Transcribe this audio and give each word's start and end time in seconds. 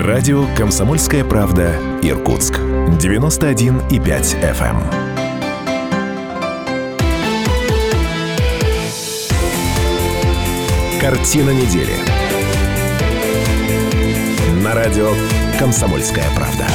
Радио 0.00 0.46
«Комсомольская 0.56 1.24
правда» 1.24 1.74
Иркутск. 2.00 2.54
91,5 2.54 3.90
FM. 4.00 4.80
Картина 10.98 11.50
недели. 11.50 11.92
На 14.64 14.74
радио 14.74 15.12
«Комсомольская 15.58 16.24
правда». 16.34 16.66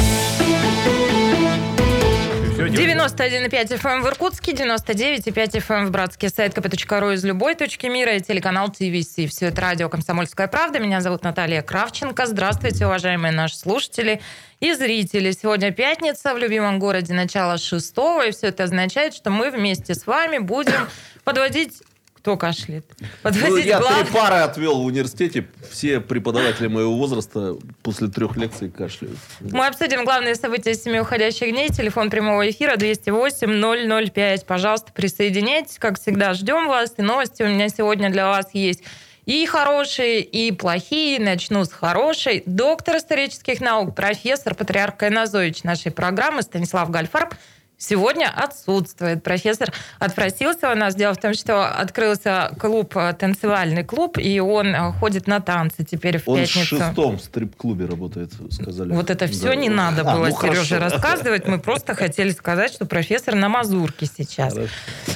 91,5 2.76 3.80
FM 3.80 3.90
эм 3.90 4.02
в 4.04 4.08
Иркутске, 4.08 4.52
99,5 4.52 5.32
FM 5.32 5.74
эм 5.76 5.86
в 5.88 5.92
Братске, 5.92 6.28
сайт 6.28 6.58
kp.ru 6.58 7.14
из 7.14 7.24
любой 7.24 7.56
точки 7.56 7.86
мира 7.86 8.18
и 8.18 8.20
телеканал 8.20 8.68
ТВС. 8.68 9.16
Все 9.30 9.46
это 9.46 9.62
радио 9.62 9.88
«Комсомольская 9.88 10.50
правда». 10.50 10.80
Меня 10.80 11.00
зовут 11.00 11.24
Наталья 11.24 11.62
Кравченко. 11.62 12.26
Здравствуйте, 12.26 12.86
уважаемые 12.86 13.32
наши 13.32 13.56
слушатели 13.56 14.22
и 14.60 14.74
зрители. 14.74 15.32
Сегодня 15.32 15.72
пятница, 15.72 16.34
в 16.34 16.38
любимом 16.38 16.80
городе 16.80 17.14
начало 17.14 17.58
шестого, 17.58 18.28
и 18.28 18.32
все 18.32 18.48
это 18.48 18.66
означает, 18.66 19.14
что 19.14 19.30
мы 19.30 19.52
вместе 19.52 19.96
с 19.96 20.06
вами 20.06 20.40
будем 20.40 20.90
подводить 21.24 21.82
кто 22.26 22.38
кашляет? 22.38 22.86
Ну, 23.24 23.56
я 23.58 23.80
глав... 23.80 24.02
три 24.02 24.12
пары 24.12 24.38
отвел 24.38 24.82
в 24.82 24.86
университете. 24.86 25.46
Все 25.70 26.00
преподаватели 26.00 26.66
моего 26.66 26.96
возраста 26.96 27.56
после 27.84 28.08
трех 28.08 28.36
лекций 28.36 28.72
кашляют. 28.72 29.20
Мы 29.42 29.68
обсудим 29.68 30.06
главные 30.06 30.34
события 30.34 30.74
семи 30.74 31.00
уходящих 31.00 31.52
дней. 31.52 31.70
Телефон 31.70 32.10
прямого 32.10 32.50
эфира 32.50 32.78
208-005. 32.78 34.44
Пожалуйста, 34.48 34.92
присоединяйтесь. 34.92 35.78
Как 35.78 36.02
всегда, 36.02 36.34
ждем 36.34 36.68
вас. 36.68 36.96
И 36.98 37.04
новости 37.04 37.44
у 37.44 37.48
меня 37.48 37.70
сегодня 37.70 38.10
для 38.10 38.26
вас 38.26 38.48
есть 38.54 38.82
и 39.28 39.46
хорошие, 39.46 40.22
и 40.22 40.52
плохие. 40.52 41.20
Начну 41.20 41.64
с 41.64 41.72
хорошей. 41.72 42.42
Доктор 42.48 42.98
исторических 42.98 43.62
наук, 43.62 43.94
профессор, 43.94 44.56
патриарх 44.56 44.98
Кайназович 44.98 45.64
нашей 45.64 45.92
программы 45.92 46.42
Станислав 46.42 46.90
Гальфарб– 46.90 47.36
сегодня 47.78 48.32
отсутствует. 48.36 49.24
Профессор 49.24 49.72
отпросился 50.00 50.72
у 50.72 50.76
нас. 50.76 50.96
Дело 50.96 51.14
в 51.14 51.18
том, 51.18 51.34
что 51.34 51.68
открылся 51.68 52.52
клуб, 52.60 52.96
э, 52.98 53.14
танцевальный 53.14 53.84
клуб, 53.84 54.18
и 54.18 54.40
он 54.40 54.68
э, 54.68 54.92
ходит 54.94 55.28
на 55.28 55.40
танцы 55.40 55.84
теперь 55.84 56.20
в 56.20 56.28
он 56.28 56.40
пятницу. 56.40 56.76
Он 56.76 56.82
в 56.82 56.86
шестом 56.86 57.20
стрип-клубе 57.20 57.86
работает, 57.86 58.32
сказали. 58.52 58.92
Вот 58.94 59.10
это 59.10 59.28
все 59.28 59.50
да. 59.50 59.56
не 59.56 59.70
надо 59.70 60.02
а, 60.02 60.16
было, 60.16 60.28
ну, 60.28 60.42
Сереже, 60.42 60.80
рассказывать. 60.80 61.48
Мы 61.48 61.60
просто 61.60 61.96
хотели 61.96 62.32
сказать, 62.32 62.74
что 62.74 62.86
профессор 62.86 63.36
на 63.36 63.50
мазурке 63.50 64.06
сейчас. 64.06 64.54
Хорошо. 64.54 64.72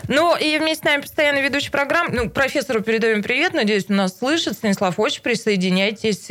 Ну, 0.07 0.35
и 0.35 0.57
вместе 0.57 0.83
с 0.83 0.83
нами 0.83 1.01
постоянно 1.01 1.39
ведущий 1.39 1.71
программ. 1.71 2.07
Ну, 2.11 2.29
профессору 2.29 2.81
передаем 2.81 3.23
привет. 3.23 3.53
Надеюсь, 3.53 3.85
он 3.89 3.97
нас 3.97 4.17
слышит. 4.17 4.53
Станислав, 4.53 4.99
очень 4.99 5.21
присоединяйтесь. 5.21 6.29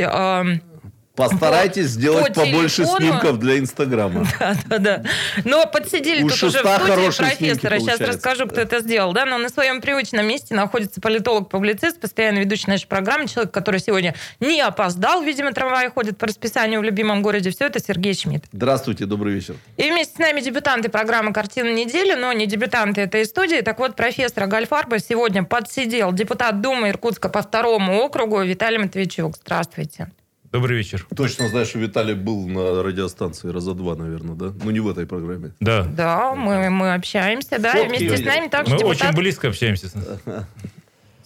Постарайтесь 1.18 1.86
по, 1.86 1.90
сделать 1.90 2.34
по 2.34 2.44
побольше 2.44 2.86
снимков 2.86 3.40
для 3.40 3.58
Инстаграма. 3.58 4.24
Да, 4.38 4.54
да, 4.66 4.78
да. 4.78 5.02
Но 5.44 5.66
подсидели 5.66 6.22
У 6.22 6.28
тут 6.28 6.42
уже 6.44 6.62
в 6.62 6.66
студии 6.66 7.10
профессора. 7.16 7.80
Сейчас 7.80 8.00
расскажу, 8.00 8.46
кто 8.46 8.60
это 8.60 8.80
сделал. 8.80 9.12
Да? 9.12 9.24
Но 9.24 9.36
на 9.38 9.48
своем 9.48 9.80
привычном 9.80 10.26
месте 10.26 10.54
находится 10.54 11.00
политолог-публицист, 11.00 12.00
постоянно 12.00 12.38
ведущий 12.38 12.70
нашей 12.70 12.86
программы, 12.86 13.26
человек, 13.26 13.52
который 13.52 13.80
сегодня 13.80 14.14
не 14.38 14.60
опоздал, 14.60 15.22
видимо, 15.22 15.52
трамвай 15.52 15.90
ходит 15.90 16.18
по 16.18 16.28
расписанию 16.28 16.80
в 16.80 16.84
любимом 16.84 17.22
городе. 17.22 17.50
Все 17.50 17.66
это 17.66 17.80
Сергей 17.80 18.14
Шмидт. 18.14 18.44
Здравствуйте, 18.52 19.06
добрый 19.06 19.34
вечер. 19.34 19.56
И 19.76 19.90
вместе 19.90 20.14
с 20.14 20.18
нами 20.18 20.40
дебютанты 20.40 20.88
программы 20.88 21.32
«Картина 21.32 21.74
недели», 21.74 22.14
но 22.14 22.32
не 22.32 22.46
дебютанты 22.46 23.00
этой 23.00 23.24
студии. 23.24 23.60
Так 23.60 23.80
вот, 23.80 23.96
профессор 23.96 24.46
Гальфарба 24.46 25.00
сегодня 25.00 25.42
подсидел 25.42 26.12
депутат 26.12 26.60
Думы 26.60 26.90
Иркутска 26.90 27.28
по 27.28 27.42
второму 27.42 28.00
округу 28.02 28.40
Виталий 28.42 28.78
Матвейчук. 28.78 29.36
Здравствуйте. 29.42 30.08
Добрый 30.50 30.78
вечер. 30.78 31.06
Точно 31.14 31.48
знаешь, 31.48 31.68
что 31.68 31.78
Виталий 31.78 32.14
был 32.14 32.48
на 32.48 32.82
радиостанции 32.82 33.50
раза 33.50 33.74
два, 33.74 33.96
наверное, 33.96 34.34
да? 34.34 34.52
Ну, 34.62 34.70
не 34.70 34.80
в 34.80 34.88
этой 34.88 35.06
программе. 35.06 35.52
Да. 35.60 35.84
Да, 35.84 36.34
мы, 36.34 36.70
мы 36.70 36.94
общаемся, 36.94 37.58
да, 37.58 37.72
Фотки 37.72 37.84
и 37.84 37.88
вместе 37.88 38.16
с 38.16 38.24
нами 38.24 38.48
также 38.48 38.72
Мы 38.72 38.78
депутат... 38.78 39.02
очень 39.02 39.16
близко 39.16 39.48
общаемся. 39.48 39.90
Слушай, 39.90 40.18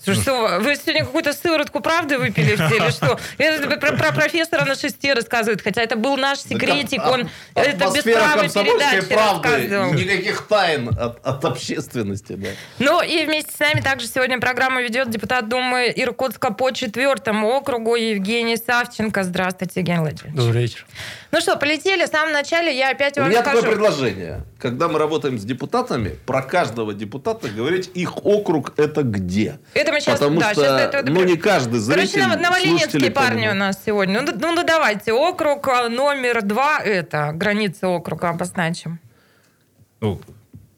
что, 0.05 0.59
вы 0.61 0.77
сегодня 0.77 1.05
какую-то 1.05 1.33
сыворотку 1.33 1.81
правды 1.81 2.19
выпили 2.19 2.55
все 2.57 2.77
или 2.77 2.91
что? 2.91 3.19
Это 3.39 3.79
про, 3.79 3.93
про 3.93 4.13
профессора 4.13 4.65
на 4.65 4.75
шесте 4.75 5.13
рассказывает, 5.15 5.63
хотя 5.63 5.83
это 5.83 5.97
был 5.97 6.17
наш 6.17 6.39
секретик, 6.39 7.05
он 7.05 7.29
а, 7.55 7.61
это 7.61 7.91
без 7.93 8.03
права 8.03 8.49
передачи 8.49 9.07
правды, 9.07 9.49
рассказывал. 9.49 9.95
Никаких 9.95 10.47
тайн 10.49 10.89
от, 10.89 11.25
от 11.25 11.45
общественности, 11.45 12.33
да. 12.33 12.49
Ну 12.79 13.03
и 13.03 13.25
вместе 13.25 13.53
с 13.53 13.59
нами 13.59 13.81
также 13.81 14.07
сегодня 14.07 14.41
программу 14.41 14.81
ведет 14.81 15.11
депутат 15.11 15.49
Думы 15.49 15.93
Иркутска 15.95 16.53
по 16.53 16.71
четвертому 16.71 17.49
округу 17.49 17.97
Евгений 17.97 18.57
Савченко. 18.57 19.23
Здравствуйте, 19.25 19.81
Евгений 19.81 20.01
Владимирович. 20.01 20.35
Добрый 20.35 20.63
вечер. 20.63 20.87
Ну 21.35 21.41
что, 21.41 21.57
полетели. 21.57 22.05
В 22.05 22.09
самом 22.09 22.35
начале 22.35 22.77
я 22.77 22.91
опять 22.91 23.17
вам 23.17 23.27
У 23.27 23.31
меня 23.31 23.41
скажу. 23.41 23.63
такое 23.63 23.73
предложение. 23.73 24.45
Когда 24.59 24.89
мы 24.89 24.99
работаем 24.99 25.39
с 25.39 25.45
депутатами, 25.45 26.19
про 26.27 26.43
каждого 26.43 26.93
депутата 26.93 27.49
говорить, 27.49 27.91
их 27.95 28.27
округ 28.27 28.79
это 28.79 29.03
где. 29.03 29.59
Это 29.73 29.93
мы 29.93 30.01
сейчас, 30.01 30.19
Потому 30.19 30.41
да, 30.41 30.53
что, 30.53 30.61
сейчас 30.61 30.81
это, 30.83 31.11
ну, 31.11 31.25
не 31.25 31.39
каждый 31.39 31.81
зритель, 31.81 32.21
Короче, 32.21 32.39
новоленинские 32.39 33.11
парни 33.11 33.49
у 33.49 33.55
нас 33.55 33.79
сегодня. 33.85 34.21
Ну, 34.21 34.31
ну, 34.39 34.55
ну, 34.55 34.63
давайте. 34.63 35.15
Округ 35.15 35.67
а, 35.69 35.89
номер 35.89 36.43
два 36.43 36.81
это. 36.81 37.33
Границы 37.33 37.87
округа 37.87 38.29
обозначим. 38.29 39.01
Ну, 40.01 40.21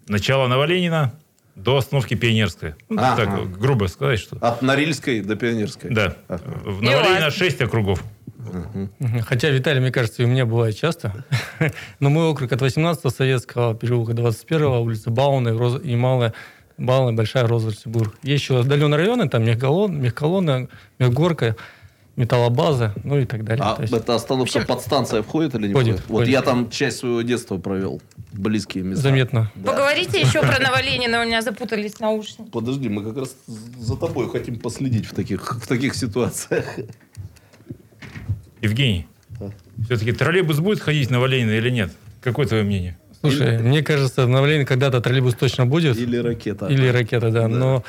начало 0.06 0.47
Новоленина 0.47 1.15
до 1.56 1.78
остановки 1.78 2.15
Пионерская. 2.15 2.76
Ну, 2.88 3.03
а, 3.03 3.16
так, 3.16 3.59
грубо 3.59 3.86
сказать, 3.86 4.21
что... 4.21 4.36
От 4.41 4.62
Норильской 4.62 5.21
до 5.21 5.34
Пионерской. 5.34 5.91
Да. 5.91 6.16
Ага. 6.28 6.44
В 6.65 6.81
Новоленина 6.81 7.32
6 7.32 7.60
округов. 7.60 8.04
Хотя, 9.22 9.50
Виталий, 9.50 9.81
мне 9.81 9.93
кажется, 9.93 10.22
и 10.22 10.27
у 10.27 10.28
меня 10.28 10.47
бывает 10.47 10.77
часто. 10.77 11.25
Но 12.00 12.10
мой 12.10 12.27
округ 12.27 12.53
от 12.53 12.60
18-го 12.62 13.10
Советского, 13.10 13.75
переулка 13.75 14.12
21-го, 14.12 14.81
улица 14.81 15.10
Бауна 15.10 15.49
и 15.78 15.97
Малая 15.97 16.34
Балная, 16.77 17.12
Большая, 17.12 17.47
Розовцебург. 17.47 18.15
Есть 18.22 18.44
еще 18.44 18.60
отдаленные 18.60 18.99
районы, 18.99 19.28
там 19.28 19.44
Мехколон, 19.44 20.00
Мехколонна, 20.00 20.69
Мехгорка, 20.99 21.56
металлобаза, 22.16 22.94
ну 23.04 23.19
и 23.19 23.27
так 23.27 23.44
далее. 23.44 23.65
А 23.65 23.81
есть... 23.81 23.93
эта 23.93 24.15
остановка 24.15 24.54
Вообще... 24.54 24.66
подстанция 24.66 25.22
входит 25.22 25.54
или 25.54 25.69
не 25.69 25.72
входит? 25.72 26.00
входит? 26.00 26.10
Вот 26.10 26.16
входит. 26.16 26.33
я 26.33 26.43
там 26.43 26.71
часть 26.71 26.99
своего 26.99 27.22
детства 27.22 27.59
провел. 27.59 28.00
Близкие 28.33 28.84
места. 28.84 29.03
Заметно. 29.03 29.53
Да. 29.54 29.72
Поговорите 29.72 30.21
еще 30.21 30.41
про 30.41 30.59
Новоленина, 30.60 31.22
у 31.22 31.25
меня 31.25 31.43
запутались 31.43 31.99
наушники. 32.00 32.50
Подожди, 32.50 32.88
мы 32.88 33.04
как 33.04 33.16
раз 33.19 33.37
за 33.47 33.97
тобой 33.97 34.28
хотим 34.31 34.59
последить 34.59 35.06
в 35.06 35.15
таких, 35.15 35.56
в 35.56 35.66
таких 35.66 35.94
ситуациях. 35.94 36.65
Евгений, 38.64 39.06
а? 39.41 39.50
все-таки 39.84 40.12
троллейбус 40.12 40.58
будет 40.58 40.80
ходить 40.80 41.10
на 41.10 41.20
Валенина 41.20 41.52
или 41.52 41.70
нет? 41.70 41.92
Какое 42.20 42.47
твое 42.47 42.62
мнение? 42.62 42.98
Слушай, 43.20 43.54
или... 43.54 43.62
мне 43.62 43.82
кажется, 43.82 44.25
обновление 44.25 44.66
когда-то 44.66 45.00
троллейбус 45.00 45.34
точно 45.34 45.66
будет. 45.66 45.97
Или 45.97 46.16
ракета. 46.16 46.66
Или 46.66 46.88
ракета, 46.88 47.30
да. 47.30 47.42
да. 47.42 47.48
Но 47.48 47.84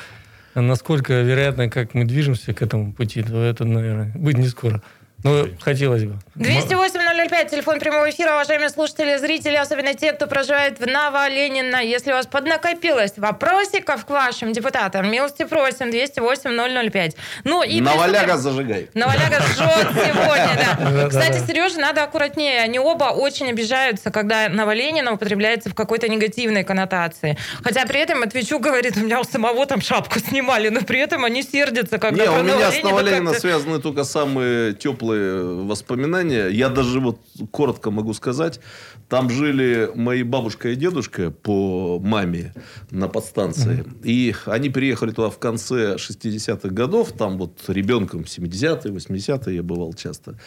насколько 0.54 1.20
вероятно, 1.20 1.68
как 1.68 1.94
мы 1.94 2.04
движемся 2.04 2.54
к 2.54 2.62
этому 2.62 2.92
пути, 2.92 3.22
то 3.22 3.42
это, 3.42 3.64
наверное, 3.64 4.12
будет 4.14 4.38
не 4.38 4.48
скоро. 4.48 4.82
Ну, 5.22 5.48
хотелось 5.60 6.04
бы. 6.04 6.18
208-005, 6.36 7.50
телефон 7.50 7.80
прямого 7.80 8.10
эфира, 8.10 8.34
уважаемые 8.34 8.68
слушатели, 8.68 9.16
зрители, 9.16 9.56
особенно 9.56 9.94
те, 9.94 10.12
кто 10.12 10.26
проживает 10.26 10.78
в 10.78 10.86
Новоленина. 10.86 11.82
Если 11.82 12.12
у 12.12 12.14
вас 12.14 12.26
поднакопилось 12.26 13.14
вопросиков 13.16 14.04
к 14.04 14.10
вашим 14.10 14.52
депутатам, 14.52 15.10
милости 15.10 15.44
просим, 15.44 15.88
208-005. 15.88 17.16
Ну, 17.44 17.62
и 17.62 17.80
Наваляга 17.80 18.34
приступим... 18.34 18.42
зажигай. 18.42 18.90
Наваляга 18.94 19.40
жжет 19.40 19.88
сегодня, 19.94 20.50
да. 20.56 21.08
Кстати, 21.08 21.44
Сережа, 21.46 21.80
надо 21.80 22.04
аккуратнее. 22.04 22.60
Они 22.60 22.78
оба 22.78 23.06
очень 23.06 23.48
обижаются, 23.48 24.10
когда 24.10 24.48
Новоленина 24.48 25.12
употребляется 25.12 25.70
в 25.70 25.74
какой-то 25.74 26.08
негативной 26.08 26.62
коннотации. 26.62 27.36
Хотя 27.64 27.86
при 27.86 28.00
этом 28.00 28.22
отвечу, 28.22 28.58
говорит, 28.58 28.96
у 28.96 29.00
меня 29.00 29.20
у 29.20 29.24
самого 29.24 29.66
там 29.66 29.80
шапку 29.80 30.20
снимали, 30.20 30.68
но 30.68 30.82
при 30.82 31.00
этом 31.00 31.24
они 31.24 31.42
сердятся, 31.42 31.98
когда 31.98 32.26
Не, 32.26 32.30
у 32.30 32.42
меня 32.42 32.70
с 32.70 32.82
Новоленина 32.82 33.32
связаны 33.34 33.80
только 33.80 34.04
самые 34.04 34.74
теплые 34.74 35.05
теплые 35.06 35.64
воспоминания. 35.64 36.48
Я 36.48 36.68
даже 36.68 37.00
вот 37.00 37.20
коротко 37.50 37.90
могу 37.90 38.14
сказать, 38.14 38.60
там 39.08 39.30
жили 39.30 39.90
мои 39.94 40.22
бабушка 40.22 40.70
и 40.70 40.76
дедушка 40.76 41.30
по 41.30 41.98
маме 42.00 42.52
на 42.90 43.08
подстанции. 43.08 43.84
Mm-hmm. 43.84 44.00
И 44.04 44.34
они 44.46 44.68
переехали 44.68 45.12
туда 45.12 45.30
в 45.30 45.38
конце 45.38 45.96
60-х 45.96 46.68
годов. 46.68 47.12
Там 47.12 47.38
вот 47.38 47.58
ребенком 47.68 48.22
70-е, 48.22 48.92
80-е 48.92 49.56
я 49.56 49.62
бывал 49.62 49.92
часто. 49.94 50.38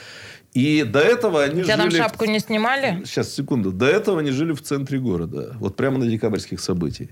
И 0.53 0.83
до 0.83 0.99
этого 0.99 1.43
они 1.43 1.63
Тебя 1.63 1.77
жили... 1.77 1.89
там 1.89 1.91
шапку 1.91 2.25
не 2.25 2.39
снимали? 2.39 3.03
Сейчас, 3.05 3.33
секунду. 3.33 3.71
До 3.71 3.85
этого 3.85 4.19
они 4.19 4.31
жили 4.31 4.53
в 4.53 4.63
центре 4.63 4.97
города. 4.99 5.55
Вот 5.59 5.75
прямо 5.75 5.99
на 5.99 6.07
декабрьских 6.07 6.59
событий. 6.59 7.11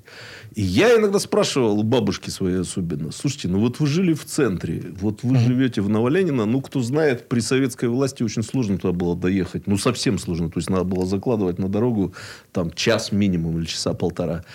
И 0.55 0.63
я 0.63 0.97
иногда 0.97 1.19
спрашивал 1.19 1.79
у 1.79 1.83
бабушки 1.83 2.31
своей 2.31 2.61
особенно. 2.61 3.11
Слушайте, 3.11 3.47
ну 3.49 3.59
вот 3.59 3.79
вы 3.79 3.85
жили 3.85 4.13
в 4.13 4.25
центре. 4.25 4.83
Вот 4.99 5.21
вы 5.21 5.37
живете 5.37 5.81
в 5.81 5.89
Новоленина. 5.89 6.45
Ну, 6.45 6.61
кто 6.61 6.81
знает, 6.81 7.29
при 7.29 7.39
советской 7.39 7.89
власти 7.89 8.23
очень 8.23 8.41
сложно 8.41 8.79
туда 8.79 8.93
было 8.93 9.15
доехать. 9.15 9.67
Ну, 9.67 9.77
совсем 9.77 10.17
сложно. 10.17 10.49
То 10.49 10.57
есть, 10.57 10.69
надо 10.71 10.85
было 10.85 11.05
закладывать 11.05 11.59
на 11.59 11.69
дорогу 11.69 12.15
там 12.51 12.71
час 12.71 13.11
минимум 13.11 13.59
или 13.59 13.65
часа 13.65 13.93
полтора. 13.93 14.45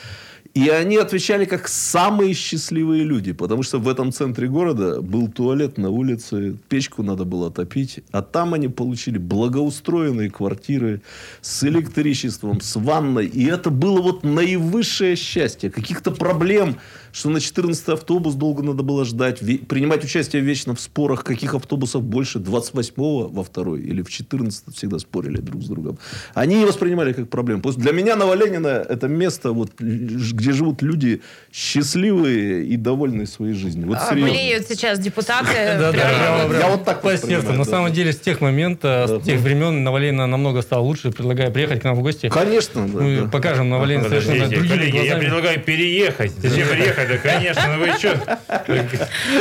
И 0.55 0.69
они 0.69 0.99
отвечали 0.99 1.47
как 1.47 1.67
самые 1.67 2.35
счастливые 2.35 3.05
люди, 3.05 3.33
потому 3.33 3.63
что 3.63 3.79
в 3.79 3.89
этом 3.89 4.13
центре 4.13 4.49
города 4.49 5.01
был 5.01 5.29
туалет 5.29 5.79
на 5.79 5.89
улице, 5.89 6.57
печку 6.69 7.03
надо 7.03 7.25
было 7.25 7.51
топить, 7.51 8.01
а 8.11 8.21
там 8.21 8.53
они 8.53 8.69
получили 8.69 9.17
благоустроенные 9.17 10.31
квартиры 10.31 11.01
с 11.41 11.65
электричеством, 11.65 12.61
с 12.61 12.77
ванной, 12.77 13.27
и 13.27 13.47
это 13.47 13.71
было 13.71 14.03
вот 14.03 14.25
наивысшее 14.25 15.17
счастье. 15.17 15.71
Каких-то 15.71 16.11
проблем, 16.11 16.77
что 17.13 17.31
на 17.31 17.41
14 17.41 17.89
автобус 17.91 18.35
долго 18.35 18.63
надо 18.63 18.83
было 18.83 19.05
ждать, 19.05 19.41
принимать 19.69 20.05
участие 20.05 20.43
вечно 20.43 20.75
в 20.75 20.81
спорах, 20.81 21.25
каких 21.25 21.55
автобусов 21.55 22.03
больше, 22.03 22.39
28-го 22.39 23.29
во 23.29 23.45
второй 23.45 23.81
или 23.81 24.03
в 24.03 24.11
14 24.11 24.75
всегда 24.75 24.99
спорили 24.99 25.39
друг 25.41 25.63
с 25.63 25.67
другом. 25.67 25.99
Они 26.35 26.57
не 26.57 26.65
воспринимали 26.65 27.13
как 27.13 27.29
проблему. 27.29 27.63
Для 27.63 27.93
меня 27.93 28.17
Новоленина 28.17 28.85
это 28.89 29.09
место, 29.09 29.53
вот, 29.53 29.73
где 29.79 30.53
живут 30.53 30.83
люди 30.83 31.21
счастливые 31.53 32.65
и 32.67 32.77
довольные 32.77 33.27
своей 33.27 33.55
жизнью. 33.55 33.89
Вот 33.89 33.99
а, 34.01 34.15
Блеют 34.15 34.67
сейчас 34.67 34.99
депутаты. 34.99 35.53
Я 35.53 36.69
вот 36.71 36.85
так 36.85 37.03
по 37.03 37.17
сердцу. 37.17 37.53
На 37.53 37.65
самом 37.65 37.93
деле, 37.93 38.13
с 38.13 38.19
тех 38.19 38.41
моментов, 38.41 39.23
с 39.23 39.25
тех 39.25 39.41
времен 39.41 39.85
Новолейна 39.85 40.27
намного 40.27 40.63
стало 40.63 40.83
лучше. 40.83 41.11
Предлагаю 41.13 41.53
приехать 41.53 41.81
к 41.81 41.85
нам 41.85 41.95
в 41.95 42.03
гости. 42.03 42.29
Конечно. 42.29 42.87
Мы 42.87 43.29
покажем 43.31 43.69
Новолейна 43.69 44.09
совершенно 44.09 44.49
другими 44.49 45.05
Я 45.05 45.17
предлагаю 45.17 45.61
переехать. 45.61 46.33
Зачем 46.39 46.69
приехать? 47.07 47.23
Да, 47.23 47.31
конечно. 47.31 47.67
Ну 47.69 47.79
вы 47.79 47.93
что? 47.99 48.39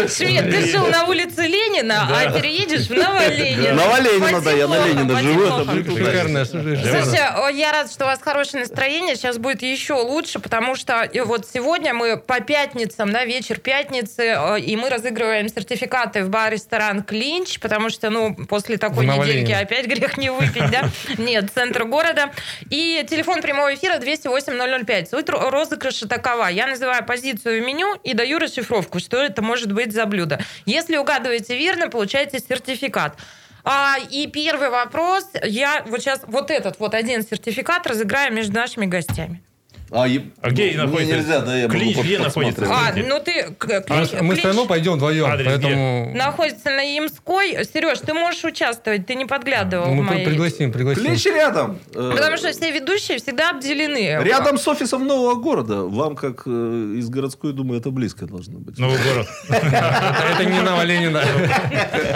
Швед, 0.07 0.51
ты 0.51 0.71
жил 0.71 0.87
на 0.87 1.05
улице 1.05 1.41
Ленина, 1.41 2.07
а 2.09 2.31
переедешь 2.31 2.87
в 2.87 2.91
Новоленина. 2.91 3.73
Новоленина, 3.73 4.41
да, 4.41 4.51
я 4.51 4.67
на 4.67 4.85
Ленина 4.85 5.21
живу. 5.21 5.97
Шикарная 5.97 6.45
Слушайте, 6.45 7.29
я 7.53 7.71
рад, 7.71 7.91
что 7.91 8.05
у 8.05 8.07
вас 8.07 8.19
хорошее 8.21 8.63
настроение. 8.63 9.15
Сейчас 9.15 9.37
будет 9.37 9.61
еще 9.61 9.93
лучше, 9.93 10.39
потому 10.39 10.75
что 10.75 11.09
вот 11.25 11.47
сегодня 11.51 11.93
мы 11.93 12.17
по 12.17 12.39
пятницам, 12.39 13.11
да, 13.11 13.25
вечер 13.25 13.59
пятницы, 13.59 14.23
э, 14.23 14.59
и 14.59 14.75
мы 14.75 14.89
разыгрываем 14.89 15.47
сертификаты 15.49 16.23
в 16.23 16.29
бар-ресторан 16.29 17.03
«Клинч», 17.03 17.59
потому 17.59 17.89
что, 17.89 18.09
ну, 18.09 18.35
после 18.35 18.77
такой 18.77 19.05
недельки 19.05 19.51
опять 19.51 19.87
грех 19.87 20.17
не 20.17 20.29
выпить, 20.29 20.69
да? 20.71 20.89
Нет, 21.17 21.49
центр 21.53 21.85
города. 21.85 22.31
И 22.69 23.05
телефон 23.09 23.41
прямого 23.41 23.73
эфира 23.73 23.97
208-005. 23.97 25.09
Суть 25.09 25.29
розыгрыша 25.29 26.07
такова. 26.07 26.47
Я 26.47 26.67
называю 26.67 27.05
позицию 27.05 27.50
меню 27.59 27.95
и 28.03 28.13
даю 28.13 28.39
расшифровку, 28.39 28.99
что 28.99 29.17
это 29.17 29.41
может 29.41 29.71
быть 29.73 29.91
за 29.91 30.05
блюдо. 30.05 30.39
Если 30.65 30.95
угадываете 30.95 31.57
верно, 31.57 31.89
получаете 31.89 32.39
сертификат. 32.39 33.17
А, 33.63 33.97
и 34.09 34.27
первый 34.27 34.69
вопрос. 34.69 35.27
Я 35.43 35.83
вот 35.85 35.99
сейчас 35.99 36.21
вот 36.27 36.49
этот 36.49 36.79
вот 36.79 36.93
один 36.93 37.23
сертификат 37.23 37.85
разыграю 37.85 38.33
между 38.33 38.53
нашими 38.53 38.85
гостями. 38.85 39.43
А, 39.91 40.05
а 40.41 40.49
где 40.49 40.73
ну, 40.77 40.85
находится? 40.85 41.15
Нельзя, 41.17 41.39
да, 41.41 41.57
я 41.57 41.67
Клинч 41.67 41.97
где 41.97 42.17
находится? 42.17 42.65
А, 42.69 42.93
ну 42.95 43.19
ты... 43.19 43.53
Клинч, 43.57 44.09
а, 44.13 44.23
мы 44.23 44.35
все 44.35 44.47
равно 44.47 44.65
пойдем 44.65 44.93
вдвоем, 44.93 45.25
Адрес 45.25 45.47
поэтому... 45.47 46.09
Где? 46.09 46.17
Находится 46.17 46.69
на 46.69 46.81
Ямской. 46.81 47.65
Сереж, 47.65 47.99
ты 47.99 48.13
можешь 48.13 48.43
участвовать, 48.45 49.05
ты 49.05 49.15
не 49.15 49.25
подглядывал 49.25 49.87
ну, 49.87 49.95
мы 49.95 50.03
моей... 50.03 50.25
пригласим, 50.25 50.71
пригласим. 50.71 51.03
Клинч 51.03 51.25
рядом. 51.25 51.79
Э, 51.93 52.11
Потому 52.15 52.37
что 52.37 52.51
все 52.53 52.71
ведущие 52.71 53.17
всегда 53.17 53.49
обделены. 53.49 54.23
Рядом 54.23 54.57
с 54.57 54.67
офисом 54.67 55.05
нового 55.05 55.35
города. 55.35 55.83
Вам, 55.83 56.15
как 56.15 56.43
э, 56.45 56.49
из 56.49 57.09
городской 57.09 57.51
думаю, 57.51 57.81
это 57.81 57.91
близко 57.91 58.25
должно 58.25 58.59
быть. 58.59 58.77
Новый 58.77 58.97
город. 59.03 59.27
Это 59.49 60.45
не 60.45 60.61
Нова 60.61 60.83
Ленина. 60.83 61.21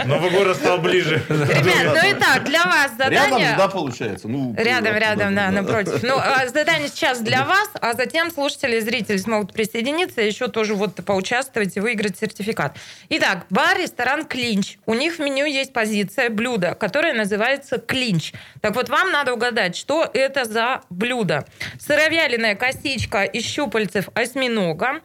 Новый 0.06 0.30
город 0.30 0.56
стал 0.56 0.78
ближе. 0.78 1.22
Ребят, 1.28 2.02
ну 2.02 2.10
и 2.10 2.14
так, 2.14 2.46
для 2.46 2.64
вас 2.64 2.92
задание... 2.98 3.40
Рядом, 3.40 3.58
да, 3.58 3.68
получается? 3.68 4.28
Ну, 4.28 4.56
рядом, 4.58 4.96
рядом, 4.96 5.36
да, 5.36 5.52
напротив. 5.52 6.02
Ну, 6.04 6.18
а 6.18 6.48
задание 6.48 6.88
сейчас 6.88 7.20
для 7.20 7.46
вас, 7.46 7.65
а 7.74 7.94
затем 7.94 8.32
слушатели 8.32 8.78
и 8.78 8.80
зрители 8.80 9.18
смогут 9.18 9.54
присоединиться, 9.54 10.22
еще 10.22 10.48
тоже 10.48 10.76
вот 10.76 10.96
поучаствовать 11.06 11.78
и 11.78 11.80
выиграть 11.80 12.18
сертификат. 12.20 12.78
Итак, 13.10 13.46
бар, 13.50 13.78
ресторан 13.78 14.26
«Клинч». 14.26 14.78
У 14.86 14.94
них 14.94 15.16
в 15.16 15.20
меню 15.20 15.46
есть 15.46 15.74
позиция, 15.74 16.30
блюдо, 16.30 16.76
которое 16.76 17.14
называется 17.14 17.78
«Клинч». 17.78 18.34
Так 18.62 18.76
вот, 18.76 18.90
вам 18.90 19.12
надо 19.12 19.34
угадать, 19.34 19.76
что 19.76 20.10
это 20.14 20.46
за 20.46 20.82
блюдо. 20.90 21.46
Сыровяленая 21.80 22.56
косичка 22.56 23.24
из 23.24 23.44
щупальцев 23.46 24.10
осьминога, 24.14 25.02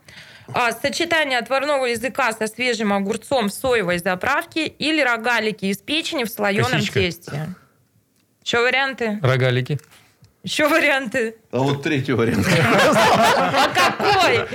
а, 0.52 0.72
сочетание 0.72 1.38
отварного 1.38 1.86
языка 1.86 2.32
со 2.32 2.46
свежим 2.46 2.92
огурцом 2.92 3.48
в 3.48 3.52
соевой 3.52 3.98
заправке 3.98 4.66
или 4.66 5.00
рогалики 5.00 5.66
из 5.66 5.78
печени 5.78 6.24
в 6.24 6.28
слоеном 6.28 6.72
Косичка. 6.72 7.00
тесте. 7.00 7.54
Что 8.42 8.62
варианты? 8.62 9.18
Рогалики. 9.22 9.78
Еще 10.42 10.68
варианты. 10.68 11.36
А 11.52 11.58
вот 11.58 11.82
третий 11.82 12.12
вариант. 12.12 12.46
А 12.48 13.68
какой? 13.74 14.46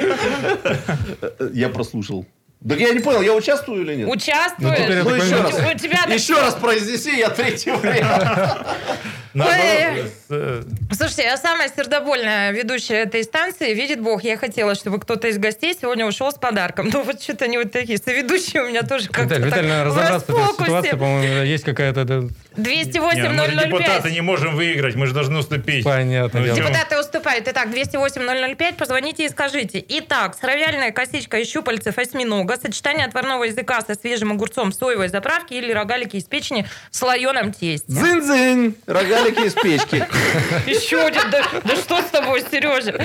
Я 1.54 1.70
прослушал. 1.70 2.26
Так 2.68 2.80
я 2.80 2.94
не 2.94 3.00
понял, 3.00 3.22
я 3.22 3.34
участвую 3.36 3.84
или 3.84 3.96
нет? 3.96 4.10
Участвуешь. 4.10 5.04
Ну, 5.04 5.10
ну 5.12 5.16
еще 5.16 5.36
раз. 5.36 5.54
У 5.54 5.78
тебя 5.78 6.04
еще 6.12 6.34
раз 6.42 6.56
произнеси, 6.56 7.20
я 7.20 7.30
третий 7.30 7.70
вариант. 7.70 8.66
Слушайте, 10.92 11.24
я 11.24 11.38
самая 11.38 11.70
сердобольная 11.70 12.52
ведущая 12.52 13.04
этой 13.04 13.24
станции. 13.24 13.74
Видит 13.76 14.02
Бог, 14.02 14.24
я 14.24 14.38
хотела, 14.38 14.74
чтобы 14.74 15.00
кто-то 15.00 15.28
из 15.28 15.38
гостей 15.38 15.78
сегодня 15.80 16.08
ушел 16.08 16.32
с 16.32 16.36
подарком. 16.36 16.90
Ну 16.92 17.04
вот 17.04 17.22
что-то 17.22 17.46
они 17.46 17.60
вот 17.60 17.72
такие. 17.72 18.00
Соведущие 18.00 18.64
у 18.64 18.70
меня 18.70 18.82
тоже 18.82 19.10
как-то 19.10 19.36
Виталий, 19.36 19.46
Виталий, 19.46 19.84
разобраться 19.84 20.32
в 20.32 20.36
этой 20.36 20.66
ситуации. 20.66 20.92
По-моему, 20.92 21.44
есть 21.44 21.64
какая-то... 21.64 22.30
208 22.58 23.22
005. 23.22 23.32
Мы 23.32 23.46
же 23.46 23.68
депутаты 23.68 24.12
не 24.12 24.22
можем 24.22 24.56
выиграть, 24.56 24.96
мы 24.96 25.08
же 25.08 25.14
должны 25.14 25.40
уступить. 25.40 25.84
Понятно. 25.84 26.40
Ну, 26.40 26.56
депутаты 26.56 27.00
уступают. 27.00 27.48
Итак, 27.48 27.72
208 27.72 28.56
005, 28.56 28.78
позвоните 28.78 29.26
и 29.26 29.30
скажите. 29.30 29.84
Итак, 29.88 30.36
сыровяльная 30.40 30.92
косичка 30.92 31.40
из 31.40 31.50
щупальцев 31.50 31.98
осьминога, 31.98 32.58
сочетание 32.58 33.06
отварного 33.06 33.46
языка 33.46 33.82
со 33.82 33.96
свежим 33.96 34.32
огурцом 34.32 34.72
соевой 34.72 35.10
заправки 35.10 35.54
или 35.54 35.72
рогалики 35.72 36.18
из 36.18 36.26
печени 36.26 36.68
в 36.92 36.96
слоеном 36.96 37.54
тесте. 37.54 37.92
Дзынь-дзынь! 37.92 38.76
Рогалики 38.86 39.48
из 39.48 39.54
печки. 39.54 40.06
Еще 40.70 41.02
один. 41.02 41.24
Да 41.30 41.76
что 41.76 42.02
с 42.02 42.06
тобой, 42.06 42.44
Сережа? 42.52 43.00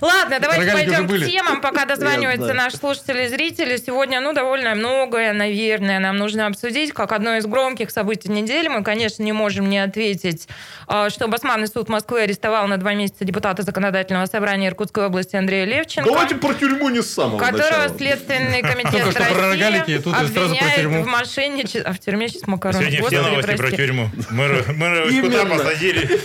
Ладно, 0.00 0.38
давайте 0.40 0.72
пойдем 0.72 1.08
к 1.08 1.26
темам, 1.26 1.60
пока 1.60 1.84
дозваниваются 1.84 2.54
наши 2.54 2.76
слушатели 2.76 3.24
и 3.24 3.28
зрители. 3.28 3.76
Сегодня, 3.76 4.20
ну, 4.20 4.32
довольно 4.32 4.74
многое, 4.74 5.32
наверное, 5.32 5.98
нам 5.98 6.16
нужно 6.16 6.46
обсудить. 6.46 6.92
Как 6.92 7.12
одно 7.12 7.36
из 7.36 7.46
громких 7.46 7.90
событий 7.90 8.30
недели 8.30 8.68
мы 8.68 8.82
конечно, 8.84 9.22
не 9.22 9.32
можем 9.32 9.68
не 9.68 9.78
ответить, 9.78 10.48
а, 10.86 11.10
что 11.10 11.26
Басманный 11.26 11.66
суд 11.66 11.88
Москвы 11.88 12.22
арестовал 12.22 12.66
на 12.68 12.76
два 12.76 12.94
месяца 12.94 13.24
депутата 13.24 13.62
Законодательного 13.62 14.26
собрания 14.26 14.68
Иркутской 14.68 15.06
области 15.06 15.36
Андрея 15.36 15.64
Левченко. 15.64 16.08
Давайте 16.08 16.36
про 16.36 16.54
тюрьму 16.54 16.90
не 16.90 17.02
с 17.02 17.12
самого 17.12 17.38
Которого 17.38 17.82
начала. 17.82 17.96
Следственный 17.96 18.62
комитет 18.62 19.04
России 19.16 20.24
обвиняет 20.24 21.04
в 21.04 21.06
мошенничестве. 21.06 21.82
А 21.82 21.92
в 21.92 21.98
тюрьме 21.98 22.28
сейчас 22.28 22.46
макароны. 22.46 22.90
Сегодня 22.90 23.06
все 23.06 23.22
новости 23.22 23.56
про 23.56 23.70
тюрьму. 23.70 24.10
Мы 24.30 25.22
куда 25.22 25.44
посадили. 25.46 26.20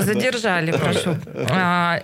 Задержали, 0.00 0.72
прошу. 0.72 1.16
А, 1.54 2.00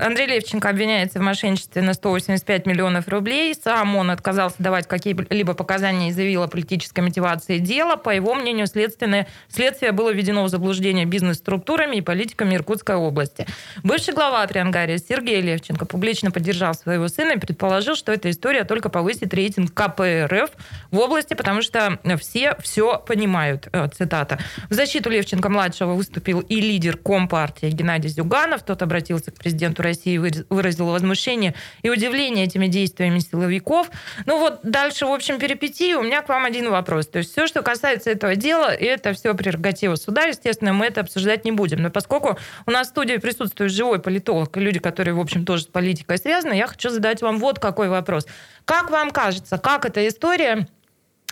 Андрей 0.00 0.26
Левченко 0.30 0.68
обвиняется 0.68 1.18
в 1.18 1.22
мошенничестве 1.22 1.82
на 1.82 1.92
185 1.92 2.66
миллионов 2.66 3.08
рублей. 3.08 3.54
Сам 3.54 3.96
он 3.96 4.10
отказался 4.10 4.56
давать 4.60 4.86
какие-либо 4.86 5.54
показания 5.54 6.08
и 6.08 6.12
заявил 6.12 6.44
о 6.44 6.48
политической 6.48 7.00
мотивации 7.00 7.58
дела. 7.58 7.96
По 7.96 8.10
его 8.10 8.34
мнению, 8.34 8.66
следственное 8.66 9.26
Следствие, 9.48 9.92
было 9.92 10.12
введено 10.12 10.44
в 10.44 10.48
заблуждение 10.48 11.06
бизнес-структурами 11.06 11.96
и 11.96 12.00
политиками 12.00 12.54
Иркутской 12.54 12.94
области. 12.94 13.46
Бывший 13.82 14.14
глава 14.14 14.46
Триангария 14.46 14.98
Сергей 14.98 15.40
Левченко 15.40 15.86
публично 15.86 16.30
поддержал 16.30 16.74
своего 16.74 17.08
сына 17.08 17.32
и 17.32 17.38
предположил, 17.38 17.96
что 17.96 18.12
эта 18.12 18.30
история 18.30 18.64
только 18.64 18.88
повысит 18.88 19.34
рейтинг 19.34 19.74
КПРФ 19.74 20.50
в 20.90 20.98
области, 20.98 21.34
потому 21.34 21.62
что 21.62 21.98
все 22.20 22.56
все 22.62 22.98
понимают. 22.98 23.68
Э, 23.72 23.88
цитата. 23.88 24.38
В 24.68 24.74
защиту 24.74 25.10
Левченко-младшего 25.10 25.94
выступил 25.94 26.40
и 26.40 26.60
лидер 26.60 26.96
Компартии 26.96 27.70
Геннадий 27.70 28.08
Зюганов. 28.08 28.62
Тот 28.62 28.82
обратился 28.82 29.30
к 29.30 29.34
президенту 29.34 29.82
России 29.82 30.16
выразил 30.48 30.86
возмущение 30.86 31.54
и 31.82 31.90
удивление 31.90 32.44
этими 32.44 32.66
действиями 32.66 33.18
силовиков. 33.18 33.90
Ну 34.26 34.38
вот 34.38 34.60
дальше, 34.62 35.06
в 35.06 35.12
общем, 35.12 35.38
перипетии. 35.38 35.94
У 35.94 36.02
меня 36.02 36.22
к 36.22 36.28
вам 36.28 36.44
один 36.44 36.70
вопрос. 36.70 37.06
То 37.06 37.18
есть 37.18 37.32
все, 37.32 37.46
что 37.46 37.62
касается 37.62 38.10
этого 38.10 38.36
дела, 38.36 38.72
это 38.72 39.12
все 39.12 39.34
прерогатива 39.34 39.96
суда, 39.96 40.22
естественно, 40.22 40.72
мы 40.72 40.86
это 40.86 41.00
обсуждать 41.00 41.44
не 41.44 41.52
будем. 41.52 41.82
Но 41.82 41.90
поскольку 41.90 42.38
у 42.66 42.70
нас 42.70 42.88
в 42.88 42.90
студии 42.90 43.16
присутствует 43.16 43.72
живой 43.72 44.00
политолог 44.00 44.56
и 44.56 44.60
люди, 44.60 44.78
которые, 44.78 45.14
в 45.14 45.20
общем, 45.20 45.44
тоже 45.44 45.64
с 45.64 45.66
политикой 45.66 46.18
связаны, 46.18 46.54
я 46.54 46.66
хочу 46.66 46.90
задать 46.90 47.22
вам 47.22 47.38
вот 47.38 47.58
какой 47.58 47.88
вопрос. 47.88 48.26
Как 48.64 48.90
вам 48.90 49.10
кажется, 49.10 49.58
как 49.58 49.84
эта 49.84 50.06
история 50.06 50.66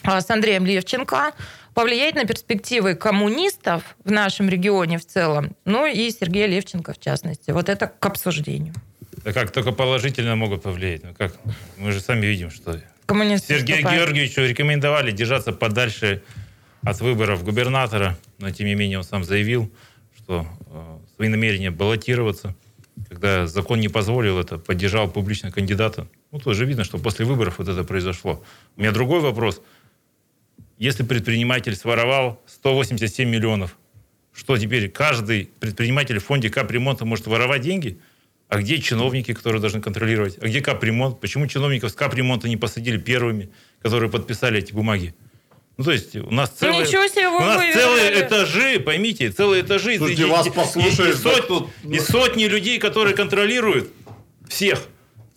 а, 0.05 0.21
с 0.21 0.31
Андреем 0.31 0.65
Левченко 0.65 1.33
повлияет 1.79 2.17
на 2.17 2.25
перспективы 2.25 2.97
коммунистов 2.97 3.95
в 4.03 4.11
нашем 4.11 4.49
регионе 4.49 4.99
в 4.99 5.07
целом, 5.07 5.55
ну 5.65 5.87
и 5.87 6.11
Сергея 6.11 6.49
Левченко 6.49 6.93
в 6.93 6.99
частности. 6.99 7.53
Вот 7.53 7.69
это 7.69 7.87
к 7.87 8.05
обсуждению. 8.05 8.75
Да 9.25 9.33
как 9.33 9.53
только 9.53 9.71
положительно 9.71 10.35
могут 10.35 10.65
повлиять. 10.65 11.05
Ну 11.05 11.15
как? 11.17 11.37
Мы 11.77 11.93
же 11.93 12.01
сами 12.01 12.27
видим, 12.27 12.51
что 12.51 12.81
Коммунисты 13.07 13.57
Сергею 13.57 13.83
Георгиевичу 13.83 14.41
рекомендовали 14.41 15.13
держаться 15.13 15.53
подальше 15.53 16.21
от 16.83 17.01
выборов 17.01 17.45
губернатора, 17.45 18.19
но 18.39 18.51
тем 18.51 18.67
не 18.67 18.75
менее 18.75 18.99
он 18.99 19.05
сам 19.05 19.23
заявил, 19.23 19.71
что 20.17 20.49
э, 20.67 20.99
свои 21.15 21.29
намерения 21.29 21.71
баллотироваться. 21.71 22.57
когда 23.09 23.47
закон 23.47 23.79
не 23.79 23.89
позволил 23.89 24.41
это, 24.41 24.59
поддержал 24.59 25.09
публично 25.09 25.53
кандидата. 25.53 26.09
Ну, 26.33 26.41
тоже 26.41 26.65
видно, 26.65 26.83
что 26.83 26.99
после 26.99 27.25
выборов 27.25 27.59
вот 27.59 27.69
это 27.69 27.85
произошло. 27.85 28.43
У 28.77 28.81
меня 28.81 28.91
другой 28.91 29.21
вопрос. 29.21 29.63
Если 30.79 31.03
предприниматель 31.03 31.75
своровал 31.75 32.41
187 32.47 33.29
миллионов, 33.29 33.77
что 34.33 34.57
теперь 34.57 34.89
каждый 34.89 35.51
предприниматель 35.59 36.19
в 36.21 36.25
фонде 36.25 36.51
капремонта 36.51 37.05
может 37.05 37.27
воровать 37.27 37.63
деньги? 37.63 37.99
А 38.49 38.59
где 38.61 38.81
чиновники, 38.81 39.35
которые 39.35 39.61
должны 39.61 39.81
контролировать? 39.83 40.39
А 40.41 40.47
где 40.47 40.61
капремонт? 40.63 41.21
Почему 41.21 41.47
чиновников 41.49 41.91
с 41.91 41.95
капремонта 41.95 42.49
не 42.49 42.57
посадили 42.57 42.97
первыми, 42.97 43.51
которые 43.83 44.11
подписали 44.11 44.59
эти 44.61 44.73
бумаги? 44.73 45.15
Ну, 45.77 45.85
то 45.85 45.93
есть 45.93 46.17
у 46.17 46.31
нас 46.31 46.51
целые, 46.51 46.87
Ничего 46.87 47.07
себе, 47.09 47.29
у 47.29 47.39
нас 47.41 47.63
целые 47.75 48.21
этажи, 48.23 48.81
поймите, 48.81 49.31
целые 49.31 49.63
этажи. 49.63 49.99
Слушайте, 49.99 50.23
И- 50.23 50.27
вас 50.27 50.47
и- 50.47 50.51
послушаешь, 50.51 51.19
и, 51.21 51.23
да 51.23 51.31
сот- 51.35 51.47
тут- 51.49 51.69
и 51.85 51.99
сотни 52.01 52.45
людей, 52.45 52.79
которые 52.79 53.15
контролируют 53.15 53.91
всех. 54.49 54.83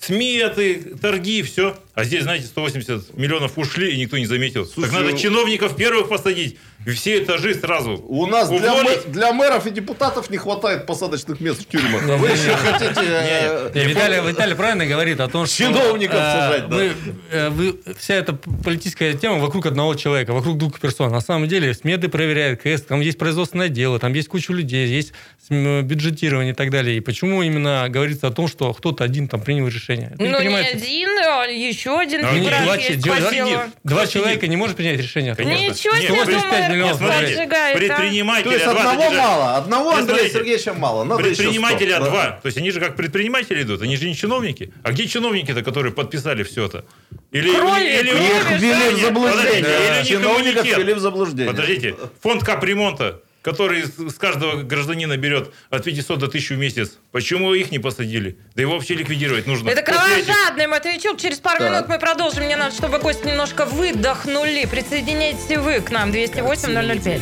Сметы, 0.01 0.95
торги, 0.99 1.43
все. 1.43 1.77
А 1.93 2.03
здесь, 2.03 2.23
знаете, 2.23 2.47
180 2.47 3.15
миллионов 3.15 3.57
ушли, 3.57 3.93
и 3.93 3.97
никто 3.97 4.17
не 4.17 4.25
заметил. 4.25 4.65
Слушай, 4.65 4.89
так 4.89 4.99
надо 4.99 5.11
ну- 5.11 5.17
чиновников 5.17 5.75
первых 5.75 6.09
посадить, 6.09 6.57
все 6.87 7.23
этажи 7.23 7.53
сразу 7.53 8.03
У 8.07 8.25
нас 8.25 8.49
для, 8.49 8.73
мэ- 8.73 9.09
для 9.09 9.33
мэров 9.33 9.67
и 9.67 9.71
депутатов 9.71 10.29
не 10.29 10.37
хватает 10.37 10.85
посадочных 10.85 11.39
мест 11.39 11.61
в 11.61 11.65
тюрьмах. 11.67 12.01
Вы 12.03 12.29
еще 12.29 12.55
хотите... 12.55 13.01
э, 13.03 13.71
Виталий, 13.73 14.27
Виталий 14.27 14.55
правильно 14.55 14.85
говорит 14.85 15.19
о 15.19 15.27
том, 15.27 15.45
что... 15.45 15.57
Чиновников 15.57 16.17
э, 16.17 16.31
сажать, 16.31 16.69
да. 16.69 16.75
мы, 16.75 16.93
э, 17.31 17.73
вся 17.97 18.15
эта 18.15 18.33
политическая 18.33 19.13
тема 19.13 19.37
вокруг 19.37 19.67
одного 19.67 19.93
человека, 19.93 20.33
вокруг 20.33 20.57
двух 20.57 20.79
персон. 20.79 21.11
На 21.11 21.21
самом 21.21 21.47
деле 21.47 21.73
сметы 21.73 22.09
проверяют, 22.09 22.61
КС, 22.61 22.81
там 22.81 23.01
есть 23.01 23.19
производственное 23.19 23.69
дело, 23.69 23.99
там 23.99 24.13
есть 24.13 24.27
куча 24.27 24.51
людей, 24.51 24.87
есть 24.87 25.13
бюджетирование 25.49 26.53
и 26.53 26.55
так 26.55 26.71
далее. 26.71 26.97
И 26.97 26.99
почему 26.99 27.43
именно 27.43 27.87
говорится 27.89 28.27
о 28.27 28.31
том, 28.31 28.47
что 28.47 28.73
кто-то 28.73 29.03
один 29.03 29.27
там 29.27 29.41
принял 29.41 29.67
решение? 29.67 30.15
Ну, 30.17 30.25
не 30.25 30.55
один, 30.55 31.09
а 31.19 31.45
еще 31.45 31.99
один 31.99 32.25
А 32.25 32.31
Ну, 32.31 33.59
два, 33.83 34.07
человека 34.07 34.47
не 34.47 34.55
может 34.55 34.77
принять 34.77 34.99
решение. 34.99 35.35
Конечно. 35.35 35.61
Ничего 35.61 35.93
Нет, 35.95 36.03
себе, 36.03 36.15
185 36.23 36.70
думаю, 36.70 36.70
миллионов 36.71 36.97
смотрите, 36.97 37.43
а? 37.43 37.77
предпринимателя 37.77 38.43
То 38.43 38.51
есть 38.51 38.65
два 38.65 38.91
одного 38.91 39.11
мало, 39.11 39.57
одного 39.57 39.91
Андрея 39.91 40.29
Сергеевича 40.29 40.73
мало. 40.73 41.03
Надо 41.03 41.23
Предпринимателя 41.23 41.95
100, 41.95 42.03
да. 42.03 42.09
два. 42.09 42.25
То 42.41 42.45
есть 42.47 42.57
они 42.57 42.71
же 42.71 42.79
как 42.79 42.95
предприниматели 42.95 43.61
идут, 43.63 43.81
они 43.81 43.95
же 43.97 44.07
не 44.07 44.15
чиновники. 44.15 44.73
А 44.83 44.91
где 44.91 45.07
чиновники-то, 45.07 45.63
которые 45.63 45.93
подписали 45.93 46.43
все 46.43 46.65
это? 46.65 46.85
Или, 47.31 47.53
Крови, 47.53 47.81
или, 47.81 48.09
крови, 48.09 48.23
или- 48.23 48.31
Их 48.31 48.51
ввели 48.61 48.73
в 48.73 48.79
Подождите, 48.79 49.05
заблуждение. 49.05 49.61
или 49.61 50.05
Чиновников 50.05 50.65
ввели 50.65 50.93
в 50.93 50.99
заблуждение. 50.99 51.47
Подождите, 51.51 51.95
фонд 52.21 52.43
капремонта, 52.43 53.21
который 53.41 53.83
с 53.83 54.17
каждого 54.17 54.63
гражданина 54.63 55.17
берет 55.17 55.53
от 55.69 55.83
500 55.83 56.19
до 56.19 56.27
1000 56.27 56.55
в 56.55 56.57
месяц, 56.57 56.97
почему 57.11 57.53
их 57.53 57.71
не 57.71 57.79
посадили? 57.79 58.37
Да 58.55 58.61
его 58.61 58.73
вообще 58.73 58.95
ликвидировать 58.95 59.47
нужно. 59.47 59.69
Это 59.69 59.81
кровожадный 59.81 60.67
Матвейчук. 60.67 61.19
Через 61.19 61.39
пару 61.39 61.59
Так. 61.59 61.71
минут 61.71 61.87
мы 61.89 61.99
продолжим. 61.99 62.43
Мне 62.45 62.55
надо, 62.55 62.75
чтобы 62.75 62.99
гости 62.99 63.27
немножко 63.27 63.65
выдохнули. 63.65 64.65
Присоединяйтесь 64.65 65.57
вы 65.57 65.81
к 65.81 65.91
нам. 65.91 66.11
208-005. 66.11 67.21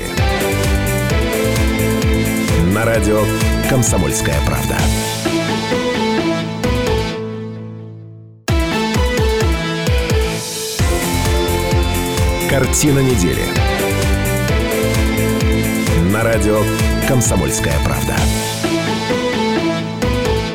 На 2.74 2.86
радио 2.86 3.24
«Комсомольская 3.70 4.40
правда». 4.46 4.78
Картина 12.50 13.00
недели. 13.00 13.69
На 16.20 16.26
радио 16.26 16.62
«Комсомольская 17.08 17.76
правда». 17.86 18.14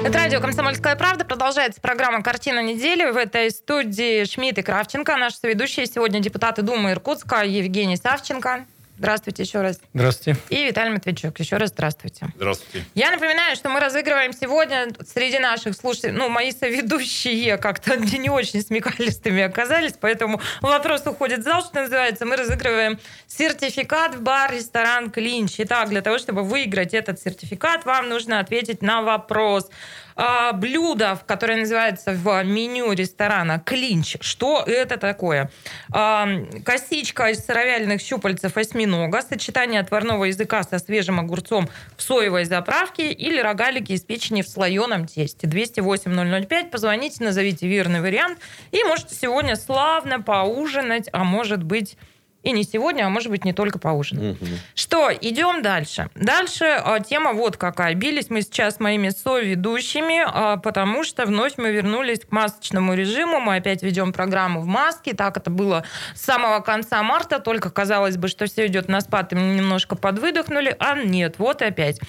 Это 0.05 0.19
радио 0.19 0.39
«Комсомольская 0.39 0.95
правда». 0.95 1.25
Продолжается 1.25 1.81
программа 1.81 2.23
«Картина 2.23 2.63
недели». 2.63 3.11
В 3.11 3.17
этой 3.17 3.51
студии 3.51 4.25
Шмидт 4.27 4.59
и 4.59 4.63
Кравченко. 4.63 5.17
Наши 5.17 5.39
соведущие 5.39 5.87
сегодня 5.87 6.21
депутаты 6.21 6.61
Думы 6.61 6.91
Иркутска 6.91 7.45
Евгений 7.47 7.97
Савченко. 7.97 8.67
Здравствуйте 8.97 9.43
еще 9.43 9.61
раз. 9.61 9.81
Здравствуйте. 9.93 10.41
И 10.51 10.67
Виталий 10.67 10.93
Матвейчук. 10.93 11.39
Еще 11.41 11.57
раз 11.57 11.71
здравствуйте. 11.71 12.29
Здравствуйте. 12.37 12.87
Я 12.95 13.11
напоминаю, 13.11 13.57
что 13.57 13.69
мы 13.69 13.81
разыгрываем 13.81 14.33
сегодня 14.33 14.89
среди 15.05 15.41
наших 15.41 15.75
слушателей, 15.75 16.13
ну, 16.13 16.29
мои 16.29 16.53
соведущие 16.53 17.59
как-то 17.59 17.97
не 18.19 18.31
очень 18.31 18.63
смекалистыми 18.63 19.43
оказались, 19.43 19.95
поэтому 20.01 20.41
вопрос 20.61 21.07
уходит 21.07 21.41
в 21.41 21.43
зал, 21.43 21.63
что 21.63 21.83
называется. 21.83 22.25
Мы 22.25 22.37
разыгрываем 22.37 23.01
сертификат 23.27 24.15
в 24.15 24.23
бар-ресторан 24.23 25.11
«Клинч». 25.11 25.55
Итак, 25.59 25.89
для 25.89 26.01
того, 26.01 26.19
чтобы 26.19 26.45
выиграть 26.45 26.95
этот 26.95 27.21
сертификат, 27.21 27.85
вам 27.85 28.09
нужно 28.09 28.39
ответить 28.39 28.81
на 28.81 29.03
вопрос. 29.03 29.69
А, 30.17 30.53
блюдо, 30.53 31.19
которое 31.27 31.59
называется 31.59 32.13
в 32.13 32.43
меню 32.45 32.93
ресторана 32.93 33.59
«Клинч». 33.59 34.17
Что 34.21 34.63
это 34.67 34.97
такое? 34.97 35.51
А, 35.91 36.29
косичка 36.65 37.31
из 37.31 37.45
сыровяленых 37.45 38.01
щупальцев 38.01 38.57
осьминога, 38.57 39.23
сочетание 39.23 39.81
отварного 39.81 40.25
языка 40.25 40.63
со 40.63 40.79
свежим 40.79 41.19
огурцом 41.19 41.69
в 41.97 42.03
соевой 42.03 42.45
заправке 42.45 43.13
или 43.13 43.41
рогалики 43.41 43.93
из 43.93 44.03
печени 44.03 44.43
в 44.43 44.49
слоеном 44.49 45.07
тесте. 45.07 45.47
208-005. 45.47 46.71
Позвоните, 46.71 47.25
назовите 47.25 47.67
верный 47.67 48.01
вариант. 48.01 48.39
И 48.71 48.85
можете 48.85 49.15
сегодня 49.15 49.57
славно 49.57 50.21
поужинать, 50.21 51.09
а 51.13 51.25
может 51.25 51.63
быть 51.63 51.97
и 52.45 52.53
не 52.53 52.63
сегодня, 52.63 53.05
а 53.05 53.09
может 53.09 53.31
быть 53.31 53.45
не 53.45 53.53
только 53.53 53.79
поужинать. 53.79 54.37
Что, 54.75 55.11
идем 55.11 55.63
дальше. 55.63 56.11
Дальше 56.15 56.65
а, 56.65 57.01
тема 57.01 57.33
вот 57.33 57.57
какая. 57.57 57.95
Бились 57.95 58.31
мы 58.31 58.43
сейчас 58.43 58.77
с 58.77 58.81
моими 58.81 59.09
соведущими, 59.09 60.23
а, 60.25 60.59
потому 60.59 61.05
что 61.05 61.25
вновь 61.27 61.55
мы 61.57 61.73
вернулись 61.73 62.21
к 62.21 62.31
масочному 62.31 62.95
режиму. 62.95 63.41
Мы 63.41 63.57
опять 63.57 63.83
ведем 63.83 64.13
программу 64.13 64.61
в 64.61 64.67
маске. 64.67 65.15
Так 65.15 65.37
это 65.37 65.51
было 65.51 65.85
с 66.15 66.23
самого 66.23 66.61
конца 66.61 67.03
марта. 67.03 67.41
Только 67.41 67.71
казалось 67.71 68.17
бы, 68.17 68.29
что 68.29 68.47
все 68.47 68.67
идет 68.67 68.89
на 68.89 69.01
спад, 69.01 69.33
и 69.33 69.37
мы 69.37 69.55
немножко 69.55 69.97
подвыдохнули. 69.97 70.77
А 70.79 70.95
нет, 71.03 71.37
вот 71.39 71.63
опять. 71.63 72.01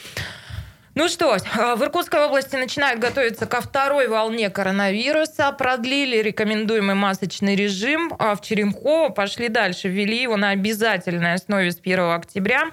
Ну 0.96 1.10
что, 1.10 1.36
в 1.38 1.84
Иркутской 1.84 2.22
области 2.22 2.56
начинают 2.56 3.02
готовиться 3.02 3.46
ко 3.46 3.60
второй 3.60 4.08
волне 4.08 4.50
коронавируса. 4.50 5.52
Продлили 5.52 6.22
рекомендуемый 6.22 6.96
масочный 6.96 7.58
режим. 7.58 8.14
А 8.18 8.34
в 8.34 8.42
Черемхово 8.42 9.10
пошли 9.10 9.50
дальше. 9.50 9.90
Ввели 9.90 10.22
его 10.22 10.38
на 10.38 10.52
обязательной 10.52 11.34
основе 11.34 11.74
с 11.74 11.80
1 11.82 12.00
октября. 12.12 12.72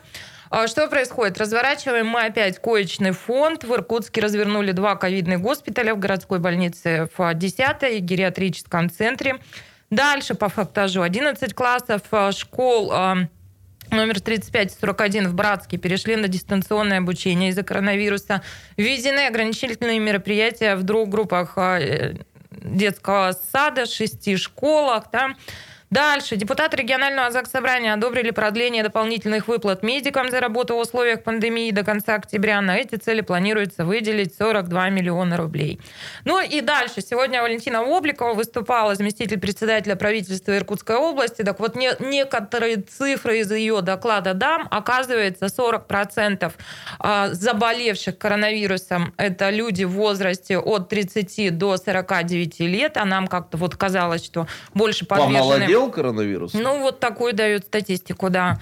А 0.50 0.68
Что 0.68 0.86
происходит? 0.86 1.36
Разворачиваем 1.36 2.06
мы 2.06 2.20
опять 2.26 2.60
коечный 2.60 3.10
фонд. 3.10 3.64
В 3.64 3.74
Иркутске 3.74 4.20
развернули 4.20 4.70
два 4.70 4.94
ковидных 4.94 5.40
госпиталя 5.40 5.92
в 5.92 5.98
городской 5.98 6.38
больнице 6.38 7.08
в 7.18 7.34
10 7.34 7.58
и 7.90 7.98
гериатрическом 7.98 8.88
центре. 8.88 9.40
Дальше 9.90 10.34
по 10.36 10.48
фактажу 10.48 11.02
11 11.02 11.54
классов 11.54 12.02
а, 12.12 12.30
школ 12.30 12.92
а, 12.92 13.16
номер 13.92 14.20
35 14.20 14.72
и 14.72 14.80
41 14.80 15.28
в 15.28 15.34
Братске 15.34 15.76
перешли 15.76 16.16
на 16.16 16.28
дистанционное 16.28 16.98
обучение 16.98 17.50
из-за 17.50 17.62
коронавируса. 17.62 18.42
Введены 18.76 19.26
ограничительные 19.26 19.98
мероприятия 19.98 20.76
в 20.76 20.82
двух 20.82 21.08
группах 21.08 21.56
э, 21.56 22.16
детского 22.50 23.36
сада, 23.52 23.86
шести 23.86 24.36
школах. 24.36 25.04
Да. 25.12 25.34
Дальше. 25.92 26.36
Депутаты 26.36 26.78
регионального 26.78 27.30
ЗАГС-собрания 27.30 27.92
одобрили 27.92 28.30
продление 28.30 28.82
дополнительных 28.82 29.46
выплат 29.46 29.82
медикам 29.82 30.30
за 30.30 30.40
работу 30.40 30.74
в 30.74 30.78
условиях 30.78 31.22
пандемии 31.22 31.70
до 31.70 31.84
конца 31.84 32.14
октября. 32.14 32.62
На 32.62 32.78
эти 32.78 32.94
цели 32.94 33.20
планируется 33.20 33.84
выделить 33.84 34.34
42 34.34 34.88
миллиона 34.88 35.36
рублей. 35.36 35.78
Ну 36.24 36.40
и 36.40 36.62
дальше. 36.62 37.02
Сегодня 37.02 37.42
Валентина 37.42 37.82
Обликова 37.82 38.32
выступала, 38.32 38.94
заместитель 38.94 39.38
председателя 39.38 39.94
правительства 39.94 40.56
Иркутской 40.56 40.96
области. 40.96 41.42
Так 41.42 41.60
вот, 41.60 41.76
не- 41.76 41.94
некоторые 42.00 42.76
цифры 42.76 43.40
из 43.40 43.52
ее 43.52 43.82
доклада 43.82 44.32
дам. 44.32 44.68
Оказывается, 44.70 45.44
40% 45.44 46.54
а, 47.00 47.28
заболевших 47.32 48.16
коронавирусом– 48.16 49.12
это 49.18 49.50
люди 49.50 49.84
в 49.84 49.90
возрасте 49.90 50.56
от 50.56 50.88
30 50.88 51.50
до 51.50 51.76
49 51.76 52.60
лет. 52.60 52.96
А 52.96 53.04
нам 53.04 53.28
как-то 53.28 53.58
вот 53.58 53.76
казалось, 53.76 54.24
что 54.24 54.46
больше 54.72 55.04
подвержены... 55.04 55.42
Помолодел 55.42 55.81
коронавирус? 55.90 56.54
Ну, 56.54 56.80
вот 56.80 57.00
такую 57.00 57.32
дают 57.32 57.64
статистику, 57.64 58.30
да. 58.30 58.58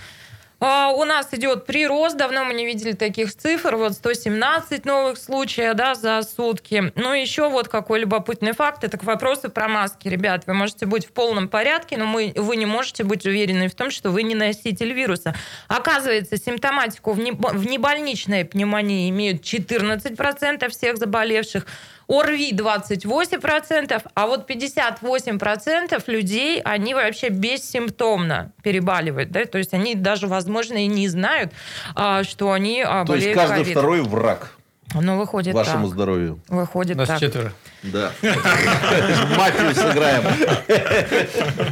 А, 0.62 0.90
у 0.90 1.04
нас 1.04 1.28
идет 1.32 1.64
прирост, 1.64 2.18
давно 2.18 2.44
мы 2.44 2.52
не 2.52 2.66
видели 2.66 2.92
таких 2.92 3.34
цифр, 3.34 3.76
вот 3.76 3.94
117 3.94 4.84
новых 4.84 5.16
случаев, 5.16 5.74
да, 5.74 5.94
за 5.94 6.20
сутки. 6.22 6.92
Ну, 6.96 7.14
еще 7.14 7.48
вот 7.48 7.68
какой 7.68 8.00
любопытный 8.00 8.52
факт, 8.52 8.84
это 8.84 8.98
к 8.98 9.04
вопросу 9.04 9.50
про 9.50 9.68
маски, 9.68 10.08
ребят, 10.08 10.46
вы 10.46 10.52
можете 10.52 10.84
быть 10.84 11.06
в 11.06 11.12
полном 11.12 11.48
порядке, 11.48 11.96
но 11.96 12.04
мы, 12.04 12.34
вы 12.36 12.56
не 12.56 12.66
можете 12.66 13.04
быть 13.04 13.24
уверены 13.24 13.68
в 13.68 13.74
том, 13.74 13.90
что 13.90 14.10
вы 14.10 14.22
не 14.22 14.34
носитель 14.34 14.92
вируса. 14.92 15.34
Оказывается, 15.66 16.36
симптоматику 16.36 17.12
в, 17.12 17.20
не, 17.20 17.32
в 17.32 17.66
небольничной 17.66 18.44
пневмонии 18.44 19.08
имеют 19.08 19.40
14% 19.42 20.68
всех 20.68 20.98
заболевших, 20.98 21.64
ОРВИ 22.10 22.52
28%, 22.52 24.02
а 24.14 24.26
вот 24.26 24.50
58% 24.50 26.02
людей, 26.08 26.60
они 26.60 26.92
вообще 26.94 27.28
бессимптомно 27.28 28.52
перебаливают. 28.64 29.30
Да? 29.30 29.44
То 29.44 29.58
есть 29.58 29.72
они 29.72 29.94
даже, 29.94 30.26
возможно, 30.26 30.74
и 30.74 30.88
не 30.88 31.06
знают, 31.08 31.52
а, 31.94 32.24
что 32.24 32.50
они 32.50 32.82
а, 32.82 33.04
То 33.04 33.14
есть 33.14 33.26
болеют 33.26 33.38
каждый 33.38 33.62
ковидом. 33.64 33.82
второй 33.82 34.02
враг. 34.02 34.50
Ну, 34.94 35.18
выходит 35.18 35.54
Вашему 35.54 35.87
так. 35.87 35.94
здоровью. 35.94 36.40
Выходит 36.49 36.97
Нас 36.97 37.09
так. 37.09 37.20
четверо. 37.20 37.52
Да. 37.82 38.11
Мафию 38.23 39.75
сыграем. 39.75 40.25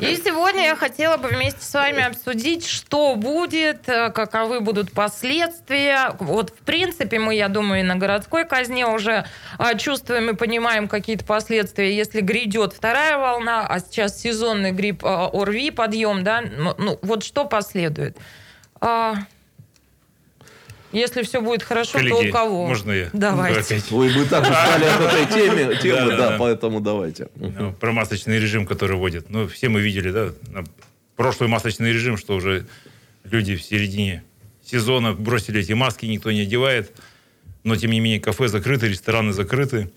И 0.00 0.16
сегодня 0.16 0.66
я 0.66 0.76
хотела 0.76 1.16
бы 1.16 1.28
вместе 1.28 1.60
с 1.60 1.74
вами 1.74 2.04
обсудить, 2.04 2.64
что 2.66 3.16
будет, 3.16 3.88
э, 3.88 4.10
каковы 4.10 4.60
будут 4.60 4.92
последствия. 4.92 6.12
Вот, 6.20 6.50
в 6.50 6.64
принципе, 6.64 7.18
мы, 7.18 7.34
я 7.34 7.48
думаю, 7.48 7.80
и 7.80 7.82
на 7.82 7.96
городской 7.96 8.44
казне 8.44 8.86
уже 8.86 9.24
а, 9.58 9.74
чувствуем 9.74 10.30
и 10.30 10.34
понимаем 10.34 10.86
какие-то 10.86 11.24
последствия, 11.24 11.94
если 11.94 12.20
грядет 12.20 12.72
вторая 12.72 13.18
волна, 13.18 13.66
а 13.66 13.80
сейчас 13.80 14.20
сезонный 14.20 14.70
грипп 14.70 15.04
а, 15.04 15.28
ОРВИ, 15.32 15.72
подъем, 15.72 16.22
да, 16.22 16.40
ну, 16.40 16.74
ну, 16.78 16.98
вот 17.02 17.24
что 17.24 17.44
последует? 17.44 18.16
Если 20.92 21.22
все 21.22 21.40
будет 21.40 21.62
хорошо, 21.62 21.92
то 21.92 21.98
Коллеги, 21.98 22.30
у 22.30 22.32
кого? 22.32 22.66
можно 22.66 22.92
я? 22.92 23.10
Давайте. 23.12 23.60
Опять. 23.60 23.92
Ой, 23.92 24.14
мы 24.14 24.24
так 24.24 24.42
устали 24.42 24.84
от 24.84 25.00
этой 25.00 25.26
темы, 25.26 25.76
темы, 25.76 26.16
да, 26.16 26.36
поэтому 26.38 26.80
давайте. 26.80 27.28
Ну, 27.36 27.72
про 27.72 27.92
масочный 27.92 28.38
режим, 28.38 28.66
который 28.66 28.96
вводят. 28.96 29.28
Ну, 29.28 29.46
все 29.48 29.68
мы 29.68 29.80
видели, 29.80 30.10
да, 30.10 30.30
на 30.50 30.64
прошлый 31.16 31.48
масочный 31.48 31.92
режим, 31.92 32.16
что 32.16 32.36
уже 32.36 32.66
люди 33.24 33.56
в 33.56 33.62
середине 33.62 34.22
сезона 34.64 35.12
бросили 35.12 35.60
эти 35.60 35.72
маски, 35.72 36.06
никто 36.06 36.30
не 36.30 36.42
одевает. 36.42 36.92
Но, 37.64 37.76
тем 37.76 37.90
не 37.90 38.00
менее, 38.00 38.20
кафе 38.20 38.48
закрыты, 38.48 38.88
рестораны 38.88 39.32
закрыты. 39.32 39.90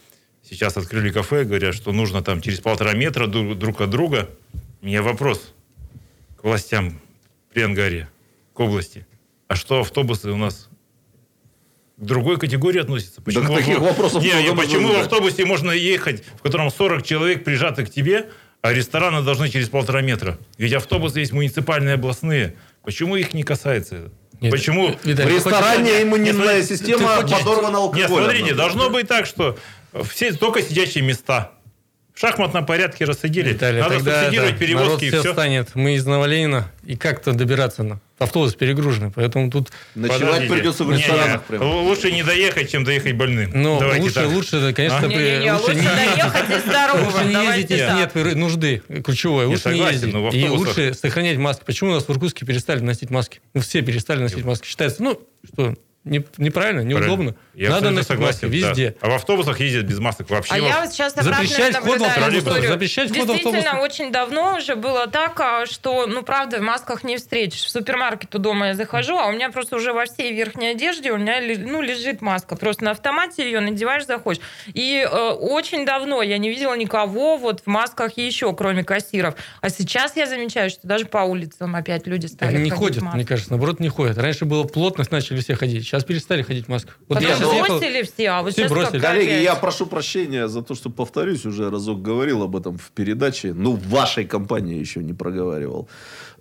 Сейчас 0.43 0.75
открыли 0.75 1.11
кафе, 1.11 1.43
говорят, 1.45 1.75
что 1.75 1.93
нужно 1.93 2.21
там 2.21 2.41
через 2.41 2.59
полтора 2.59 2.93
метра 2.93 3.27
друг 3.27 3.57
друг 3.57 3.79
от 3.79 3.89
друга. 3.89 4.29
У 4.81 4.87
меня 4.87 5.03
вопрос 5.03 5.53
к 6.35 6.43
властям 6.43 6.99
при 7.53 7.61
Ангаре, 7.61 8.09
к 8.53 8.59
области. 8.59 9.05
А 9.47 9.55
что 9.55 9.81
автобусы 9.81 10.31
у 10.31 10.37
нас 10.37 10.69
к 12.01 12.03
другой 12.03 12.37
категории 12.37 12.81
относятся? 12.81 13.21
к 13.21 13.25
таких 13.25 13.77
в- 13.77 13.81
вопросов 13.81 14.23
Не, 14.23 14.33
много 14.33 14.61
почему 14.63 14.89
в 14.93 14.99
автобусе 14.99 15.45
можно 15.45 15.71
ехать, 15.71 16.23
в 16.37 16.41
котором 16.41 16.71
40 16.71 17.03
человек 17.03 17.43
прижаты 17.43 17.85
к 17.85 17.91
тебе, 17.91 18.29
а 18.61 18.73
рестораны 18.73 19.21
должны 19.21 19.49
через 19.49 19.69
полтора 19.69 20.01
метра? 20.01 20.37
Ведь 20.57 20.73
автобусы 20.73 21.19
есть 21.19 21.31
муниципальные, 21.31 21.93
областные. 21.95 22.55
Почему 22.83 23.15
их 23.15 23.33
не 23.35 23.43
касается 23.43 23.95
это? 23.97 24.11
Нет, 24.41 24.51
Почему? 24.51 24.95
Виталий, 25.03 25.31
В 25.33 25.35
ресторане 25.35 26.01
иммунная 26.01 26.33
Нет, 26.57 26.65
система 26.67 27.17
ты 27.17 27.21
хочешь- 27.23 27.37
подорвана 27.39 27.67
Нет, 27.67 27.75
алкоголем. 27.75 28.07
смотрите, 28.25 28.53
должно 28.55 28.89
быть 28.89 29.07
так, 29.07 29.27
что 29.27 29.57
все 30.09 30.31
только 30.33 30.63
сидячие 30.63 31.03
места. 31.03 31.51
В 32.21 32.23
шахматном 32.23 32.67
порядке 32.67 33.05
рассадили. 33.05 33.49
Виталий, 33.49 33.81
Надо 33.81 33.95
тогда 33.95 34.19
субсидировать 34.21 34.51
да, 34.53 34.57
перевозки 34.59 34.85
народ 34.89 35.01
и 35.01 35.09
все 35.09 35.19
все. 35.21 35.33
станет. 35.33 35.73
Мы 35.73 35.95
из 35.95 36.05
Новолейна. 36.05 36.71
И 36.85 36.95
как-то 36.95 37.33
добираться 37.33 37.81
на 37.81 37.99
автобус 38.19 38.53
перегруженный. 38.53 39.09
Поэтому 39.09 39.49
тут 39.49 39.71
Ночевать 39.95 40.21
Подождите. 40.21 40.53
придется 40.53 40.83
в 40.83 40.89
Не, 40.91 40.97
не, 40.97 41.01
ресторанах 41.01 41.43
прям. 41.45 41.63
Лучше 41.63 42.11
не 42.11 42.21
доехать, 42.23 42.69
чем 42.69 42.83
доехать 42.83 43.13
больным. 43.15 43.49
ну, 43.55 43.79
Давайте 43.79 44.03
лучше, 44.03 44.13
так. 44.13 44.27
лучше, 44.29 44.57
это, 44.57 44.71
конечно, 44.71 44.99
А? 44.99 45.01
при- 45.01 45.15
Не-не-не, 45.15 45.53
лучше 45.53 45.73
не 45.73 45.81
доехать 45.81 46.49
и 46.51 46.69
здоровым. 46.69 47.05
Лучше 47.07 47.25
не 47.25 47.33
ездить, 47.47 47.69
если 47.71 47.95
нет 47.95 48.35
нужды. 48.37 48.83
Ключевое. 49.03 49.45
Я 49.45 49.49
Лучше 49.49 49.73
не 49.73 49.79
ездить. 49.79 50.13
но 50.13 50.29
И 50.29 50.47
лучше 50.47 50.93
сохранять 50.93 51.37
маски. 51.37 51.63
Почему 51.65 51.89
у 51.89 51.93
нас 51.95 52.03
в 52.07 52.11
Иркутске 52.11 52.45
перестали 52.45 52.81
носить 52.81 53.09
маски? 53.09 53.39
Ну, 53.55 53.61
все 53.61 53.81
перестали 53.81 54.19
носить 54.21 54.45
маски. 54.45 54.67
Считается, 54.67 55.01
ну, 55.01 55.19
что, 55.43 55.73
не- 56.03 56.25
неправильно, 56.37 56.81
неудобно. 56.81 57.35
Я 57.53 57.69
Надо 57.69 57.91
носить 57.91 58.09
маски 58.17 58.41
согласен, 58.41 58.49
да. 58.61 58.69
везде. 58.69 58.95
А 59.01 59.09
в 59.09 59.13
автобусах 59.13 59.59
ездят 59.59 59.85
без 59.85 59.99
масок 59.99 60.29
вообще. 60.29 60.53
А 60.55 60.57
я 60.57 60.81
вот 60.81 60.91
сейчас 60.91 61.13
Запрещать 61.13 61.75
вход 61.75 61.97
в 61.97 62.01
наблюдаю 62.01 62.11
автобус, 62.11 62.37
историю. 62.43 62.67
запрещать 62.69 63.09
вход 63.11 63.23
в 63.23 63.27
Действительно, 63.27 63.59
автобус. 63.71 63.85
очень 63.85 64.11
давно 64.11 64.55
уже 64.57 64.75
было 64.75 65.07
так, 65.07 65.39
а, 65.39 65.65
что, 65.67 66.07
ну, 66.07 66.23
правда, 66.23 66.57
в 66.57 66.61
масках 66.61 67.03
не 67.03 67.17
встретишь. 67.17 67.61
В 67.63 67.69
супермаркет 67.69 68.33
у 68.33 68.39
дома 68.39 68.69
я 68.69 68.73
захожу, 68.75 69.17
а 69.17 69.27
у 69.27 69.31
меня 69.31 69.51
просто 69.51 69.75
уже 69.75 69.93
во 69.93 70.05
всей 70.05 70.33
верхней 70.33 70.71
одежде 70.71 71.11
у 71.11 71.17
меня 71.17 71.39
ну, 71.59 71.81
лежит 71.81 72.21
маска. 72.21 72.55
Просто 72.55 72.85
на 72.85 72.91
автомате 72.91 73.43
ее 73.43 73.59
надеваешь, 73.59 74.05
заходишь. 74.07 74.41
И 74.73 75.05
э, 75.07 75.29
очень 75.29 75.85
давно 75.85 76.23
я 76.23 76.37
не 76.39 76.49
видела 76.49 76.73
никого 76.75 77.37
вот 77.37 77.61
в 77.61 77.67
масках 77.67 78.17
еще, 78.17 78.55
кроме 78.55 78.83
кассиров. 78.83 79.35
А 79.61 79.69
сейчас 79.69 80.15
я 80.15 80.25
замечаю, 80.25 80.69
что 80.71 80.87
даже 80.87 81.05
по 81.05 81.19
улицам 81.19 81.75
опять 81.75 82.07
люди 82.07 82.25
стали 82.25 82.53
не 82.53 82.69
ходить 82.69 82.73
в 82.73 82.77
ходят, 82.77 83.13
мне 83.13 83.25
кажется, 83.25 83.51
наоборот, 83.51 83.79
не 83.79 83.89
ходят. 83.89 84.17
Раньше 84.17 84.45
была 84.45 84.63
плотность, 84.63 85.11
начали 85.11 85.39
все 85.41 85.55
ходить. 85.55 85.90
Сейчас 85.91 86.05
перестали 86.05 86.41
ходить 86.41 86.67
в 86.67 86.69
масках. 86.69 86.97
Вот 87.09 87.19
я 87.19 87.35
сейчас 87.35 87.53
ехал- 87.53 87.77
бросили 87.79 88.03
все, 88.03 88.29
а 88.29 88.41
вот 88.43 88.53
Все 88.53 88.61
сейчас 88.61 88.71
бросили. 88.71 88.99
как 88.99 89.09
Коллеги, 89.09 89.29
опять. 89.31 89.43
я 89.43 89.55
прошу 89.55 89.85
прощения 89.85 90.47
за 90.47 90.61
то, 90.61 90.73
что 90.73 90.89
повторюсь, 90.89 91.45
уже 91.45 91.69
разок 91.69 92.01
говорил 92.01 92.43
об 92.43 92.55
этом 92.55 92.77
в 92.77 92.91
передаче. 92.91 93.53
Ну, 93.53 93.73
в 93.73 93.89
вашей 93.89 94.23
компании 94.23 94.79
еще 94.79 95.03
не 95.03 95.11
проговаривал. 95.11 95.89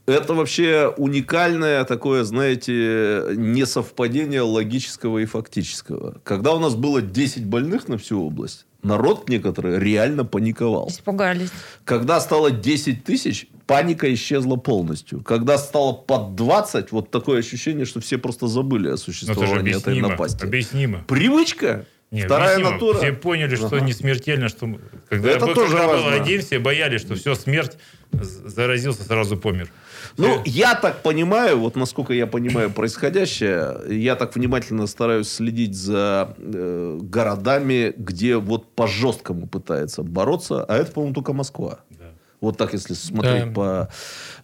Это 0.07 0.35
вообще 0.35 0.95
уникальное 0.97 1.83
такое, 1.85 2.23
знаете, 2.23 3.25
несовпадение 3.35 4.43
логического 4.43 5.19
и 5.19 5.25
фактического. 5.25 6.21
Когда 6.23 6.53
у 6.55 6.61
нас 6.61 6.77
было 6.77 7.03
10 7.03 7.45
больных 7.45 7.89
на 7.89 7.99
всю 7.99 8.25
область, 8.25 8.67
народ 8.85 9.29
некоторые 9.29 9.81
реально 9.81 10.25
паниковал. 10.25 10.89
Испугались. 10.89 11.51
Когда 11.85 12.21
стало 12.21 12.53
10 12.53 13.03
тысяч, 13.03 13.49
паника 13.71 14.13
исчезла 14.13 14.57
полностью. 14.57 15.23
Когда 15.23 15.57
стало 15.59 15.93
под 15.93 16.35
20, 16.35 16.91
вот 16.93 17.11
такое 17.13 17.39
ощущение, 17.39 17.85
что 17.85 18.01
все 18.01 18.19
просто 18.19 18.49
забыли 18.49 18.89
о 18.89 18.91
Ну, 18.93 18.97
существовании 18.97 19.77
этой 19.77 20.01
напасти. 20.01 20.45
Объяснимо. 20.45 21.05
Привычка? 21.07 21.87
Не, 22.11 22.23
Вторая 22.23 22.55
объяснимо. 22.57 22.73
натура? 22.73 22.99
Все 22.99 23.13
поняли, 23.13 23.55
что 23.55 23.67
Ага. 23.67 23.81
не 23.83 23.93
смертельно, 23.93 24.49
что 24.49 24.69
когда, 25.09 25.31
Это 25.31 25.47
был- 25.47 25.55
тоже 25.55 25.77
когда 25.77 25.87
был 25.87 26.09
один, 26.09 26.41
все 26.43 26.59
боялись, 26.59 27.01
что 27.03 27.15
все, 27.15 27.37
смерть, 27.37 27.77
заразился, 28.13 29.05
сразу 29.05 29.37
помер. 29.37 29.71
Ну, 30.17 30.43
Все. 30.43 30.51
я 30.51 30.75
так 30.75 31.03
понимаю, 31.03 31.61
вот 31.61 31.77
насколько 31.77 32.13
я 32.13 32.27
понимаю 32.27 32.71
происходящее, 32.73 33.77
я 33.89 34.17
так 34.17 34.35
внимательно 34.35 34.89
стараюсь 34.89 35.29
следить 35.29 35.77
за 35.77 36.35
э, 36.39 36.99
городами, 37.03 37.95
где 37.97 38.37
вот 38.39 38.75
по-жесткому 38.75 39.47
пытается 39.47 40.03
бороться, 40.03 40.65
а 40.65 40.77
это, 40.77 40.91
по-моему, 40.91 41.15
только 41.15 41.33
Москва. 41.33 41.79
Да. 42.41 42.47
Вот 42.47 42.57
так, 42.57 42.73
если 42.73 42.95
смотреть 42.95 43.47
Да. 43.47 43.51
по... 43.53 43.89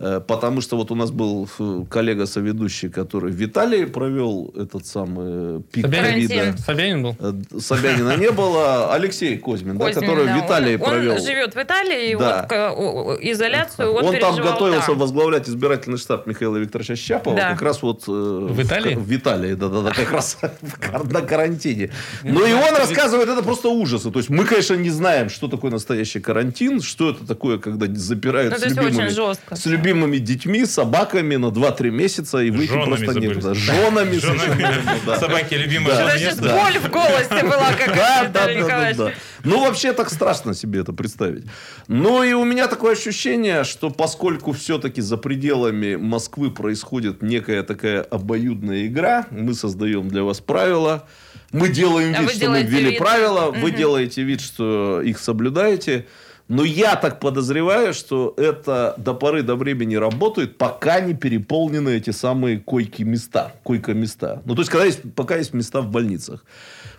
э, 0.01 0.21
потому 0.27 0.61
что 0.61 0.77
вот 0.77 0.91
у 0.91 0.95
нас 0.95 1.11
был 1.11 1.49
э, 1.59 1.85
коллега-соведущий, 1.89 2.91
который 2.91 3.33
в 3.33 3.43
Италии 3.43 3.87
провел 3.87 4.53
этот 4.57 4.87
самый 4.87 5.63
пик 5.63 5.87
Собянин? 5.87 6.29
ковида. 6.29 6.57
Собянин 6.59 7.03
был? 7.03 7.17
Э, 7.19 7.33
Собянина 7.59 8.17
не 8.17 8.31
было. 8.31 8.93
Алексей 8.95 9.39
Козьмин, 9.39 9.79
да, 9.79 9.87
Козьмин, 9.87 10.03
который 10.03 10.27
да, 10.27 10.39
в 10.39 10.47
Италии 10.47 10.77
он, 10.77 10.81
провел. 10.91 11.15
Он 11.15 11.21
живет 11.23 11.55
в 11.55 11.59
Италии, 11.63 12.11
и 12.13 12.17
Да. 12.17 12.47
вот 12.77 13.19
изоляцию 13.23 13.93
он, 13.93 14.05
Он 14.05 14.19
там 14.19 14.37
готовился 14.37 14.89
там. 14.89 14.99
возглавлять 14.99 15.49
избирательный 15.49 15.99
штаб 15.99 16.27
Михаила 16.27 16.57
Викторовича 16.59 16.97
Щапова. 16.97 17.37
Да. 17.37 17.51
Как 17.53 17.63
раз 17.63 17.83
вот... 17.83 18.05
э, 18.09 18.11
в 18.11 18.63
Италии? 18.63 18.95
В 18.95 19.11
Италии, 19.17 19.55
да-да-да, 19.55 19.93
как 19.93 20.13
раз 20.13 20.37
в 20.61 21.13
на 21.13 21.23
карантине. 21.23 21.91
Ну 22.23 22.45
и 22.47 22.53
он 22.53 22.75
рассказывает, 22.77 23.29
это 23.29 23.43
просто 23.43 23.69
ужасы. 23.71 24.11
То 24.11 24.19
есть 24.19 24.29
мы, 24.29 24.45
конечно, 24.45 24.75
не 24.75 24.91
знаем, 24.91 25.31
что 25.31 25.49
такое 25.49 25.71
настоящий 25.71 26.21
карантин, 26.21 26.81
что 26.83 27.11
это 27.11 27.27
такое, 27.27 27.59
когда 27.59 27.86
запирают 27.95 28.53
Ну, 28.55 28.59
с 28.59 28.65
любимыми, 28.75 29.09
жестко. 29.09 29.57
с 29.57 29.67
любимыми 29.67 30.17
детьми, 30.19 30.65
собаками 30.67 31.37
на 31.37 31.47
2-3 31.51 31.91
месяца, 31.91 32.39
и 32.39 32.51
выйти 32.51 32.73
Женами 32.73 32.87
просто 33.05 33.21
некуда. 33.21 33.55
Женами, 33.55 34.19
Женами. 34.19 35.19
Собаки 35.19 35.55
любимое 35.55 35.95
Да. 36.41 36.63
Боль 36.63 36.79
в 36.79 36.91
голосе 36.91 37.43
была 37.45 37.73
какая-то, 37.73 38.33
да, 38.33 38.47
да, 38.47 38.47
да, 38.47 38.55
Николаевич. 38.55 38.97
да. 38.97 39.13
Ну, 39.45 39.61
вообще 39.61 39.93
так 39.93 40.11
страшно 40.11 40.55
себе 40.55 40.81
это 40.81 40.93
представить. 40.93 41.45
Но 41.89 42.25
и 42.25 42.33
у 42.33 42.45
меня 42.45 42.67
такое 42.69 42.93
ощущение, 42.95 43.65
что 43.65 43.91
поскольку 43.91 44.53
все-таки 44.53 45.01
за 45.01 45.17
пределами 45.17 45.97
Москвы 45.97 46.51
происходит 46.51 47.23
некая 47.23 47.63
такая 47.63 48.03
обоюдная 48.03 48.87
игра, 48.87 49.27
мы 49.31 49.55
создаем 49.55 50.09
для 50.09 50.23
вас 50.23 50.41
правила, 50.41 51.07
мы 51.53 51.69
делаем 51.69 52.15
А 52.17 52.23
вид, 52.23 52.29
вы 52.31 52.35
что 52.35 52.51
мы 52.51 52.63
ввели 52.63 52.91
вид. 52.91 52.99
правила, 52.99 53.51
вы 53.51 53.69
Мгм. 53.69 53.77
делаете 53.77 54.23
вид, 54.23 54.41
что 54.41 55.01
их 55.01 55.19
соблюдаете. 55.19 56.07
Но 56.49 56.63
я 56.65 56.95
так 56.95 57.19
подозреваю, 57.19 57.93
что 57.93 58.33
это 58.37 58.95
до 58.99 59.15
поры 59.15 59.43
до 59.43 59.57
времени 59.57 59.97
работает, 59.97 60.59
пока 60.59 61.01
не 61.01 61.15
переполнены 61.15 61.91
эти 61.91 62.11
самые 62.11 62.59
койки-места, 62.59 63.53
койко-места. 63.65 64.43
Ну, 64.45 64.55
то 64.55 64.61
есть, 64.61 64.71
когда 64.71 64.85
есть, 64.85 65.01
пока 65.15 65.37
есть 65.37 65.55
места 65.55 65.81
в 65.81 65.91
больницах. 65.91 66.45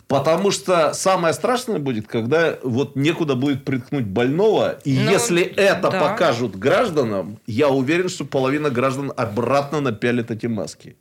Потому 0.08 0.52
что 0.52 0.94
самое 0.94 1.34
страшное 1.34 1.80
будет, 1.80 2.08
когда 2.08 2.58
вот 2.64 2.96
некуда 2.96 3.36
будет 3.36 3.66
приткнуть 3.66 4.06
больного, 4.06 4.80
и 4.86 4.98
Ну, 4.98 5.12
если 5.12 5.42
это 5.42 5.90
да. 5.90 6.00
покажут 6.00 6.56
гражданам, 6.56 7.40
я 7.46 7.68
уверен, 7.68 8.08
что 8.08 8.24
половина 8.24 8.70
граждан 8.70 9.12
обратно 9.18 9.82
напялит 9.82 10.32
эти 10.32 10.46
маски. 10.46 10.96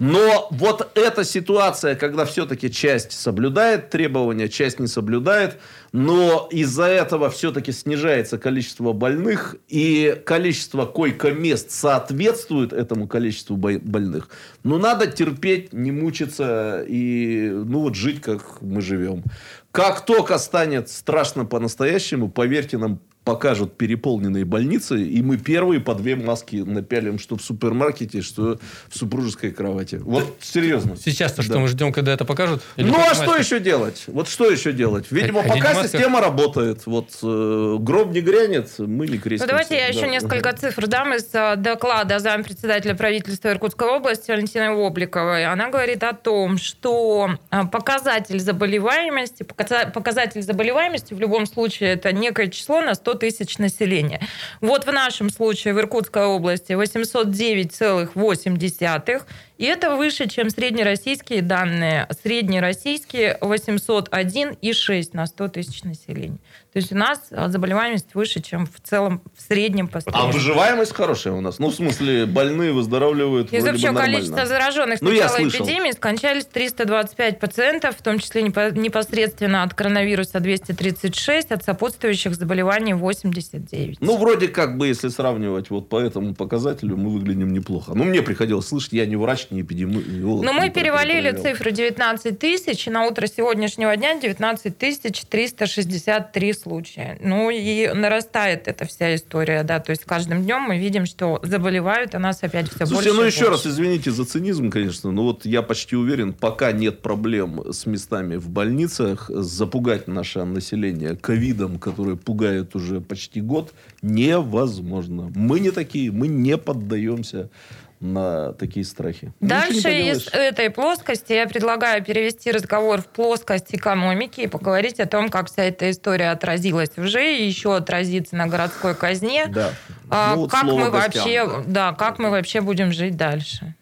Но 0.00 0.48
вот 0.50 0.90
эта 0.96 1.24
ситуация, 1.24 1.94
когда 1.94 2.24
все-таки 2.24 2.70
часть 2.70 3.12
соблюдает 3.12 3.90
требования, 3.90 4.48
часть 4.48 4.80
не 4.80 4.86
соблюдает, 4.86 5.60
но 5.92 6.48
из-за 6.50 6.86
этого 6.86 7.28
все-таки 7.28 7.70
снижается 7.70 8.38
количество 8.38 8.94
больных, 8.94 9.56
и 9.68 10.18
количество 10.24 10.86
койко-мест 10.86 11.70
соответствует 11.70 12.72
этому 12.72 13.06
количеству 13.08 13.56
бо- 13.56 13.78
больных, 13.78 14.30
ну, 14.64 14.78
надо 14.78 15.06
терпеть, 15.06 15.74
не 15.74 15.92
мучиться 15.92 16.82
и, 16.88 17.50
ну, 17.50 17.80
вот 17.80 17.94
жить, 17.94 18.22
как 18.22 18.62
мы 18.62 18.80
живем. 18.80 19.22
Как 19.70 20.06
только 20.06 20.38
станет 20.38 20.88
страшно 20.88 21.44
по-настоящему, 21.44 22.30
поверьте 22.30 22.78
нам, 22.78 23.00
покажут 23.24 23.76
переполненные 23.76 24.44
больницы, 24.44 25.02
и 25.02 25.22
мы 25.22 25.36
первые 25.36 25.80
по 25.80 25.94
две 25.94 26.16
маски 26.16 26.56
напялим, 26.56 27.18
что 27.18 27.36
в 27.36 27.42
супермаркете, 27.42 28.22
что 28.22 28.58
в 28.88 28.96
супружеской 28.96 29.50
кровати. 29.50 29.96
Вот 30.02 30.38
серьезно. 30.40 30.96
Сейчас-то 30.96 31.42
что 31.42 31.54
Да. 31.54 31.58
мы 31.60 31.68
ждем, 31.68 31.92
когда 31.92 32.12
это 32.14 32.24
покажут? 32.24 32.62
Или 32.76 32.88
Ну, 32.88 32.96
а 32.98 33.14
что 33.14 33.36
еще 33.36 33.60
делать? 33.60 34.04
Вот 34.06 34.28
что 34.28 34.50
еще 34.50 34.72
делать? 34.72 35.06
Видимо, 35.10 35.42
Ходить 35.42 35.62
пока 35.62 35.82
система 35.82 36.20
работает. 36.20 36.86
Вот 36.86 37.10
э, 37.22 37.76
гроб 37.78 38.12
не 38.12 38.20
грянет, 38.22 38.70
мы 38.78 39.06
не 39.06 39.18
крестимся. 39.18 39.44
Ну, 39.44 39.48
давайте 39.48 39.76
я 39.76 39.86
еще 39.88 40.02
Да. 40.02 40.06
несколько 40.08 40.52
цифр 40.54 40.86
дам 40.86 41.14
из 41.14 41.28
э, 41.34 41.56
доклада 41.56 42.18
зампредседателя 42.20 42.94
правительства 42.94 43.50
Иркутской 43.50 43.88
области 43.88 44.30
Валентины 44.30 44.64
Обликовой. 44.86 45.44
Она 45.46 45.68
говорит 45.68 46.02
о 46.04 46.14
том, 46.14 46.56
что 46.58 47.30
э, 47.50 47.64
показатель 47.66 48.40
заболеваемости, 48.40 49.42
показа- 49.42 49.90
показатель 49.92 50.42
заболеваемости 50.42 51.12
в 51.14 51.20
любом 51.20 51.46
случае 51.46 51.90
это 51.92 52.12
некое 52.12 52.48
число 52.48 52.80
на 52.80 52.94
100 52.94 53.10
тысяч 53.20 53.58
населения. 53.58 54.20
Вот 54.60 54.86
в 54.86 54.92
нашем 54.92 55.30
случае 55.30 55.74
в 55.74 55.78
Иркутской 55.78 56.24
области 56.24 56.72
809,8, 56.72 59.22
и 59.58 59.64
это 59.66 59.94
выше, 59.94 60.26
чем 60.26 60.48
среднероссийские 60.48 61.42
данные. 61.42 62.08
Среднероссийские 62.22 63.36
801,6 63.40 65.10
на 65.12 65.26
100 65.26 65.48
тысяч 65.48 65.82
населения. 65.84 66.38
То 66.72 66.78
есть 66.78 66.92
у 66.92 66.96
нас 66.96 67.20
а, 67.32 67.48
заболеваемость 67.48 68.14
выше, 68.14 68.40
чем 68.40 68.64
в 68.64 68.80
целом 68.80 69.22
в 69.36 69.42
среднем 69.42 69.88
по 69.88 69.98
А 69.98 70.00
стране. 70.02 70.30
выживаемость 70.32 70.94
хорошая 70.94 71.32
у 71.34 71.40
нас. 71.40 71.58
Ну, 71.58 71.70
в 71.70 71.74
смысле, 71.74 72.26
больные 72.26 72.72
выздоравливают 72.72 73.52
Из 73.52 73.66
общего 73.66 73.92
количества 73.92 74.46
зараженных 74.46 74.98
с 74.98 75.00
Ну, 75.00 75.10
начала 75.10 75.42
эпидемии 75.42 75.90
скончались 75.90 76.44
325 76.44 77.40
пациентов, 77.40 77.96
в 77.98 78.02
том 78.02 78.20
числе 78.20 78.42
непо- 78.42 78.70
непосредственно 78.78 79.64
от 79.64 79.74
коронавируса 79.74 80.38
236, 80.38 81.50
от 81.50 81.64
сопутствующих 81.64 82.36
заболеваний 82.36 82.94
89. 82.94 83.96
Ну, 84.00 84.16
вроде 84.16 84.46
как 84.46 84.78
бы, 84.78 84.86
если 84.86 85.08
сравнивать 85.08 85.70
вот 85.70 85.88
по 85.88 85.98
этому 85.98 86.36
показателю, 86.36 86.96
мы 86.96 87.10
выглядим 87.10 87.52
неплохо. 87.52 87.92
Ну, 87.96 88.04
мне 88.04 88.22
приходилось 88.22 88.68
слышать, 88.68 88.92
я 88.92 89.06
не 89.06 89.16
врач, 89.16 89.48
не 89.50 89.62
эпидемиолог. 89.62 90.44
Но 90.44 90.52
мы 90.52 90.70
перевалили 90.70 91.32
цифры 91.32 91.72
19 91.72 92.38
тысяч, 92.38 92.86
и 92.86 92.90
на 92.90 93.06
утро 93.06 93.26
сегодняшнего 93.26 93.96
дня 93.96 94.14
19 94.20 94.78
тысяч 94.78 95.22
363 95.28 96.59
случая. 96.60 97.18
Ну 97.20 97.50
и 97.50 97.88
нарастает 97.94 98.68
эта 98.68 98.86
вся 98.86 99.14
история, 99.14 99.62
да, 99.62 99.80
то 99.80 99.90
есть 99.90 100.04
каждым 100.04 100.42
днем 100.42 100.62
мы 100.62 100.78
видим, 100.78 101.06
что 101.06 101.40
заболевают, 101.42 102.14
а 102.14 102.18
нас 102.18 102.42
опять 102.42 102.68
все 102.68 102.78
больше 102.78 102.94
Слушайте, 102.94 103.16
ну 103.16 103.24
и 103.24 103.26
еще 103.26 103.46
больше. 103.46 103.52
раз 103.52 103.66
извините 103.66 104.10
за 104.10 104.24
цинизм, 104.24 104.70
конечно, 104.70 105.10
но 105.10 105.24
вот 105.24 105.46
я 105.46 105.62
почти 105.62 105.96
уверен, 105.96 106.32
пока 106.32 106.72
нет 106.72 107.02
проблем 107.02 107.72
с 107.72 107.86
местами 107.86 108.36
в 108.36 108.48
больницах, 108.48 109.30
запугать 109.32 110.08
наше 110.08 110.44
население 110.44 111.16
ковидом, 111.16 111.78
который 111.78 112.16
пугает 112.16 112.74
уже 112.74 113.00
почти 113.00 113.40
год, 113.40 113.72
невозможно. 114.02 115.30
Мы 115.34 115.60
не 115.60 115.70
такие, 115.70 116.10
мы 116.12 116.28
не 116.28 116.56
поддаемся 116.56 117.50
на 118.00 118.54
такие 118.54 118.84
страхи. 118.84 119.32
Не 119.40 119.48
Дальше 119.48 119.92
из 119.92 120.26
этой 120.28 120.70
плоскости 120.70 121.34
я 121.34 121.46
предлагаю 121.46 122.02
перевести 122.02 122.50
разговор 122.50 123.02
в 123.02 123.06
плоскость 123.06 123.74
экономики 123.74 124.40
и 124.40 124.46
поговорить 124.46 124.98
о 125.00 125.06
том, 125.06 125.28
как 125.28 125.50
вся 125.50 125.64
эта 125.64 125.90
история 125.90 126.30
отразилась 126.30 126.96
уже 126.96 127.36
и 127.36 127.46
еще 127.46 127.76
отразится 127.76 128.36
на 128.36 128.46
городской 128.46 128.94
казне. 128.94 129.46
Да. 129.48 129.70
А 130.08 130.34
Ну, 130.34 130.42
вот 130.42 130.50
как 130.50 130.64
мы 130.64 130.90
гостям. 130.90 130.92
вообще, 130.92 131.64
да, 131.66 131.92
как 131.92 132.18
мы 132.18 132.30
вообще 132.30 132.62
будем 132.62 132.90
жить 132.92 133.16
дальше? 133.16 133.74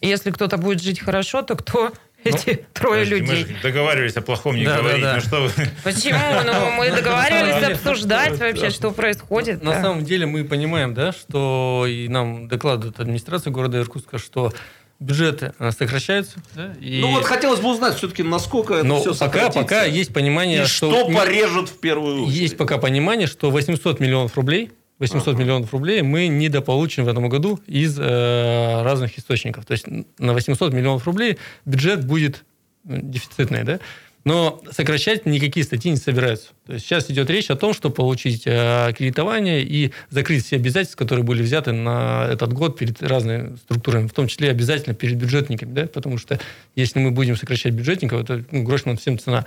Если 0.00 0.30
кто-то 0.30 0.56
будет 0.56 0.80
жить 0.80 1.00
хорошо, 1.00 1.42
то 1.42 1.56
кто 1.56 1.92
эти 2.24 2.66
трое 2.72 3.04
мы 3.04 3.10
людей? 3.10 3.36
же 3.46 3.56
договаривались 3.62 4.16
о 4.16 4.22
плохом 4.22 4.56
не 4.56 4.64
говорить. 4.64 5.02
да. 5.02 5.14
Ну 5.16 5.20
что. 5.20 5.48
Почему? 5.84 6.18
Ну, 6.44 6.70
мы 6.76 6.90
договаривались 6.90 7.76
обсуждать 7.78 8.38
вообще, 8.38 8.70
что 8.70 8.90
происходит. 8.90 9.62
На 9.62 9.80
самом 9.82 10.04
деле 10.04 10.26
мы 10.26 10.44
понимаем, 10.44 10.94
да, 10.94 11.12
что 11.12 11.84
и 11.88 12.08
нам 12.08 12.48
докладывает 12.48 12.98
администрация 13.00 13.50
города 13.50 13.78
Иркутска, 13.78 14.18
что 14.18 14.52
бюджеты 15.00 15.52
э, 15.58 15.70
сокращаются. 15.76 16.38
Да, 16.54 16.74
и... 16.80 17.00
Ну 17.00 17.10
вот 17.10 17.24
хотелось 17.24 17.58
бы 17.58 17.70
узнать 17.70 17.96
все-таки, 17.96 18.22
насколько 18.22 18.74
это 18.74 18.84
Но 18.84 19.00
все 19.00 19.14
пока, 19.16 19.50
пока 19.50 19.82
есть 19.84 20.12
понимание, 20.14 20.62
И 20.62 20.66
что 20.66 21.08
мы- 21.08 21.16
порежет 21.16 21.68
в 21.70 21.80
первую 21.80 22.22
очередь? 22.24 22.36
есть 22.38 22.56
пока 22.56 22.78
понимание, 22.78 23.26
что 23.26 23.50
800 23.50 23.98
миллионов 23.98 24.36
рублей 24.36 24.70
800 25.02 25.36
миллионов 25.36 25.72
рублей 25.72 26.02
мы 26.02 26.28
недополучим 26.28 27.04
в 27.04 27.08
этом 27.08 27.28
году 27.28 27.58
из 27.66 27.98
э, 27.98 28.82
разных 28.82 29.18
источников. 29.18 29.66
То 29.66 29.72
есть 29.72 29.86
на 30.18 30.32
800 30.32 30.72
миллионов 30.72 31.04
рублей 31.06 31.38
бюджет 31.64 32.06
будет 32.06 32.44
э, 32.88 33.00
дефицитный, 33.02 33.64
да? 33.64 33.80
Но 34.24 34.62
сокращать 34.70 35.26
никакие 35.26 35.64
статьи 35.64 35.90
не 35.90 35.96
собираются. 35.96 36.50
То 36.66 36.74
есть 36.74 36.86
сейчас 36.86 37.10
идет 37.10 37.28
речь 37.28 37.50
о 37.50 37.56
том, 37.56 37.74
чтобы 37.74 37.96
получить 37.96 38.44
э, 38.46 38.92
кредитование 38.96 39.64
и 39.64 39.90
закрыть 40.10 40.46
все 40.46 40.56
обязательства, 40.56 40.98
которые 40.98 41.24
были 41.24 41.42
взяты 41.42 41.72
на 41.72 42.28
этот 42.30 42.52
год 42.52 42.78
перед 42.78 43.02
разными 43.02 43.56
структурами, 43.56 44.06
в 44.06 44.12
том 44.12 44.28
числе 44.28 44.50
обязательно 44.50 44.94
перед 44.94 45.16
бюджетниками, 45.16 45.72
да? 45.74 45.86
потому 45.88 46.18
что 46.18 46.38
если 46.76 47.00
мы 47.00 47.10
будем 47.10 47.36
сокращать 47.36 47.74
бюджетников, 47.74 48.22
это 48.22 48.44
ну, 48.52 48.62
грош 48.62 48.84
нам 48.84 48.96
всем 48.96 49.18
цена. 49.18 49.44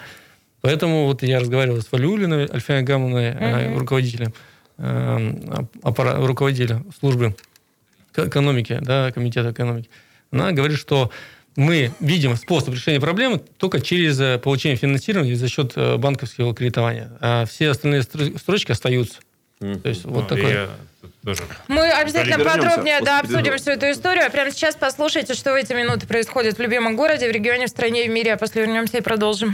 Поэтому 0.60 1.06
вот 1.06 1.24
я 1.24 1.40
разговаривал 1.40 1.82
с 1.82 1.90
Валиулиной 1.92 2.50
Альфией 2.52 2.82
Гамовной, 2.82 3.28
э, 3.28 3.70
Мгм. 3.70 3.78
руководителем, 3.80 4.34
э, 4.78 5.34
аппара- 5.84 6.26
руководителем 6.26 6.86
службы 7.00 7.36
экономики, 8.16 8.80
да, 8.82 9.12
комитета 9.12 9.52
экономики. 9.52 9.90
Она 10.32 10.52
говорит, 10.52 10.78
что 10.78 11.12
мы 11.56 11.92
видим 12.00 12.36
способ 12.36 12.74
решения 12.74 13.00
проблемы 13.00 13.40
только 13.58 13.80
через 13.80 14.20
э, 14.20 14.38
получение 14.38 14.78
финансирования 14.78 15.36
за 15.36 15.48
счет 15.48 15.74
э, 15.76 15.98
банковского 15.98 16.54
кредитования. 16.54 17.12
А 17.22 17.46
все 17.46 17.70
остальные 17.70 18.02
стро- 18.02 18.38
строчки 18.38 18.72
остаются. 18.72 19.20
То 19.60 19.88
есть 19.88 20.04
вот 20.04 20.24
Ну, 20.24 20.36
такой... 20.36 20.52
я 20.52 20.70
тоже 21.24 21.44
Мы 21.70 21.90
обязательно 21.90 22.36
Вернемся 22.36 22.60
подробнее 22.60 23.00
да, 23.02 23.22
обсудим 23.22 23.58
всю 23.58 23.72
эту 23.72 23.90
историю. 23.90 24.26
А 24.28 24.30
прямо 24.30 24.52
сейчас 24.52 24.76
послушайте, 24.76 25.34
что 25.34 25.54
в 25.54 25.56
эти 25.56 25.72
минуты 25.72 26.06
происходит 26.08 26.58
в 26.58 26.62
любимом 26.62 26.98
городе, 26.98 27.30
в 27.30 27.32
регионе, 27.32 27.68
в 27.68 27.70
стране 27.70 28.06
и 28.06 28.10
в 28.10 28.12
мире. 28.12 28.34
А 28.34 28.38
после 28.38 28.64
вернемся 28.64 28.98
и 28.98 29.02
продолжим. 29.02 29.54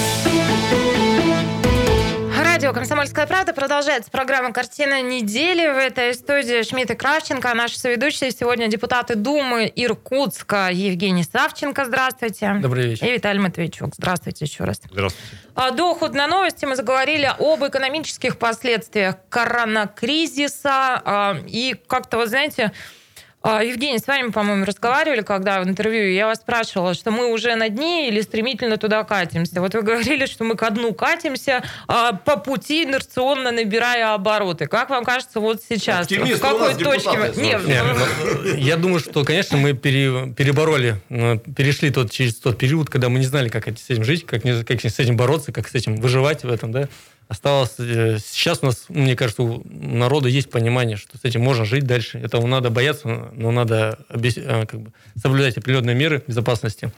Радио 2.61 2.73
«Комсомольская 2.73 3.25
правда» 3.25 3.53
продолжается 3.53 4.11
программа 4.11 4.53
«Картина 4.53 5.01
недели». 5.01 5.65
В 5.67 5.79
этой 5.79 6.13
студии 6.13 6.61
Шмидт 6.61 6.91
и 6.91 6.95
Кравченко. 6.95 7.51
Наши 7.55 7.79
соведущие 7.79 8.29
сегодня 8.29 8.67
депутаты 8.67 9.15
Думы 9.15 9.63
Иркутска 9.75 10.69
Евгений 10.71 11.23
Савченко. 11.23 11.85
Здравствуйте. 11.85 12.53
Добрый 12.61 12.89
вечер. 12.89 13.07
И 13.07 13.13
Виталий 13.13 13.39
Матвейчук. 13.39 13.95
Здравствуйте 13.95 14.45
еще 14.45 14.63
раз. 14.65 14.79
Здравствуйте. 14.91 15.37
А 15.55 15.71
До 15.71 15.93
ухода 15.93 16.15
на 16.15 16.27
новости 16.27 16.65
мы 16.65 16.75
заговорили 16.75 17.33
об 17.39 17.65
экономических 17.65 18.37
последствиях 18.37 19.15
коронакризиса. 19.29 21.01
А, 21.03 21.37
И 21.47 21.75
как-то, 21.87 22.19
вы 22.19 22.27
знаете, 22.27 22.65
а, 22.65 22.73
Евгений, 23.43 23.97
с 23.97 24.05
вами, 24.05 24.29
по-моему, 24.29 24.65
разговаривали, 24.65 25.21
когда 25.21 25.61
в 25.61 25.67
интервью, 25.67 26.11
я 26.11 26.27
вас 26.27 26.39
спрашивала, 26.39 26.93
что 26.93 27.09
мы 27.09 27.31
уже 27.33 27.55
на 27.55 27.69
дне 27.69 28.07
или 28.07 28.21
стремительно 28.21 28.77
туда 28.77 29.03
катимся. 29.03 29.61
Вот 29.61 29.73
вы 29.73 29.81
говорили, 29.81 30.27
что 30.27 30.43
мы 30.43 30.55
ко 30.55 30.69
дну 30.69 30.93
катимся, 30.93 31.63
а, 31.87 32.13
по 32.13 32.37
пути 32.37 32.83
инерционно 32.83 33.51
набирая 33.51 34.13
обороты. 34.13 34.67
Как 34.67 34.89
вам 34.91 35.03
кажется 35.03 35.39
вот 35.39 35.61
сейчас? 35.67 36.03
Оптимисты 36.03 36.35
в 36.35 36.41
какой 36.41 36.75
точке? 36.75 37.11
депутаты, 37.11 37.41
Нет, 37.41 37.65
Не, 37.65 37.83
ну, 37.83 38.55
Я 38.57 38.77
думаю, 38.77 38.99
что, 38.99 39.23
конечно, 39.23 39.57
мы 39.57 39.73
пере- 39.73 40.33
перебороли, 40.33 40.95
э, 41.09 41.37
перешли 41.55 41.89
тот, 41.89 42.11
через 42.11 42.35
тот 42.35 42.59
период, 42.59 42.89
когда 42.89 43.09
мы 43.09 43.17
не 43.17 43.25
знали, 43.25 43.49
как 43.49 43.67
с 43.67 43.89
этим 43.89 44.03
жить, 44.03 44.25
как, 44.25 44.43
как 44.43 44.81
с 44.81 44.99
этим 44.99 45.17
бороться, 45.17 45.51
как 45.51 45.67
с 45.67 45.73
этим 45.73 45.95
выживать 45.95 46.43
в 46.43 46.51
этом, 46.51 46.71
да. 46.71 46.89
Осталось... 47.31 47.75
э, 47.79 48.17
Сейчас 48.19 48.59
у 48.61 48.65
нас, 48.65 48.87
мне 48.89 49.15
кажется, 49.15 49.43
у 49.43 49.63
народа 49.65 50.27
есть 50.27 50.49
понимание, 50.49 50.97
что 50.97 51.17
с 51.17 51.23
этим 51.23 51.39
можно 51.39 51.63
жить 51.63 51.85
дальше. 51.85 52.19
Этого 52.19 52.45
надо 52.45 52.71
бояться, 52.71 53.07
но 53.33 53.51
надо 53.51 53.99
э, 54.09 54.65
как 54.65 54.81
бы, 54.81 54.91
соблюдать 55.15 55.57
определенные 55.57 55.95
меры 55.95 56.21
безопасности. 56.27 56.91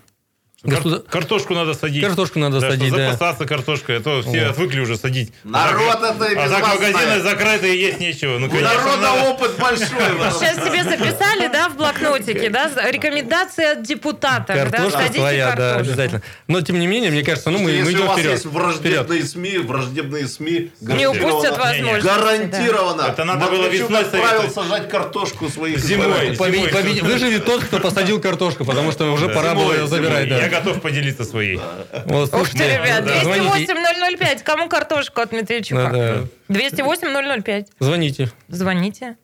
Государ- 0.63 0.99
Кар- 1.01 1.09
Картошку 1.23 1.53
надо 1.55 1.73
садить. 1.73 2.05
Картошку 2.05 2.39
надо 2.39 2.61
Да, 2.61 2.69
садить, 2.71 2.93
да. 2.93 3.11
запасаться 3.11 3.45
картошкой, 3.45 3.97
а 3.97 3.99
то 4.01 4.21
все 4.21 4.43
Вот. 4.43 4.51
отвыкли 4.51 4.79
уже 4.79 4.95
садить. 4.95 5.33
Народ 5.43 5.95
А 5.95 5.97
так- 5.97 6.15
это 6.21 6.25
и 6.31 6.35
А 6.35 6.49
так 6.49 6.67
магазины 6.67 7.19
закрыты 7.21 7.75
и 7.75 7.79
есть 7.79 7.99
нечего. 7.99 8.37
Ну, 8.39 8.47
У 8.47 8.49
конечно, 8.49 8.73
народа 8.73 9.01
надо- 9.01 9.29
опыт 9.29 9.57
большой. 9.59 9.87
Сейчас 9.87 10.55
себе 10.65 10.83
записали, 10.85 11.47
да, 11.51 11.67
в 11.67 11.75
блокнотике, 11.75 12.49
да, 12.49 12.71
рекомендации 12.89 13.73
от 13.73 13.83
депутатов, 13.83 14.55
да, 14.55 14.65
Картошка 14.69 14.99
садите 14.99 15.19
своя, 15.19 15.49
да, 15.49 15.55
картошку. 15.55 15.79
обязательно. 15.91 16.21
Но, 16.47 16.61
тем 16.61 16.79
не 16.79 16.87
менее, 16.87 17.11
мне 17.11 17.23
кажется, 17.23 17.49
ну, 17.49 17.57
мы, 17.57 17.65
мы 17.65 17.71
Если 17.71 17.93
у 17.95 17.97
идем 17.97 18.07
вас 18.07 18.17
вперед. 18.17 18.31
есть 18.31 18.45
враждебные 18.45 19.23
СМИ, 19.23 19.57
враждебные 19.57 20.27
СМИ, 20.29 20.71
Не 20.79 21.07
упустят 21.07 21.57
возможности. 21.57 22.07
Гарантированно. 22.07 23.01
Это 23.09 23.25
надо 23.25 23.47
было 23.47 23.67
весной 23.67 23.99
отправил 24.01 24.49
сажать 24.49 24.87
картошку 24.89 25.49
своих 25.49 25.79
Зимой. 25.79 26.35
Выживет 26.37 27.43
тот, 27.45 27.65
кто 27.65 27.79
посадил 27.79 28.21
картошку, 28.21 28.63
потому 28.63 28.93
что 28.93 29.11
уже 29.11 29.27
пора 29.27 29.55
было 29.55 29.85
забирать. 29.87 30.52
Готов 30.53 30.81
поделиться 30.81 31.23
своей. 31.23 31.59
Вот, 32.05 32.33
Ух 32.33 32.49
ты, 32.49 32.57
ребят, 32.63 33.05
да, 33.05 33.23
звоните, 33.23 33.73
208-005. 33.73 34.43
Кому 34.43 34.69
картошку 34.69 35.21
от 35.21 35.31
Медведчука? 35.31 36.27
да. 36.49 36.53
208-005. 36.53 37.67
звоните. 37.79 38.31
Звоните. 38.47 39.17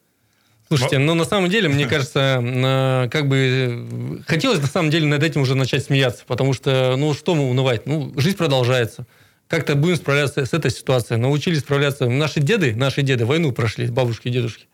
Слушайте, 0.68 1.00
ну 1.00 1.16
на 1.16 1.26
самом 1.26 1.50
деле, 1.50 1.68
мне 1.68 1.88
кажется, 1.88 3.08
как 3.12 3.28
бы 3.28 4.22
хотелось 4.28 4.60
на 4.60 4.68
самом 4.68 4.92
деле 4.92 5.08
над 5.08 5.24
этим 5.24 5.42
уже 5.42 5.56
начать 5.56 5.84
смеяться, 5.84 6.24
потому 6.28 6.54
что, 6.54 6.96
ну 6.96 7.14
что 7.16 7.34
мы 7.34 7.50
унывать, 7.50 7.88
ну 7.88 8.14
жизнь 8.18 8.38
продолжается. 8.38 9.08
Как-то 9.48 9.74
будем 9.74 9.96
справляться 9.96 10.46
с 10.46 10.54
этой 10.54 10.70
ситуацией. 10.70 11.20
Научились 11.20 11.62
справляться. 11.62 12.08
Наши 12.08 12.40
деды, 12.40 12.76
наши 12.76 13.02
деды 13.02 13.26
войну 13.26 13.52
прошли, 13.52 13.88
бабушки 13.88 14.28
и 14.28 14.32
дедушки. 14.32 14.68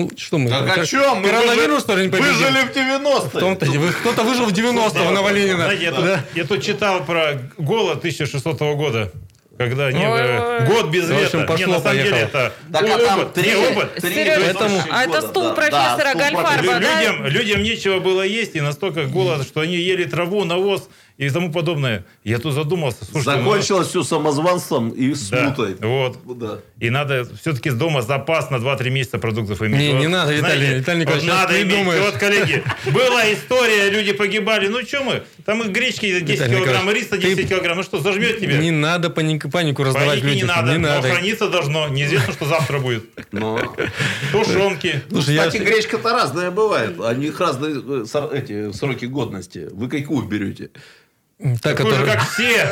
Ну, 0.00 0.10
что 0.16 0.38
мы? 0.38 0.48
Так 0.50 0.78
о 0.78 0.86
чем? 0.86 1.18
Мы 1.20 1.28
Коронавирус, 1.28 1.86
ли, 1.88 1.94
не 2.04 2.08
победим? 2.08 2.32
Выжили 2.32 2.60
в 2.62 2.72
В 2.72 2.76
90-е. 2.76 3.40
том-то, 3.40 3.66
вы- 3.66 3.92
кто-то 3.92 4.22
выжил 4.22 4.46
в 4.46 4.52
90-го 4.52 5.10
на 5.10 5.22
Валенина. 5.22 5.70
Я, 5.72 5.92
тут, 5.92 6.04
Да. 6.04 6.24
я 6.34 6.44
тут 6.44 6.62
читал 6.62 7.04
про 7.04 7.38
голод 7.58 7.98
1600 8.00 8.74
года. 8.76 9.10
Когда 9.58 9.92
не, 9.92 10.06
Ой, 10.06 10.38
ой. 10.38 10.66
год 10.68 10.86
без 10.88 11.06
В 11.06 11.12
общем, 11.12 11.20
лета. 11.22 11.36
Не, 11.36 11.44
пошло, 11.46 11.66
на 11.74 11.80
самом 11.80 11.96
деле 12.02 12.16
это 12.16 12.52
Так, 12.72 12.82
а 12.82 12.94
опыт. 12.94 13.06
там 13.06 13.18
Не, 13.36 13.42
три, 13.42 13.54
опыт. 13.56 13.94
три 13.96 14.14
Серёж, 14.14 14.38
Поэтому- 14.42 14.82
а 14.90 15.02
это 15.04 15.20
стул 15.20 15.42
да, 15.42 15.52
профессора 15.52 16.14
да, 16.14 16.14
Гальфарба, 16.14 16.80
да? 16.80 17.00
Людям, 17.02 17.26
людям 17.26 17.62
нечего 17.62 17.98
было 18.00 18.22
есть, 18.22 18.56
и 18.56 18.62
настолько 18.62 19.04
голод, 19.04 19.46
что 19.46 19.60
они 19.60 19.76
ели 19.76 20.04
траву, 20.04 20.44
навоз 20.44 20.88
и 21.26 21.30
тому 21.30 21.52
подобное. 21.52 22.04
Я 22.24 22.38
тут 22.38 22.54
задумался. 22.54 23.04
Слушайте, 23.04 23.30
ну, 23.40 23.44
Закончилось 23.50 23.88
все 23.88 24.02
самозванством 24.02 24.88
и 24.90 25.10
да, 25.10 25.14
смутой. 25.16 25.76
вот. 25.80 26.18
Да. 26.38 26.58
И 26.78 26.88
надо 26.90 27.28
все-таки 27.40 27.68
с 27.70 27.74
дома 27.74 28.00
запас 28.02 28.50
на 28.50 28.56
2-3 28.56 28.88
месяца 28.90 29.18
продуктов 29.18 29.60
иметь. 29.60 29.80
Не, 29.80 29.92
Вот, 29.92 30.00
не 30.00 30.08
надо, 30.08 30.32
Виталий- 30.32 30.38
знаете, 30.40 30.78
Виталий 30.78 31.00
Николаевич, 31.02 31.28
вот 31.30 31.36
надо 31.38 31.62
иметь. 31.62 31.68
придумаешь. 31.74 32.00
Вот, 32.04 32.14
коллеги, 32.14 32.62
была 32.86 33.32
история, 33.34 33.90
люди 33.90 34.12
погибали. 34.12 34.68
Ну, 34.68 34.80
что 34.86 35.04
мы? 35.04 35.22
Там 35.44 35.62
и 35.62 35.68
гречки 35.68 36.06
10 36.20 36.22
Виталий 36.40 36.56
килограмм, 36.56 36.90
риса 36.90 37.18
10 37.18 37.36
ты- 37.36 37.44
килограмм. 37.48 37.76
Ну 37.76 37.82
что, 37.82 38.00
зажмет 38.00 38.40
тебе? 38.40 38.56
Не 38.58 38.70
надо 38.70 39.10
панику, 39.10 39.50
панику 39.50 39.84
раздавать 39.84 40.22
людям. 40.22 40.36
не 40.36 40.44
надо, 40.44 40.72
Не 40.72 40.78
но 40.78 40.88
надо. 40.88 41.10
храниться 41.10 41.48
должно. 41.50 41.88
Неизвестно, 41.88 42.32
что 42.32 42.46
завтра 42.46 42.78
будет. 42.78 43.04
Но... 43.32 43.60
Тушенки. 44.32 45.02
Слушай, 45.10 45.34
я- 45.34 45.46
Кстати, 45.46 45.62
гречка-то 45.62 46.12
разная 46.14 46.50
бывает. 46.50 46.98
У 46.98 47.12
них 47.12 47.38
разные 47.40 47.74
э, 47.76 48.04
эти 48.32 48.72
сроки 48.72 49.04
годности. 49.04 49.68
Вы 49.70 49.88
какую 49.88 50.24
берете? 50.26 50.70
Та, 51.62 51.74
Такой 51.74 51.92
же, 51.92 51.98
которая- 52.04 52.16
как 52.18 52.28
все. 52.30 52.68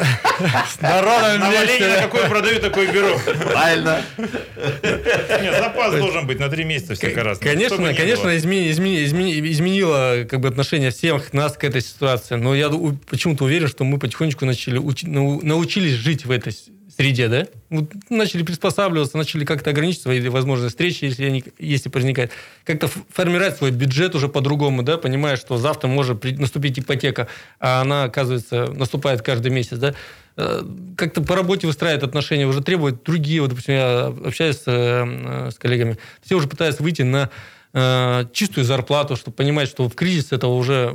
Народом 0.82 1.40
На 1.40 1.48
вместе. 1.48 1.78
Ленина 1.78 2.02
какой 2.02 2.24
продаю, 2.28 2.60
такой 2.60 2.86
беру. 2.92 3.18
Правильно. 3.50 4.02
Нет, 4.18 5.54
запас 5.58 5.94
должен 5.94 6.26
быть 6.26 6.38
на 6.38 6.48
3 6.50 6.64
месяца 6.64 6.94
всяко 6.94 7.22
раз. 7.24 7.38
Конечно, 7.38 7.80
не 7.86 7.94
конечно, 7.94 8.28
измени- 8.36 8.70
измени- 8.70 9.04
измени- 9.06 9.50
изменило 9.52 10.24
как 10.28 10.40
бы 10.40 10.48
отношение 10.48 10.90
всех 10.90 11.32
нас 11.32 11.56
к 11.56 11.64
этой 11.64 11.80
ситуации. 11.80 12.34
Но 12.36 12.54
я 12.54 12.68
почему-то 13.08 13.44
уверен, 13.44 13.68
что 13.68 13.84
мы 13.84 13.98
потихонечку 13.98 14.44
начали 14.44 14.78
учи- 14.78 15.06
нау- 15.08 15.40
научились 15.42 15.92
жить 15.92 16.26
в 16.26 16.30
этой 16.30 16.52
с- 16.52 16.66
среде, 16.98 17.28
да? 17.28 17.46
Вот 17.70 17.92
начали 18.10 18.42
приспосабливаться, 18.42 19.16
начали 19.16 19.44
как-то 19.44 19.70
ограничить 19.70 20.02
свои 20.02 20.28
возможные 20.28 20.68
встречи, 20.68 21.04
если 21.04 21.26
они, 21.26 21.44
если 21.60 21.88
возникает. 21.90 22.32
Как-то 22.64 22.90
формировать 23.10 23.56
свой 23.56 23.70
бюджет 23.70 24.16
уже 24.16 24.28
по-другому, 24.28 24.82
да, 24.82 24.98
понимая, 24.98 25.36
что 25.36 25.58
завтра 25.58 25.86
может 25.86 26.24
наступить 26.38 26.80
ипотека, 26.80 27.28
а 27.60 27.82
она, 27.82 28.04
оказывается, 28.04 28.66
наступает 28.72 29.22
каждый 29.22 29.52
месяц, 29.52 29.78
да? 29.78 29.94
Э, 30.36 30.64
Как-то 30.96 31.22
по 31.22 31.36
работе 31.36 31.68
выстраивать 31.68 32.02
отношения 32.02 32.48
уже 32.48 32.62
требуют 32.62 33.04
другие. 33.04 33.42
Вот, 33.42 33.50
допустим, 33.50 33.74
я 33.74 34.06
общаюсь 34.06 34.56
с, 34.56 34.64
э, 34.66 35.50
с 35.52 35.54
коллегами, 35.54 35.98
все 36.22 36.34
уже 36.34 36.48
пытаются 36.48 36.82
выйти 36.82 37.02
на 37.02 37.30
э, 37.74 38.24
чистую 38.32 38.64
зарплату, 38.64 39.14
чтобы 39.14 39.36
понимать, 39.36 39.68
что 39.68 39.88
в 39.88 39.94
кризис 39.94 40.32
этого 40.32 40.54
уже 40.54 40.92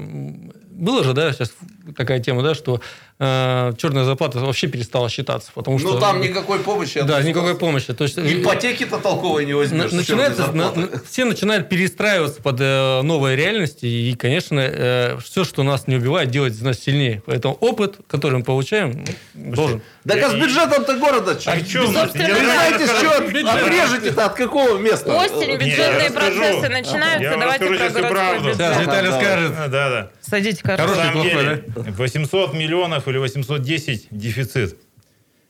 было 0.74 1.04
же, 1.04 1.14
да, 1.14 1.32
сейчас 1.32 1.54
такая 1.96 2.20
тема, 2.20 2.44
да, 2.44 2.56
что 2.56 2.82
э, 3.24 3.74
черная 3.78 4.04
зарплата 4.04 4.40
вообще 4.40 4.68
перестала 4.68 5.10
считаться, 5.10 5.52
потому 5.54 5.80
что 5.80 5.94
Ну 5.94 6.00
там 6.00 6.22
никакой 6.22 6.60
помощи. 6.60 7.02
да 7.02 7.22
никакой 7.22 7.56
помощи, 7.56 7.94
то 7.94 8.04
есть 8.04 8.18
э, 8.18 8.42
Ипотеки-то 8.42 8.98
толковой 8.98 9.46
не 9.46 9.52
на- 9.54 9.58
возьмешь. 9.60 9.92
начинается, 9.92 10.52
на- 10.52 10.72
на- 10.72 10.90
все 11.10 11.26
начинают 11.26 11.70
перестраиваться 11.70 12.42
под 12.42 12.58
э, 12.60 13.02
новые 13.02 13.36
реальности, 13.36 13.86
и, 13.86 14.16
конечно, 14.16 15.18
все, 15.24 15.44
что 15.44 15.64
нас 15.64 15.88
не 15.88 15.96
убивает, 15.96 16.30
делает 16.30 16.60
нас 16.62 16.80
сильнее. 16.80 17.22
Поэтому 17.26 17.56
опыт, 17.56 17.98
который 18.08 18.40
мы 18.40 18.44
получаем, 18.44 19.04
должен. 19.34 19.82
Так 20.08 20.22
а 20.22 20.30
с 20.30 20.34
бюджетом-то 20.34 20.98
города 20.98 21.40
что? 21.40 21.52
А 21.52 21.56
да. 21.56 22.08
знаете, 22.10 22.84
расскажу. 22.84 23.06
что 23.40 23.52
отрежете-то 23.54 24.26
от 24.26 24.34
какого 24.34 24.78
места? 24.78 25.16
Осень, 25.16 25.58
бюджетные 25.58 26.12
процессы 26.12 26.70
начинаются. 26.70 27.38
Давайте 27.40 27.66
про 27.66 27.78
городской 27.78 28.02
бюджет. 28.40 28.56
Сейчас 28.56 28.82
Виталий 28.82 29.12
скажет. 29.12 29.52
Да, 29.72 29.90
да. 29.90 30.10
Садите 30.22 30.62
На 30.64 30.76
картошку. 30.76 30.96
Хороший 30.96 31.14
самом 31.14 31.30
плохой, 31.30 31.44
деле 31.86 31.94
800 31.98 32.54
миллионов 32.54 33.08
или 33.14 33.20
810 33.20 34.08
дефицит. 34.12 34.78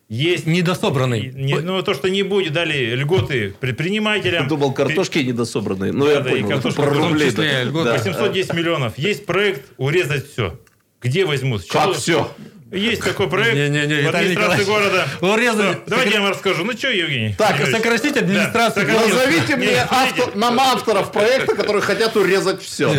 Есть 0.10 0.45
Недособранный. 0.45 1.32
не- 1.34 1.56
ну, 1.60 1.82
то, 1.82 1.93
что 1.93 2.10
не 2.10 2.21
будет, 2.23 2.54
дали 2.54 2.93
льготы 2.93 3.45
Я 3.45 3.52
предпринимателям. 3.60 4.47
думал, 4.47 4.73
картошки 4.73 5.19
недособранные. 5.19 5.91
Ну, 5.91 6.08
я 6.08 6.15
Да, 6.17 6.21
да, 6.26 6.30
и 6.32 6.34
понял. 6.41 6.49
картошка 6.49 6.82
Про 6.84 6.91
в 6.91 6.97
рублей. 6.97 7.30
числе, 7.30 7.52
да. 7.52 7.63
льготы. 7.63 7.86
Да. 7.86 7.93
810 7.93 8.54
миллионов. 8.54 8.97
Есть 8.97 9.26
проект 9.26 9.65
урезать 9.78 10.30
все. 10.32 10.60
Где 11.02 11.26
возьмут? 11.26 11.63
Как 11.67 11.84
Чего- 11.86 11.93
все? 11.93 12.36
Есть 12.71 13.04
такой 13.04 13.30
проект 13.30 13.54
Не-не-не, 13.56 13.86
в 13.95 13.99
Виталий 14.08 14.34
администрации 14.34 14.62
Николаевич. 14.62 14.67
города. 14.67 15.08
Урезали. 15.21 15.71
Всё, 15.73 15.82
Давайте 15.88 16.13
я 16.13 16.21
вам 16.21 16.32
расскажу. 16.32 16.63
Ну 16.63 16.73
что, 16.73 16.89
Евгений? 16.89 17.36
Так, 17.38 17.60
Юрьевич? 17.60 17.76
Сократить 17.78 18.17
администрацию. 18.17 18.88
Да. 18.88 18.93
Назовите 19.08 19.54
Не, 19.54 19.56
мне 19.58 19.88
автор- 19.89 20.36
нам 20.36 20.60
авторов 20.60 21.12
проекта, 21.12 21.56
которые 21.56 21.82
хотят 21.82 22.15
урезать 22.17 22.62
все. 22.62 22.91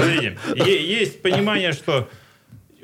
Есть 0.55 1.23
понимание, 1.23 1.73
что 1.73 2.09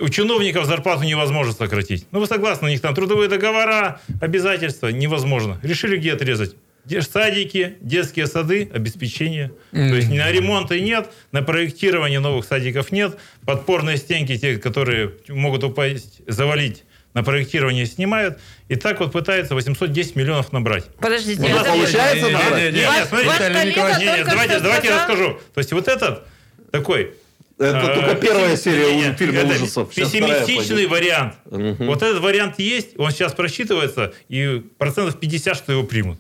у 0.01 0.09
чиновников 0.09 0.67
зарплату 0.67 1.05
невозможно 1.05 1.53
сократить. 1.53 2.07
Ну, 2.11 2.21
вы 2.21 2.27
согласны, 2.27 2.69
у 2.69 2.71
них 2.71 2.81
там 2.81 2.95
трудовые 2.95 3.29
договора, 3.29 4.01
обязательства 4.21 4.89
невозможно. 4.89 5.59
Решили 5.63 5.97
где 5.97 6.13
отрезать? 6.15 6.57
Садики, 7.01 7.77
детские 7.81 8.27
сады, 8.27 8.69
обеспечение. 8.73 9.53
То 9.71 9.79
есть 9.79 10.09
ни 10.09 10.19
на 10.19 10.31
ремонты 10.33 10.81
нет, 10.81 11.11
на 11.31 11.43
проектирование 11.43 12.21
новых 12.21 12.45
садиков 12.47 12.91
нет, 12.91 13.17
подпорные 13.45 13.97
стенки, 13.97 14.37
те, 14.37 14.57
которые 14.57 15.13
могут 15.29 15.63
упасть, 15.63 16.23
завалить, 16.27 16.85
на 17.13 17.23
проектирование 17.23 17.87
снимают. 17.87 18.39
И 18.69 18.77
так 18.77 19.01
вот 19.01 19.13
пытаются 19.13 19.55
810 19.55 20.17
миллионов 20.17 20.53
набрать. 20.53 20.87
Подождите. 20.97 21.43
У 21.43 21.49
нас 21.49 21.63
это- 21.63 21.73
получается 21.73 22.17
Не-не-не, 22.17 22.33
набрать? 22.33 22.63
не-не-не. 22.63 22.79
Не, 22.81 22.87
Ваш- 22.87 22.99
не, 23.01 23.05
смотрите, 23.07 23.29
ваш 23.29 23.39
Виталий 23.41 23.55
коллега 23.55 23.71
Николаевич, 23.71 23.99
Не, 24.01 24.05
не, 24.05 24.17
только 24.17 24.31
давайте, 24.31 24.61
давайте 24.61 24.89
я 24.89 24.97
расскажу. 24.97 25.41
То 25.55 25.59
есть 25.59 25.73
вот 25.73 25.89
этот 25.89 26.27
такой 26.71 27.15
Это 27.61 27.93
а, 27.93 27.95
только 27.95 28.15
первая 28.17 28.57
серия 28.57 28.95
не, 28.97 29.03
не, 29.03 29.11
у- 29.11 29.15
фильма 29.15 29.39
это 29.41 29.55
ужасов. 29.55 29.91
Сейчас 29.93 30.11
Пессимистичный 30.11 30.87
вариант. 30.87 31.35
Вот 31.45 32.03
этот 32.03 32.21
вариант 32.21 32.59
есть, 32.59 32.99
он 32.99 33.11
сейчас 33.11 33.35
просчитывается, 33.35 34.15
и 34.29 34.63
процентов 34.79 35.21
50, 35.21 35.57
что 35.57 35.73
его 35.73 35.85
примут. 35.85 36.19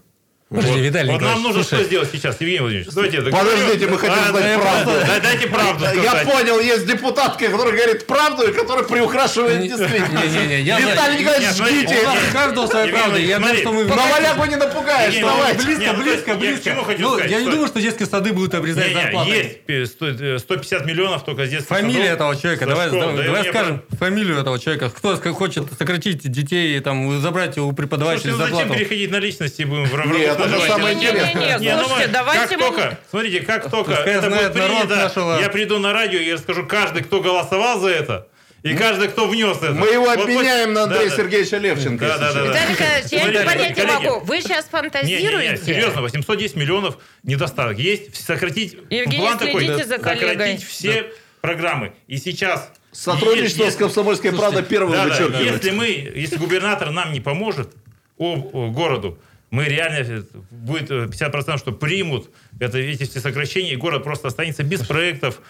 Подожди, 0.50 0.72
вот. 0.72 0.80
Виталий 0.80 1.12
Вот 1.12 1.20
нам 1.20 1.42
нужно 1.44 1.62
слушай. 1.62 1.76
что 1.78 1.84
сделать 1.84 2.08
сейчас, 2.10 2.40
Евгений 2.40 2.58
Владимирович? 2.58 2.92
Давайте 2.92 3.16
я 3.18 3.22
договорю. 3.22 3.50
Подождите, 3.50 3.86
мы 3.86 3.98
хотим 3.98 4.16
А, 4.18 4.28
знать 4.30 4.42
да, 4.42 4.58
правду. 4.58 4.90
да, 5.06 5.20
Дайте 5.22 5.46
правду 5.46 5.84
Я 6.02 6.14
понял, 6.24 6.58
есть 6.60 6.86
депутатка, 6.86 7.48
которая 7.48 7.72
говорит 7.76 8.04
правду 8.06 8.48
и 8.48 8.52
которая 8.52 8.84
приукрашивает 8.84 9.62
действительность. 9.62 10.34
не-не-не, 10.34 10.60
я- 10.62 10.80
Виталий 10.80 11.20
Николаевич, 11.20 11.50
ждите. 11.50 11.96
У 12.00 12.32
каждого 12.32 12.66
своя 12.66 12.92
правда. 12.92 13.18
Я 13.18 13.38
думаю, 13.38 13.56
что 13.58 13.72
мы... 13.72 13.84
На 13.84 13.94
валягу 14.06 14.44
не 14.46 14.56
напугаешь, 14.56 15.14
давай. 15.20 15.54
Близко, 15.54 15.92
ну, 15.92 16.02
близко, 16.02 16.34
близко. 16.34 16.84
хочу 16.84 17.00
Ну, 17.00 17.18
я 17.20 17.40
не 17.42 17.50
думаю, 17.50 17.68
что 17.68 17.80
детские 17.80 18.08
сады 18.08 18.32
будут 18.32 18.52
обрезать 18.54 18.92
зарплаты. 18.92 19.30
есть 19.30 19.58
э, 19.68 19.86
сто- 19.86 20.08
э, 20.08 20.38
150 20.40 20.84
миллионов 20.84 21.24
только 21.24 21.46
с 21.46 21.50
детских 21.50 21.68
Фамилия 21.68 22.08
этого 22.14 22.34
человека. 22.34 22.66
Давай, 22.66 22.88
скажем 23.48 23.82
фамилию 24.00 24.38
этого 24.38 24.58
человека. 24.58 24.90
Кто 24.90 25.16
хочет 25.32 25.68
сократить 25.78 26.28
детей, 26.28 26.80
там, 26.80 27.20
забрать 27.20 27.56
у 27.58 27.72
преподавателей 27.72 28.32
ну 28.32 28.38
зачем 28.38 28.56
зарплату? 28.56 28.78
переходить 28.80 29.10
на 29.12 29.16
личности 29.20 29.62
будем 29.62 29.84
в 29.84 29.94
это 30.46 30.66
самое 30.66 30.94
интересное. 30.96 31.34
Не-не-не, 31.34 31.76
ну, 31.76 31.84
слушайте, 31.84 32.10
давайте 32.12 32.56
только, 32.56 32.98
смотрите, 33.10 33.40
как 33.40 33.70
только 33.70 33.92
это 33.92 34.30
будет 34.30 34.52
принято, 34.52 35.38
я 35.40 35.48
приду 35.48 35.78
на 35.78 35.92
радио 35.92 36.18
и 36.18 36.32
расскажу 36.32 36.66
каждый, 36.66 37.02
кто 37.02 37.20
голосовал 37.20 37.80
за 37.80 37.88
это, 37.88 38.28
и 38.62 38.74
каждый, 38.74 39.08
кто 39.08 39.26
внес 39.26 39.56
это. 39.58 39.72
Мы 39.72 39.86
его 39.88 40.04
Вот 40.04 40.18
обменяем 40.20 40.66
пусть- 40.68 40.74
на 40.74 40.82
Андрея 40.84 41.04
да, 41.08 41.10
да. 41.10 41.16
Сергеевича 41.16 41.56
Левченко. 41.56 42.06
Да, 42.06 42.12
если 42.14 42.20
да, 42.20 42.32
да, 42.32 42.40
что. 42.40 42.44
да. 42.44 42.52
Виталий 42.52 42.72
Николаевич, 42.74 43.10
я 43.12 43.24
не 43.24 43.46
понять 43.46 43.68
не 43.76 43.82
коллеги. 43.86 44.04
могу. 44.06 44.20
Вы 44.26 44.40
сейчас 44.42 44.64
Не, 44.66 44.70
фантазируете? 44.70 45.52
не, 45.52 45.58
не, 45.58 45.64
серьезно, 45.64 46.02
810 46.02 46.56
миллионов 46.56 46.98
недостаток. 47.22 47.78
Есть 47.78 48.22
сократить 48.24 48.76
Евгений, 48.90 49.16
план 49.18 49.38
такой, 49.38 49.64
следите 49.64 49.84
за 49.86 49.98
коллегой. 49.98 50.28
сократить 50.34 50.64
все 50.66 51.06
программы. 51.40 51.92
И 52.06 52.18
сейчас 52.18 52.70
Сотрудничество 52.92 53.62
Если- 53.62 53.76
с 53.76 53.78
«Комсомольской 53.78 54.32
правдой» 54.32 54.64
первым 54.64 54.90
Да, 54.92 55.04
да, 55.04 55.10
вычеркивается. 55.10 55.52
Если 55.54 55.70
мы, 55.70 55.86
если 56.16 56.36
губернатор 56.36 56.90
нам 56.90 57.12
не 57.12 57.20
поможет 57.20 57.68
об- 58.18 58.52
о, 58.52 58.68
городу, 58.70 59.16
мы 59.50 59.64
реально 59.64 60.06
э, 60.06 60.22
будет 60.50 60.90
э, 60.90 61.06
50%, 61.06 61.58
что 61.58 61.72
примут 61.72 62.30
это, 62.58 62.78
эти 62.78 63.04
все 63.04 63.20
сокращения, 63.20 63.72
и 63.72 63.76
город 63.76 64.04
просто 64.04 64.28
останется 64.28 64.62
без 64.62 64.80
проектов, 64.80 65.40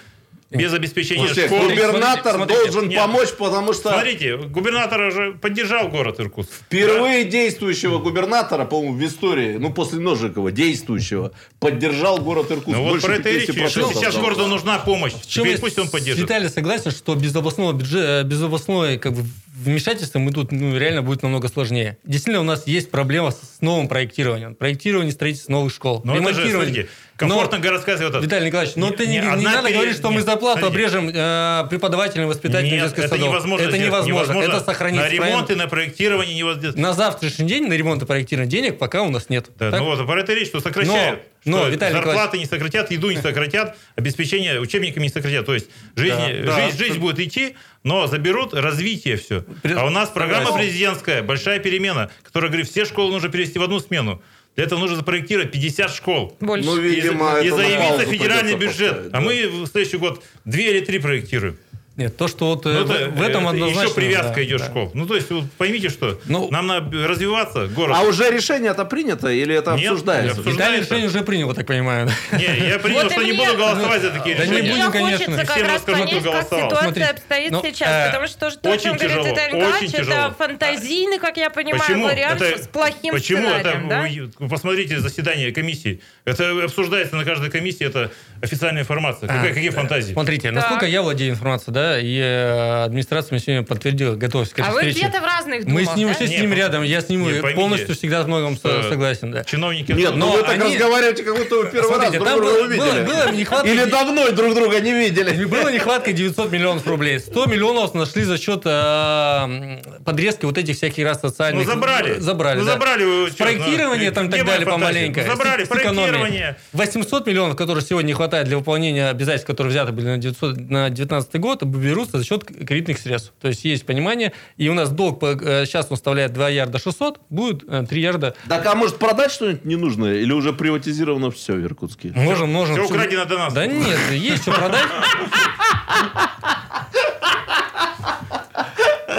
без 0.50 0.72
обеспечения 0.74 1.26
Слушайте, 1.26 1.46
школ. 1.46 1.68
губернатор 1.68 2.34
смотрите, 2.34 2.60
должен 2.64 2.88
нет. 2.88 2.98
помочь, 2.98 3.28
потому 3.38 3.72
что 3.72 3.90
Смотрите, 3.92 4.36
губернатор 4.36 5.12
же 5.12 5.32
поддержал 5.40 5.88
город 5.88 6.18
Иркутск. 6.18 6.50
впервые 6.50 7.24
действующего 7.24 7.98
губернатора, 7.98 8.64
по-моему, 8.64 8.96
в 8.96 9.06
истории, 9.06 9.58
ну, 9.58 9.72
после 9.72 10.00
Ножикова, 10.00 10.50
действующего, 10.50 11.32
поддержал 11.60 12.18
город 12.18 12.50
Иркутск. 12.50 12.76
Ну 12.76 12.82
вот 12.82 13.00
про 13.00 13.14
это 13.14 13.28
и 13.28 13.46
50% 13.46 13.54
речь, 13.54 13.72
сейчас 13.94 14.14
дал. 14.14 14.24
городу 14.24 14.46
нужна 14.48 14.78
помощь. 14.78 15.12
В 15.12 15.28
чем 15.28 15.44
Теперь 15.44 15.60
пусть 15.60 15.78
он 15.78 15.88
поддержит. 15.88 16.24
Виталий 16.24 16.48
согласен, 16.48 16.90
что 16.90 17.14
без 17.14 17.34
областного 17.36 17.72
бюджета, 17.72 18.26
без 18.26 18.42
областной 18.42 18.98
как 18.98 19.12
бы, 19.12 19.22
вмешательства 19.60 20.18
мы 20.18 20.32
тут 20.32 20.52
ну, 20.52 20.76
реально 20.76 21.02
будет 21.02 21.22
намного 21.22 21.48
сложнее. 21.48 21.98
Действительно, 22.04 22.40
у 22.40 22.44
нас 22.44 22.66
есть 22.66 22.90
проблема 22.90 23.30
с 23.30 23.60
новым 23.60 23.88
проектированием. 23.88 24.54
Проектирование 24.54 25.12
строительства 25.12 25.52
новых 25.52 25.72
школ. 25.72 26.00
Но 26.04 26.16
это 26.16 26.32
же, 26.32 26.40
ремонтирование. 26.40 26.88
Смотрите, 27.20 27.34
Но- 27.34 27.40
комфортно 27.40 27.58
городская 27.58 27.96
вот 28.10 28.22
Виталий 28.24 28.46
Николаевич, 28.46 28.76
но 28.76 28.88
Не- 28.90 28.96
ты 28.96 29.06
не, 29.06 29.18
не 29.20 29.36
не 29.36 29.44
надо 29.44 29.68
пере- 29.68 29.74
говорить, 29.74 29.96
что 29.96 30.08
мы 30.10 30.16
нет, 30.16 30.24
зарплату 30.24 30.60
смотрите. 30.60 30.86
обрежем 30.86 31.10
э, 31.14 31.66
преподавателям, 31.70 32.28
воспитателям 32.28 32.72
Нет, 32.72 32.82
детских 32.84 33.04
это 33.04 33.08
садов. 33.14 33.28
невозможно. 33.28 33.64
Это 33.64 33.76
сделать. 33.76 34.06
невозможно. 34.06 34.40
Это 34.42 34.60
сохранить. 34.60 35.00
На 35.00 35.06
правильно? 35.06 35.26
ремонт 35.26 35.50
и 35.50 35.54
на 35.54 35.66
проектирование 35.68 36.34
невозможно. 36.36 36.80
На 36.80 36.92
завтрашний 36.92 37.46
день 37.46 37.66
на 37.68 37.74
ремонт 37.74 38.02
и 38.02 38.06
проектирование 38.06 38.50
денег 38.50 38.78
пока 38.78 39.02
у 39.02 39.10
нас 39.10 39.28
нет. 39.28 39.46
Да, 39.58 39.70
Так? 39.70 39.80
ну 39.80 39.86
вот, 39.86 40.04
про 40.06 40.20
это 40.20 40.34
речь, 40.34 40.48
что 40.48 40.60
сокращают. 40.60 41.20
Но- 41.20 41.26
но, 41.42 41.58
что 41.60 41.68
Виталий 41.70 41.94
зарплаты 41.94 42.36
не 42.38 42.44
сократят, 42.46 42.90
еду 42.90 43.10
не 43.10 43.16
сократят, 43.22 43.76
обеспечение 43.96 44.60
учебниками 44.60 45.04
не 45.04 45.08
сократят. 45.08 45.46
То 45.46 45.54
есть 45.54 45.68
жизнь, 45.96 46.16
Да, 46.16 46.54
да. 46.56 46.66
жизнь, 46.66 46.78
жизнь 46.78 46.98
будет 46.98 47.18
идти, 47.18 47.56
но 47.82 48.06
заберут 48.06 48.52
развитие 48.52 49.16
все. 49.16 49.44
А 49.76 49.86
у 49.86 49.90
нас 49.90 50.10
программа 50.10 50.52
президентская, 50.52 51.22
большая 51.22 51.58
перемена, 51.58 52.10
которая 52.22 52.50
говорит, 52.50 52.68
все 52.68 52.84
школы 52.84 53.10
нужно 53.12 53.28
перевести 53.30 53.58
в 53.58 53.62
одну 53.62 53.80
смену. 53.80 54.22
Для 54.56 54.64
этого 54.64 54.78
нужно 54.78 54.96
запроектировать 54.96 55.52
50 55.52 55.90
школ. 55.94 56.36
Больше. 56.40 56.66
Ну, 56.68 56.76
И, 56.78 56.80
видимо, 56.82 57.38
и 57.38 57.46
это 57.46 57.56
на 57.56 57.62
заявиться 57.62 57.88
паузу 57.88 58.10
федеральный 58.10 58.54
бюджет. 58.56 58.88
поставить, 58.90 59.08
а 59.08 59.10
да. 59.12 59.20
мы 59.20 59.46
в 59.48 59.66
следующий 59.66 59.96
год 59.96 60.22
две 60.44 60.70
или 60.76 60.84
три 60.84 60.98
проектируем. 60.98 61.56
Нет, 61.96 62.16
то, 62.16 62.28
что 62.28 62.46
вот 62.46 62.64
э, 62.64 62.70
Ну, 62.70 62.84
в, 62.86 62.90
это, 62.90 63.10
в 63.10 63.20
этом 63.20 63.42
это 63.42 63.50
однозначно... 63.50 63.82
еще 63.82 63.94
привязка 63.94 64.34
да, 64.36 64.44
идет 64.44 64.58
да. 64.60 64.64
школ. 64.66 64.90
Ну, 64.94 65.06
то 65.06 65.16
есть, 65.16 65.28
вот 65.30 65.44
поймите, 65.58 65.90
что 65.90 66.18
Ну, 66.26 66.48
нам 66.50 66.66
надо 66.68 67.06
развиваться, 67.08 67.66
город. 67.66 67.94
А 67.98 68.02
уже 68.04 68.30
решение-то 68.30 68.84
принято 68.86 69.28
или 69.28 69.54
это 69.54 69.72
Нет, 69.74 69.90
обсуждается? 69.90 70.30
обсуждается. 70.38 70.50
Виталий 70.50 70.80
решение 70.80 71.06
уже 71.08 71.20
принял, 71.22 71.48
я 71.48 71.54
так 71.54 71.66
понимаю. 71.66 72.08
Не, 72.32 72.68
я 72.68 72.78
принял, 72.78 73.02
Вот 73.02 73.12
что 73.12 73.22
не 73.22 73.32
мне- 73.32 73.44
буду 73.44 73.58
голосовать 73.58 74.02
за 74.02 74.10
такие 74.12 74.36
Да 74.36 74.46
не 74.46 74.52
Мне 74.52 74.60
решения. 74.62 74.76
будем, 74.86 74.92
конечно. 74.92 75.26
хочется 75.36 75.54
как 75.54 75.66
раз 75.68 75.82
понять, 75.82 76.10
как 76.10 76.22
голосовал. 76.22 76.46
ситуация 76.70 76.80
Смотрите, 76.84 77.10
обстоит 77.10 77.50
ну, 77.50 77.62
сейчас. 77.64 77.88
э, 77.90 78.06
потому 78.06 78.26
что 78.28 78.50
то, 78.56 78.68
о 78.70 78.72
очень 78.72 78.82
чем 78.84 78.92
говорит 78.94 79.10
тяжело, 79.12 79.26
Виталий 79.28 79.56
Николаевич, 79.56 79.88
очень 79.90 79.98
это 80.02 80.10
тяжело. 80.10 80.34
фантазийный, 80.38 81.18
как 81.18 81.36
я 81.36 81.50
понимаю, 81.50 81.80
Почему? 81.82 82.04
вариант 82.06 82.40
Это- 82.40 82.62
с 82.62 82.68
плохим 82.68 83.12
Почему 83.12 83.48
сценарием. 83.48 83.90
это? 83.90 84.28
да? 84.30 84.34
Вы 84.38 84.48
посмотрите 84.48 85.00
заседание 85.00 85.52
комиссии. 85.52 86.00
Это 86.24 86.64
обсуждается 86.64 87.16
на 87.16 87.24
каждой 87.24 87.50
комиссии, 87.50 87.84
это 87.84 88.10
официальная 88.40 88.82
информация. 88.82 89.28
А, 89.28 89.42
какие 89.46 89.68
фантазии? 89.70 90.12
Смотрите, 90.14 90.50
насколько 90.50 90.86
я 90.86 91.02
владею 91.02 91.32
информацией, 91.32 91.74
да, 91.74 91.79
и 92.00 92.18
э, 92.18 92.84
администрация 92.84 93.32
мне 93.34 93.40
сегодня 93.40 93.62
подтвердила 93.64 94.14
готовность 94.14 94.52
к 94.52 94.58
этой 94.58 94.68
А 94.68 94.72
вы 94.72 94.80
встрече. 94.80 94.98
где-то 95.08 95.20
в 95.20 95.24
разных 95.24 95.64
Мы 95.64 95.80
думах, 95.82 95.94
с 95.94 95.96
ним 95.96 96.08
да? 96.08 96.12
вообще 96.14 96.26
с 96.28 96.40
ним 96.40 96.50
ну, 96.50 96.56
рядом, 96.56 96.82
я 96.82 97.00
с 97.00 97.08
ним 97.08 97.22
нет, 97.24 97.40
поймите, 97.42 97.60
полностью 97.60 97.94
всегда 97.94 98.22
с 98.22 98.26
многом 98.26 98.56
что 98.56 98.82
согласен, 98.88 99.30
да. 99.30 99.44
Чиновники... 99.44 99.92
Нет, 99.92 100.14
Но 100.16 100.32
вы 100.32 100.42
так 100.42 100.50
они- 100.50 100.74
разговариваете, 100.74 101.22
как 101.24 101.36
будто 101.36 101.54
вы 101.56 101.66
первый 101.70 101.88
Смотрите, 101.88 102.18
раз 102.18 102.24
друг 102.24 102.28
там 102.28 102.36
друга 102.38 102.52
было, 102.54 102.64
увидели. 102.64 103.04
было, 103.04 103.24
было 103.26 103.32
нехватка... 103.32 103.68
Или 103.68 103.84
давно 103.84 104.30
друг 104.30 104.54
друга 104.54 104.80
не 104.80 104.92
видели. 104.92 105.44
Была 105.44 105.70
нехватка 105.72 106.12
900 106.12 106.52
миллионов 106.52 106.86
рублей. 106.86 107.18
100 107.20 107.46
миллионов 107.46 107.94
нашли 107.94 108.24
за 108.24 108.38
счет 108.38 108.62
э, 108.64 109.78
подрезки 110.04 110.44
вот 110.44 110.58
этих 110.58 110.76
всяких 110.76 111.04
раз 111.04 111.20
социальных... 111.20 111.66
Ну, 111.66 111.72
забрали. 111.72 112.18
Забрали, 112.18 112.58
Ну, 112.60 112.64
да. 112.66 112.72
забрали 112.72 113.04
вы, 113.04 113.30
Проектирование 113.32 114.10
там 114.10 114.28
и 114.28 114.30
так 114.30 114.44
далее 114.44 114.66
помаленько. 114.66 115.24
Забрали 115.24 115.64
проектирование. 115.64 116.56
800 116.72 117.26
миллионов, 117.26 117.56
которые 117.56 117.84
сегодня 117.84 118.08
не 118.08 118.14
хватает 118.14 118.46
для 118.46 118.56
выполнения 118.58 119.08
обязательств, 119.08 119.46
которые 119.46 119.70
взяты 119.70 119.92
были 119.92 120.06
на 120.06 120.18
900 120.18 120.70
на 120.70 120.90
19 120.90 121.36
год, 121.40 121.62
берутся 121.78 122.18
за 122.18 122.24
счет 122.24 122.44
кредитных 122.44 122.98
средств. 122.98 123.32
То 123.40 123.48
есть 123.48 123.64
есть 123.64 123.86
понимание, 123.86 124.32
и 124.56 124.68
у 124.68 124.74
нас 124.74 124.90
долг 124.90 125.20
по- 125.20 125.36
э, 125.40 125.66
сейчас 125.66 125.86
он 125.90 125.96
составляет 125.96 126.32
2 126.32 126.48
ярда 126.48 126.78
600, 126.78 127.20
будет 127.30 127.64
э, 127.68 127.84
3 127.88 128.00
ярда. 128.00 128.34
Так, 128.48 128.66
а 128.66 128.74
может 128.74 128.98
продать 128.98 129.32
что-нибудь 129.32 129.64
ненужное? 129.64 130.14
Или 130.16 130.32
уже 130.32 130.52
приватизировано 130.52 131.30
все 131.30 131.54
в 131.54 131.62
Иркутске? 131.64 132.12
Можем, 132.14 132.52
можем. 132.52 132.74
Все 132.76 132.84
украдено 132.84 133.24
до 133.24 133.38
нас. 133.38 133.52
Да 133.52 133.66
нет, 133.66 133.98
есть 134.12 134.42
что 134.42 134.52
продать. 134.52 134.84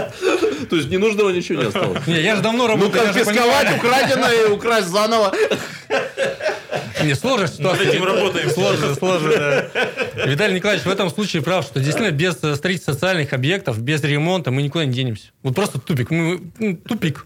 То 0.70 0.76
есть 0.76 0.90
ненужного 0.90 1.30
ничего 1.30 1.62
не 1.62 1.68
осталось? 1.68 2.00
Не, 2.08 2.22
я 2.22 2.36
же 2.36 2.42
давно 2.42 2.68
Ну, 2.68 2.74
работаю. 2.74 3.08
же 3.08 3.14
конфисковать 3.14 3.78
украденное 3.78 4.46
и 4.48 4.50
украсть 4.50 4.88
заново. 4.88 5.34
Не, 7.04 7.16
сложно 7.16 7.42
Над 7.48 7.56
ситуация. 7.56 7.90
этим 7.90 8.04
работаем. 8.04 8.50
Сложно, 8.50 8.96
сложно, 8.96 9.30
да. 9.30 10.26
Виталий 10.26 10.56
Николаевич 10.56 10.86
в 10.86 10.90
этом 10.90 11.10
случае 11.10 11.42
прав, 11.42 11.66
что 11.66 11.80
действительно 11.80 12.12
без 12.12 12.38
э, 12.44 12.56
строительства 12.56 12.94
социальных 12.94 13.34
объектов, 13.34 13.82
без 13.82 14.04
ремонта 14.04 14.52
мы 14.52 14.62
никуда 14.62 14.86
не 14.86 14.94
денемся. 14.94 15.32
Вот 15.42 15.56
просто 15.56 15.80
тупик. 15.80 16.12
Мы, 16.12 16.42
ну, 16.60 16.78
тупик. 16.78 17.26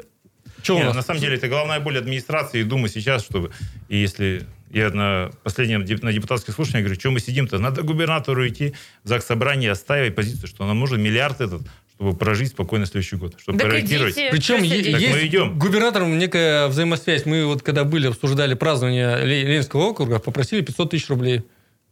У 0.67 0.73
Нет, 0.73 0.85
нас? 0.85 0.95
на 0.95 1.01
самом 1.03 1.19
деле, 1.19 1.35
это 1.35 1.47
головная 1.47 1.79
боль 1.79 1.97
администрации 1.97 2.61
и 2.61 2.63
Думы 2.63 2.89
сейчас, 2.89 3.23
чтобы... 3.23 3.51
И 3.87 3.97
если 3.97 4.47
я 4.71 4.89
на 4.89 5.29
последнем 5.43 5.85
на 6.01 6.11
депутатских 6.11 6.53
слушаниях 6.55 6.85
говорю, 6.85 6.99
что 6.99 7.11
мы 7.11 7.19
сидим-то, 7.19 7.59
надо 7.59 7.83
губернатору 7.83 8.47
идти 8.47 8.73
в 9.03 9.09
ЗАГС 9.09 9.25
собрание 9.25 9.71
отстаивать 9.71 10.15
позицию, 10.15 10.47
что 10.47 10.65
нам 10.65 10.79
нужен 10.79 11.01
миллиард 11.01 11.39
этот, 11.41 11.61
чтобы 11.95 12.15
прожить 12.15 12.49
спокойно 12.49 12.85
следующий 12.85 13.15
год, 13.15 13.35
чтобы 13.39 13.57
Так 13.57 13.69
проектировать. 13.69 14.13
идите, 14.13 14.29
Причем 14.31 14.63
е-? 14.63 14.91
Так 14.91 15.01
есть 15.01 15.13
мы 15.15 15.25
идем. 15.27 15.57
губернатором 15.57 16.17
некая 16.17 16.67
взаимосвязь. 16.67 17.25
Мы 17.25 17.45
вот 17.45 17.61
когда 17.61 17.83
были, 17.83 18.07
обсуждали 18.07 18.53
празднование 18.53 19.23
Ле- 19.25 19.43
Ленинского 19.43 19.83
округа, 19.85 20.19
попросили 20.19 20.61
500 20.61 20.89
тысяч 20.91 21.09
рублей. 21.09 21.43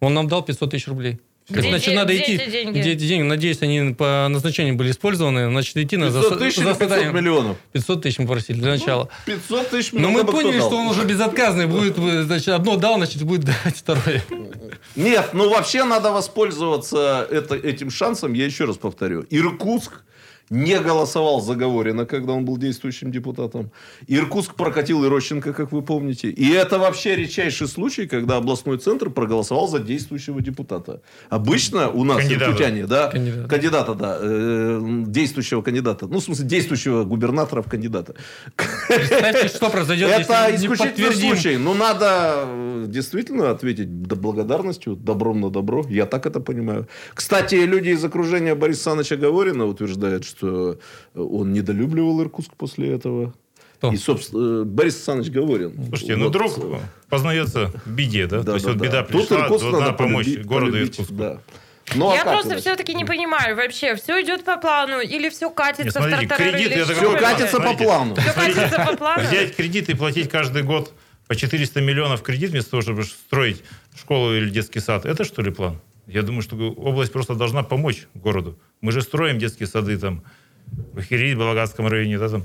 Он 0.01 0.13
нам 0.13 0.27
дал 0.27 0.43
500 0.43 0.71
тысяч 0.71 0.87
рублей. 0.87 1.19
Где 1.49 1.69
Значит, 1.69 1.93
надо 1.93 2.13
где 2.13 2.23
идти. 2.23 2.33
эти 2.35 2.49
деньги? 2.49 2.79
Где 2.79 2.91
эти 2.93 3.05
деньги? 3.07 3.23
Надеюсь, 3.23 3.61
они 3.61 3.93
по 3.93 4.27
назначению 4.29 4.75
были 4.75 4.91
использованы. 4.91 5.49
Значит, 5.49 5.75
идти 5.77 5.97
на 5.97 6.05
500 6.07 6.39
тысяч 6.39 6.57
или 6.57 6.65
500 6.65 6.79
заседание. 6.79 7.11
миллионов? 7.13 7.57
500 7.73 8.01
тысяч 8.01 8.19
мы 8.19 8.27
просили 8.27 8.59
для 8.59 8.71
начала. 8.71 9.09
500 9.25 9.69
тысяч 9.69 9.91
Но 9.91 9.99
много 9.99 10.13
мы 10.13 10.23
кто 10.23 10.31
поняли, 10.31 10.59
что 10.59 10.77
он 10.77 10.87
уже 10.87 11.03
безотказный 11.05 11.67
будет. 11.67 11.97
э, 11.97 12.23
Значит, 12.23 12.47
одно 12.49 12.77
дал, 12.77 12.95
значит, 12.95 13.23
будет 13.23 13.41
давать 13.45 13.75
второе. 13.75 14.23
Нет, 14.95 15.29
ну 15.33 15.49
вообще 15.49 15.83
надо 15.83 16.11
воспользоваться 16.11 17.27
это, 17.29 17.55
этим 17.55 17.89
шансом. 17.91 18.33
Я 18.33 18.45
еще 18.45 18.65
раз 18.65 18.77
повторю. 18.77 19.25
Иркутск 19.29 20.01
не 20.49 20.79
голосовал 20.79 21.41
за 21.41 21.53
Заговорина, 21.53 22.05
когда 22.05 22.33
он 22.33 22.45
был 22.45 22.57
действующим 22.57 23.11
депутатом. 23.11 23.71
Иркутск 24.07 24.55
прокатил 24.55 25.05
Ирощенко, 25.05 25.53
как 25.53 25.71
вы 25.71 25.83
помните. 25.83 26.29
И 26.29 26.49
это 26.51 26.79
вообще 26.79 27.15
редчайший 27.15 27.67
случай, 27.67 28.07
когда 28.07 28.37
областной 28.37 28.77
центр 28.77 29.11
проголосовал 29.11 29.67
за 29.67 29.79
действующего 29.79 30.41
депутата. 30.41 31.01
Обычно 31.29 31.89
у 31.89 32.03
нас 32.03 32.17
Кандидата. 32.17 32.45
иркутяне, 32.45 32.87
да, 32.87 33.07
Кандидата. 33.07 33.47
кандидата, 33.47 33.93
да, 33.93 34.17
э, 34.19 35.03
действующего 35.07 35.61
кандидата, 35.61 36.07
ну, 36.07 36.19
в 36.19 36.23
смысле, 36.23 36.45
действующего 36.45 37.03
губернатора 37.03 37.61
в 37.61 37.69
кандидата. 37.69 38.15
Представьте, 38.87 39.47
что 39.47 39.69
произойдет, 39.69 40.09
Это 40.09 40.49
исключительный 40.55 41.13
случай. 41.13 41.57
Ну, 41.57 41.73
надо 41.75 42.45
э, 42.47 42.85
действительно 42.87 43.51
ответить 43.51 43.87
благодарностью, 43.87 44.95
добром 44.95 45.41
на 45.41 45.49
добро. 45.49 45.85
Я 45.89 46.05
так 46.05 46.25
это 46.25 46.39
понимаю. 46.39 46.87
Кстати, 47.13 47.55
люди 47.55 47.89
из 47.89 48.03
окружения 48.03 48.55
Бориса 48.55 48.83
Саныча 48.83 49.17
Говорина 49.17 49.65
утверждают, 49.65 50.25
что 50.35 50.77
он 51.13 51.53
недолюбливал 51.53 52.21
Иркутск 52.21 52.53
после 52.55 52.91
этого. 52.93 53.33
Кто? 53.77 53.91
И, 53.91 53.97
собственно, 53.97 54.61
э, 54.61 54.63
Борис 54.63 55.03
Саныч 55.03 55.29
Говорин. 55.29 55.73
Слушайте, 55.89 56.15
ну 56.15 56.25
Вот, 56.25 56.33
друг 56.33 56.57
э, 56.57 56.79
познается 57.09 57.71
в 57.85 57.91
беде, 57.91 58.27
да? 58.27 58.37
да, 58.37 58.43
То 58.43 58.53
есть 58.53 58.65
да, 58.65 58.71
вот 58.71 58.79
да. 58.79 58.85
беда 58.85 59.03
Тут 59.03 59.27
пришла, 59.27 59.43
Иркутск 59.43 59.63
должна 59.63 59.79
надо 59.79 59.93
помочь 59.93 60.25
полюбить, 60.25 60.45
городу 60.45 60.71
полюбить, 60.71 60.91
Иркутску. 60.93 61.13
да. 61.15 61.39
Ну, 61.95 62.09
а 62.09 62.15
я 62.15 62.23
как 62.23 62.33
просто 62.33 62.57
все-таки 62.57 62.93
не 62.93 63.03
понимаю 63.03 63.57
вообще, 63.57 63.95
все 63.95 64.21
идет 64.21 64.45
по 64.45 64.55
плану 64.57 65.01
или 65.01 65.27
все 65.29 65.49
катится 65.49 65.83
Не, 65.83 65.89
в 65.89 65.91
смотрите, 65.91 66.27
тартарары, 66.27 66.51
кредит, 66.57 66.71
или 66.71 67.19
катится 67.19 67.59
по 67.59 67.73
плану. 67.73 68.15
Все 68.15 68.33
катится 68.33 68.85
по 68.85 68.95
плану? 68.95 69.23
Взять 69.27 69.55
кредит 69.55 69.89
и 69.89 69.93
платить 69.93 70.29
каждый 70.29 70.63
год 70.63 70.93
по 71.27 71.35
400 71.35 71.81
миллионов 71.81 72.21
кредит 72.21 72.51
вместо 72.51 72.71
того, 72.71 72.81
чтобы 72.81 73.03
строить 73.03 73.63
школу 73.97 74.33
или 74.33 74.49
детский 74.49 74.79
сад. 74.79 75.05
Это 75.05 75.25
что 75.25 75.41
ли 75.41 75.51
план? 75.51 75.79
Я 76.07 76.21
думаю, 76.21 76.41
что 76.41 76.55
область 76.55 77.11
просто 77.11 77.35
должна 77.35 77.63
помочь 77.63 78.07
городу. 78.13 78.57
Мы 78.83 78.91
же 78.91 79.01
строим 79.01 79.39
детские 79.39 79.67
сады 79.67 79.97
там 79.97 80.23
в 80.91 80.99
Ахири, 80.99 81.35
Балагатском 81.35 81.87
районе, 81.87 82.19
да, 82.19 82.27
там. 82.27 82.43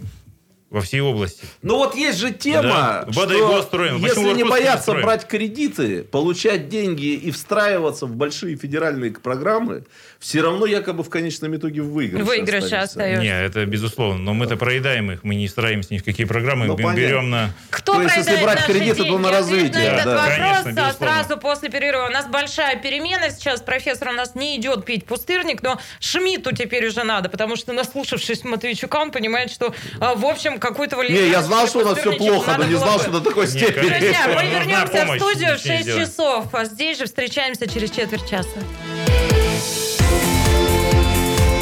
во 0.70 0.80
всей 0.80 1.00
области. 1.00 1.44
Ну 1.62 1.78
вот 1.78 1.96
есть 1.96 2.18
же 2.18 2.30
тема, 2.32 2.62
Да. 2.62 3.06
Что 3.10 3.62
строим. 3.62 3.96
если 3.96 4.08
Почему 4.08 4.28
не 4.36 4.42
не 4.44 4.48
бояться 4.48 4.82
строим? 4.82 5.04
брать 5.04 5.26
кредиты, 5.26 6.04
получать 6.04 6.68
деньги 6.68 7.14
и 7.14 7.32
встраиваться 7.32 8.06
в 8.06 8.14
большие 8.14 8.54
федеральные 8.54 9.10
программы, 9.14 9.84
все 10.18 10.40
равно 10.40 10.66
якобы 10.66 11.04
в 11.04 11.10
конечном 11.10 11.56
итоге 11.56 11.80
в 11.80 11.92
выигрыше 11.92 12.24
Выигрыше 12.24 12.56
останешься. 12.74 12.82
остаёшься. 12.82 13.22
Не, 13.22 13.44
это 13.44 13.66
безусловно. 13.66 14.18
Но 14.20 14.34
мы-то 14.34 14.56
проедаем 14.56 15.12
их, 15.12 15.22
мы 15.22 15.36
не 15.36 15.46
строимся 15.46 15.94
ни 15.94 15.98
в 15.98 16.04
какие 16.04 16.26
программы, 16.26 16.66
Ну, 16.66 16.76
мы 16.76 16.94
берем 16.94 17.30
на... 17.30 17.50
Кто 17.70 17.94
То 17.94 18.02
есть, 18.02 18.16
если 18.16 18.30
проедает 18.32 18.44
брать 18.44 18.68
наши 18.68 18.72
кредиты, 18.72 19.04
то 19.04 19.18
на 19.18 19.30
развитие, 19.30 19.70
на 19.70 19.78
этот 19.94 20.04
да. 20.06 20.14
вопрос 20.16 20.36
Конечно, 20.36 20.68
безусловно. 20.72 20.92
сразу 20.98 21.38
после 21.40 21.68
перерыва. 21.70 22.06
У 22.06 22.10
нас 22.10 22.26
большая 22.26 22.76
перемена 22.76 23.30
сейчас. 23.30 23.60
Профессор 23.62 24.08
у 24.08 24.12
нас 24.12 24.34
не 24.34 24.56
идет 24.56 24.84
пить 24.84 25.06
пустырник, 25.06 25.62
но 25.62 25.78
Шмидту 26.00 26.54
теперь 26.54 26.86
уже 26.88 27.04
надо, 27.04 27.28
потому 27.28 27.54
что, 27.56 27.72
наслушавшись 27.72 28.42
Матвейчука, 28.44 28.96
он 28.96 29.12
понимает, 29.12 29.52
что, 29.52 29.72
а, 30.00 30.14
в 30.16 30.26
общем, 30.26 30.58
какую-то 30.58 30.96
Не, 30.96 31.02
валидацию 31.02 31.30
я 31.30 31.42
знал, 31.42 31.68
что 31.68 31.78
у 31.78 31.84
нас 31.84 31.96
все 31.98 32.12
плохо, 32.16 32.56
но 32.58 32.64
не 32.64 32.74
знал, 32.74 32.98
что 32.98 33.10
до 33.12 33.20
такой 33.20 33.46
Не, 33.46 33.52
степени. 33.52 33.88
Друзья, 33.88 34.26
мы 34.34 34.50
вернемся 34.50 35.06
в 35.06 35.16
студию 35.16 35.56
в 35.56 35.64
ничего 35.64 35.72
не 35.74 35.78
6 35.78 35.84
делать. 35.84 36.08
часов. 36.08 36.46
А 36.54 36.64
здесь 36.64 36.98
же 36.98 37.04
встречаемся 37.04 37.68
через 37.68 37.90
четверть 37.92 38.28
часа. 38.28 38.58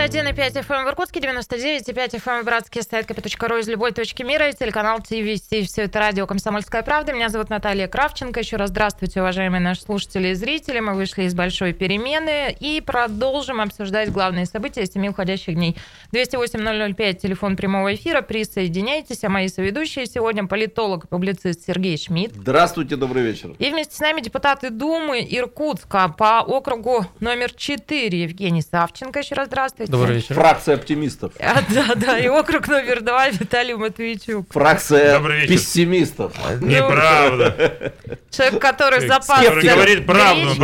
91,5 0.00 0.66
FM 0.66 0.86
в 0.86 0.88
Иркутске, 0.88 1.20
99,5 1.20 2.24
FM 2.24 2.40
в 2.40 2.44
Братске, 2.46 2.80
сайт 2.80 3.06
kp.ru 3.06 3.60
из 3.60 3.68
любой 3.68 3.92
точки 3.92 4.22
мира 4.22 4.48
и 4.48 4.54
телеканал 4.54 5.00
ТВС. 5.00 5.42
Все 5.68 5.82
это 5.82 5.98
радио 5.98 6.26
«Комсомольская 6.26 6.82
правда». 6.82 7.12
Меня 7.12 7.28
зовут 7.28 7.50
Наталья 7.50 7.86
Кравченко. 7.86 8.40
Еще 8.40 8.56
раз 8.56 8.70
здравствуйте, 8.70 9.20
уважаемые 9.20 9.60
наши 9.60 9.82
слушатели 9.82 10.28
и 10.28 10.34
зрители. 10.34 10.80
Мы 10.80 10.94
вышли 10.94 11.24
из 11.24 11.34
большой 11.34 11.74
перемены 11.74 12.56
и 12.58 12.80
продолжим 12.80 13.60
обсуждать 13.60 14.10
главные 14.10 14.46
события 14.46 14.86
семи 14.86 15.10
уходящих 15.10 15.54
дней. 15.54 15.76
208-005, 16.14 17.14
телефон 17.16 17.56
прямого 17.56 17.94
эфира. 17.94 18.22
Присоединяйтесь. 18.22 19.22
А 19.24 19.28
мои 19.28 19.48
соведущие 19.48 20.06
сегодня 20.06 20.46
политолог 20.46 21.04
и 21.04 21.08
публицист 21.08 21.66
Сергей 21.66 21.98
Шмидт. 21.98 22.36
Здравствуйте, 22.36 22.96
добрый 22.96 23.22
вечер. 23.22 23.54
И 23.58 23.70
вместе 23.70 23.96
с 23.96 24.00
нами 24.00 24.22
депутаты 24.22 24.70
Думы 24.70 25.20
Иркутска 25.30 26.08
по 26.08 26.40
округу 26.40 27.04
номер 27.20 27.52
4 27.52 28.22
Евгений 28.22 28.62
Савченко. 28.62 29.18
Еще 29.18 29.34
раз 29.34 29.48
здравствуйте. 29.48 29.89
Добрый 29.90 30.16
вечер. 30.16 30.36
Фракция 30.36 30.76
оптимистов. 30.76 31.32
А, 31.40 31.62
да, 31.68 31.94
да, 31.96 32.18
и 32.18 32.28
округ 32.28 32.68
номер 32.68 33.00
два 33.00 33.28
Виталий 33.28 33.74
Матвейчук. 33.74 34.52
Фракция 34.52 35.20
пессимистов. 35.48 36.32
Неправда. 36.60 37.92
Человек, 38.30 38.60
который 38.60 39.08
запас 39.08 39.40
Который 39.40 39.64
говорит 39.64 40.06
правду, 40.06 40.54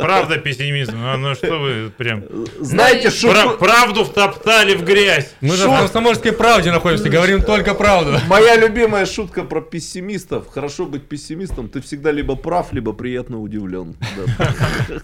правда 0.00 0.38
пессимизм. 0.38 0.96
Ну, 0.96 1.16
ну 1.18 1.34
что 1.34 1.58
вы 1.58 1.90
прям... 1.90 2.24
Знаете, 2.58 3.10
Ну, 3.10 3.34
шутку... 3.34 3.58
правду 3.58 4.04
втоптали 4.04 4.74
в 4.74 4.84
грязь. 4.84 5.34
Мы 5.42 5.56
же 5.56 5.68
в 5.68 5.76
комсомольской 5.76 6.32
правде 6.32 6.72
находимся, 6.72 7.10
говорим 7.10 7.42
только 7.42 7.74
правду. 7.74 8.18
Моя 8.28 8.56
любимая 8.56 9.04
шутка 9.04 9.42
про 9.42 9.60
пессимистов. 9.60 10.48
Хорошо 10.48 10.86
быть 10.86 11.06
пессимистом. 11.06 11.68
Ты 11.68 11.82
всегда 11.82 12.12
либо 12.12 12.34
прав, 12.34 12.72
либо 12.72 12.94
приятно 12.94 13.40
удивлен. 13.40 13.96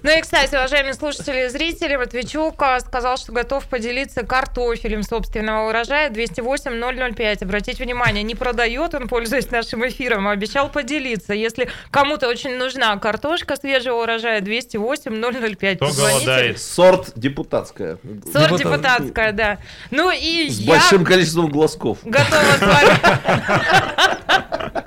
Ну 0.03 0.19
и, 0.19 0.21
кстати, 0.23 0.55
уважаемые 0.55 0.95
слушатели 0.95 1.45
и 1.45 1.49
зрители, 1.49 1.97
Матвейчук 1.97 2.63
а, 2.63 2.81
сказал, 2.81 3.19
что 3.19 3.33
готов 3.33 3.66
поделиться 3.69 4.23
картофелем 4.25 5.03
собственного 5.03 5.69
урожая 5.69 6.11
208-005. 6.11 7.43
Обратите 7.45 7.85
внимание, 7.85 8.23
не 8.23 8.35
продает 8.35 8.95
он, 8.95 9.09
пользуясь 9.09 9.51
нашим 9.51 9.87
эфиром, 9.87 10.29
а 10.29 10.33
обещал 10.33 10.69
поделиться. 10.71 11.33
Если 11.35 11.69
кому-то 11.91 12.29
очень 12.29 12.57
нужна 12.57 12.97
картошка 12.99 13.57
свежего 13.57 14.03
урожая, 14.03 14.41
208-005. 14.41 15.77
Кто 15.77 15.87
Позвоните. 15.87 16.17
голодает? 16.25 16.61
Сорт 16.61 17.13
депутатская. 17.17 17.99
Сорт 18.33 18.57
Депутат. 18.57 18.59
депутатская, 18.59 19.33
да. 19.33 19.59
Ну 19.91 20.11
и 20.11 20.49
С 20.49 20.59
я 20.59 20.73
большим 20.73 21.05
количеством 21.05 21.49
глазков. 21.49 21.99
готова 22.05 22.43
с 22.59 22.61
вами... 22.61 22.97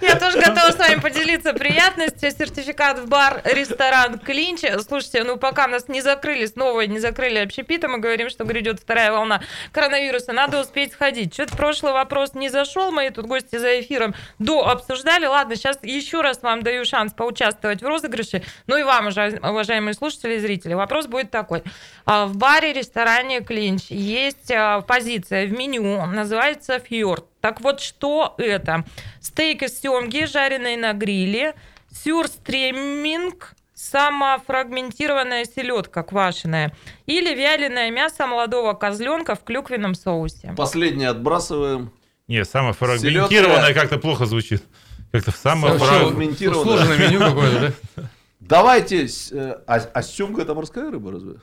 Я 0.00 0.16
тоже 0.16 0.38
готова 0.38 0.72
с 0.72 0.76
вами 0.76 1.00
поделиться 1.00 1.54
приятностью. 1.54 2.30
Сертификат 2.30 2.98
в 2.98 3.08
бар, 3.08 3.40
ресторан 3.44 4.18
Клинч. 4.18 4.60
Слушайте, 4.86 5.24
ну 5.24 5.38
пока 5.38 5.66
нас 5.66 5.88
не 5.88 6.02
закрыли 6.02 6.44
снова, 6.46 6.82
не 6.82 6.98
закрыли 6.98 7.38
общепита, 7.38 7.88
мы 7.88 7.98
говорим, 7.98 8.28
что 8.28 8.44
грядет 8.44 8.78
вторая 8.80 9.10
волна 9.12 9.40
коронавируса. 9.72 10.32
Надо 10.32 10.60
успеть 10.60 10.92
сходить. 10.92 11.32
Что-то 11.32 11.56
прошлый 11.56 11.92
вопрос 11.92 12.34
не 12.34 12.48
зашел. 12.50 12.92
Мои 12.92 13.10
тут 13.10 13.26
гости 13.26 13.56
за 13.56 13.80
эфиром 13.80 14.14
до 14.38 14.68
обсуждали. 14.68 15.26
Ладно, 15.26 15.56
сейчас 15.56 15.78
еще 15.82 16.20
раз 16.20 16.42
вам 16.42 16.62
даю 16.62 16.84
шанс 16.84 17.12
поучаствовать 17.14 17.82
в 17.82 17.86
розыгрыше. 17.86 18.42
Ну 18.66 18.76
и 18.76 18.82
вам, 18.82 19.08
уважа- 19.08 19.40
уважаемые 19.48 19.94
слушатели 19.94 20.34
и 20.34 20.38
зрители. 20.38 20.74
Вопрос 20.74 21.06
будет 21.06 21.30
такой. 21.30 21.62
А, 22.04 22.26
В 22.26 22.36
баре, 22.36 22.72
ресторане 22.72 23.40
Клинч 23.40 23.86
есть 23.90 24.50
а, 24.50 24.82
позиция 24.82 25.46
в 25.46 25.52
меню, 25.52 26.04
называется 26.06 26.78
фьорд. 26.80 27.24
Так 27.46 27.60
вот, 27.60 27.80
что 27.80 28.34
это? 28.38 28.84
Стейк 29.20 29.62
из 29.62 29.80
семги, 29.80 30.24
жареный 30.26 30.74
на 30.74 30.92
гриле, 30.94 31.54
сюрстреминг, 31.92 33.54
самофрагментированная 33.72 35.44
селедка 35.44 36.02
квашеная 36.02 36.74
или 37.06 37.32
вяленое 37.36 37.92
мясо 37.92 38.26
молодого 38.26 38.72
козленка 38.72 39.36
в 39.36 39.44
клюквенном 39.44 39.94
соусе. 39.94 40.54
Последнее 40.56 41.08
отбрасываем. 41.10 41.92
Не, 42.26 42.44
самофрагментированное 42.44 43.66
Селедка. 43.66 43.80
как-то 43.80 43.98
плохо 43.98 44.26
звучит. 44.26 44.64
Как-то 45.12 45.30
Вообще, 45.30 45.40
самофраг... 45.40 46.02
фрагментированное. 46.02 46.64
Сложное 46.64 46.98
меню 46.98 47.20
какое-то, 47.20 47.60
да? 47.94 48.02
Давайте... 48.40 49.06
э, 49.30 49.54
А, 49.68 49.74
а 49.76 50.02
семга 50.02 50.42
это 50.42 50.56
морская 50.56 50.90
рыба 50.90 51.12
разве? 51.12 51.36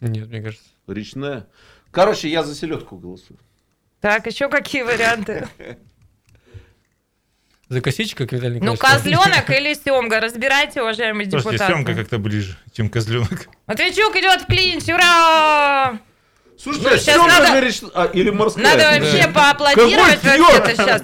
Нет, 0.00 0.28
мне 0.28 0.40
кажется. 0.40 0.64
Речная. 0.86 1.46
Короче, 1.90 2.30
я 2.30 2.42
за 2.42 2.54
селедку 2.54 2.96
голосую. 2.96 3.38
Так, 4.00 4.26
еще 4.26 4.48
какие 4.48 4.82
варианты? 4.82 5.46
За 7.68 7.80
косичка, 7.80 8.24
как 8.24 8.32
Виталий 8.32 8.58
Ну, 8.60 8.76
козленок 8.76 9.48
или 9.50 9.74
семга? 9.74 10.18
Разбирайте, 10.20 10.82
уважаемые 10.82 11.30
Слушайте, 11.30 11.52
депутаты. 11.58 11.72
семка 11.72 11.94
как-то 11.94 12.18
ближе, 12.18 12.56
чем 12.72 12.88
козленок. 12.90 13.48
Матвейчук 13.66 14.16
идет 14.16 14.42
в 14.42 14.46
клинч, 14.46 14.88
ура! 14.88 15.98
Слушайте, 16.62 16.88
Ну, 16.88 16.94
а 16.94 16.98
щас 16.98 17.04
семга 17.04 17.26
надо- 17.28 17.58
реч- 17.66 17.90
а, 17.94 18.04
или 18.12 18.30
морская? 18.30 18.64
Надо 18.64 18.78
Да. 18.78 18.90
вообще 18.98 19.28
поаплодировать 19.28 20.20
Какой 20.20 20.38
вообще-то 20.40 20.70
сейчас. 20.76 21.02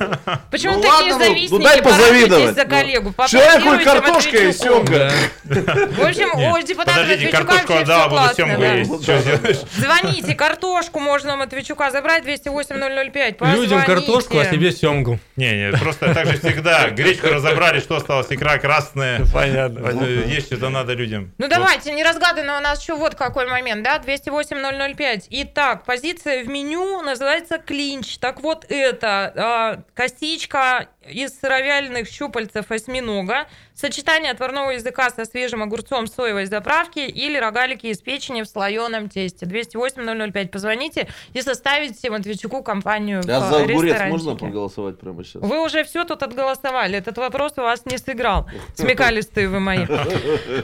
Почему 0.50 0.74
Ну 0.74 0.82
такие 0.82 0.92
ладно, 1.12 1.12
ну, 1.12 1.18
завистники? 1.24 1.52
ну 1.52 1.58
дай 1.64 1.82
позавидовать. 1.82 2.54
за 2.54 2.64
Ну, 2.64 2.70
коллегу. 2.70 3.14
Человеку 3.28 3.74
и 3.74 3.84
картошка, 3.84 4.36
и 4.36 4.52
семга. 4.52 5.12
В 5.44 6.00
общем, 6.06 6.52
у 6.52 6.58
депутата 6.62 7.00
Матвейчука 7.00 7.32
картошку 7.38 7.72
вообще 7.72 7.82
отдала, 7.92 8.28
все 8.32 8.44
буду 8.44 8.56
классно. 8.58 8.82
семгу 8.84 9.48
есть. 9.48 9.66
Звоните, 9.76 10.34
картошку 10.34 11.00
можно 11.00 11.36
Матвейчука 11.36 11.90
забрать 11.90 12.24
208-005. 12.24 13.54
Людям 13.54 13.82
картошку, 13.84 14.38
а 14.38 14.44
себе 14.44 14.72
семгу. 14.72 15.18
Не, 15.36 15.70
не, 15.70 15.76
просто 15.78 16.12
так 16.12 16.26
же 16.26 16.38
всегда. 16.38 16.90
Гречку 16.90 17.28
разобрали, 17.28 17.80
что 17.80 17.96
осталось? 17.96 18.26
Икра 18.30 18.58
красная. 18.58 19.22
Понятно. 19.32 19.88
Э, 20.04 20.24
Есть 20.28 20.46
что-то 20.48 20.68
надо 20.68 20.92
людям. 20.94 21.32
Ну 21.38 21.48
давайте, 21.48 21.92
не 21.92 22.02
разгаданно 22.04 22.58
у 22.58 22.60
нас 22.60 22.82
еще 22.82 22.94
вот 22.94 23.14
какой 23.14 23.46
момент, 23.46 23.82
да, 23.82 23.98
208-005. 23.98 25.26
Итак, 25.48 25.84
позиция 25.84 26.42
в 26.42 26.48
меню 26.48 27.02
называется 27.02 27.58
клинч. 27.58 28.18
Так 28.18 28.40
вот 28.40 28.66
это 28.68 29.32
а, 29.36 29.82
косичка 29.94 30.88
из 31.08 31.38
сыровяленых 31.38 32.08
щупальцев 32.08 32.72
осьминога, 32.72 33.46
сочетание 33.76 34.32
отварного 34.32 34.70
языка 34.70 35.10
со 35.10 35.24
свежим 35.24 35.62
огурцом 35.62 36.06
соевой 36.06 36.46
заправки 36.46 37.00
или 37.00 37.36
рогалики 37.36 37.88
из 37.88 37.98
печени 37.98 38.42
в 38.42 38.46
слоеном 38.46 39.08
тесте. 39.08 39.46
208-005. 39.46 40.48
Позвоните 40.48 41.08
и 41.34 41.42
составите 41.42 42.10
Матвейчуку 42.10 42.62
компанию 42.62 43.20
А 43.28 43.40
за 43.40 43.62
огурец 43.62 44.00
можно 44.08 44.34
проголосовать 44.34 44.98
прямо 44.98 45.22
сейчас? 45.22 45.42
Вы 45.42 45.62
уже 45.62 45.84
все 45.84 46.04
тут 46.04 46.22
отголосовали. 46.22 46.98
Этот 46.98 47.18
вопрос 47.18 47.52
у 47.56 47.62
вас 47.62 47.84
не 47.84 47.98
сыграл. 47.98 48.48
Смекалистые 48.74 49.48
вы 49.48 49.60
мои. 49.60 49.86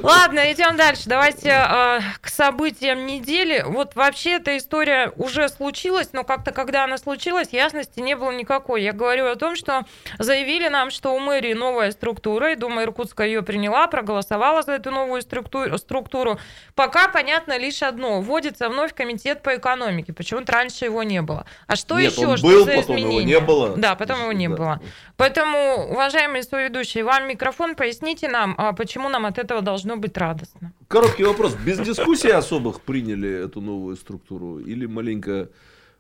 Ладно, 0.03 0.51
идем 0.53 0.77
дальше. 0.77 1.03
Давайте 1.07 1.51
э, 1.51 2.01
к 2.21 2.29
событиям 2.29 3.07
недели. 3.07 3.63
Вот 3.67 3.95
вообще 3.95 4.37
эта 4.37 4.57
история 4.57 5.13
уже 5.17 5.49
случилась, 5.51 6.09
но 6.13 6.25
как-то 6.25 6.53
когда 6.53 6.85
она 6.85 6.97
случилась, 6.97 7.51
ясности 7.53 8.01
не 8.01 8.17
было 8.17 8.31
никакой. 8.31 8.83
Я 8.83 8.93
говорю 8.93 9.27
о 9.27 9.37
том, 9.37 9.55
что 9.55 9.83
заявили 10.19 10.69
нам, 10.69 10.91
что 10.91 11.15
у 11.15 11.19
мэрии 11.19 11.53
новая 11.53 11.91
структура, 11.91 12.53
и 12.53 12.57
Дума 12.57 12.83
Иркутска 12.85 13.02
Иркутска 13.03 13.25
ее 13.25 13.43
приняла, 13.43 13.87
проголосовала 13.89 14.63
за 14.63 14.73
эту 14.73 14.91
новую 14.91 15.23
структуру. 15.23 15.77
структуру. 15.79 16.39
Пока 16.75 17.09
понятно 17.09 17.59
лишь 17.59 17.83
одно. 17.83 18.21
Вводится 18.21 18.69
вновь 18.69 18.95
комитет 18.95 19.43
по 19.43 19.57
экономике. 19.57 20.13
Почему-то 20.13 20.53
раньше 20.53 20.85
его 20.85 21.03
не 21.03 21.21
было. 21.23 21.45
А 21.67 21.75
что 21.77 21.99
Нет, 21.99 22.13
еще? 22.13 22.27
он 22.29 22.37
что 22.37 22.47
был, 22.47 22.65
за 22.65 22.73
потом 22.77 22.97
его 22.97 23.09
изменения? 23.09 23.35
не 23.35 23.41
было. 23.41 23.77
Да, 23.77 23.95
потом 23.97 24.21
его 24.23 24.33
не 24.33 24.49
Да. 24.49 24.57
было. 24.57 24.81
Поэтому, 25.17 25.89
уважаемые 25.91 26.43
соведущие, 26.45 27.05
вам 27.05 27.29
микрофон, 27.29 27.75
поясните 27.75 28.29
нам, 28.29 28.55
а 28.57 28.73
почему 28.73 29.09
нам 29.09 29.27
от 29.27 29.39
этого 29.39 29.63
должно 29.63 29.97
быть 29.97 30.17
радостно. 30.17 30.73
Короткий 30.89 31.25
вопрос. 31.25 31.55
Без 31.55 31.79
дискуссий 31.81 32.31
особых 32.31 32.81
приняли 32.83 33.45
эту 33.45 33.61
новую 33.61 33.97
структуру? 33.97 34.59
Или 34.61 34.87
маленько 34.87 35.49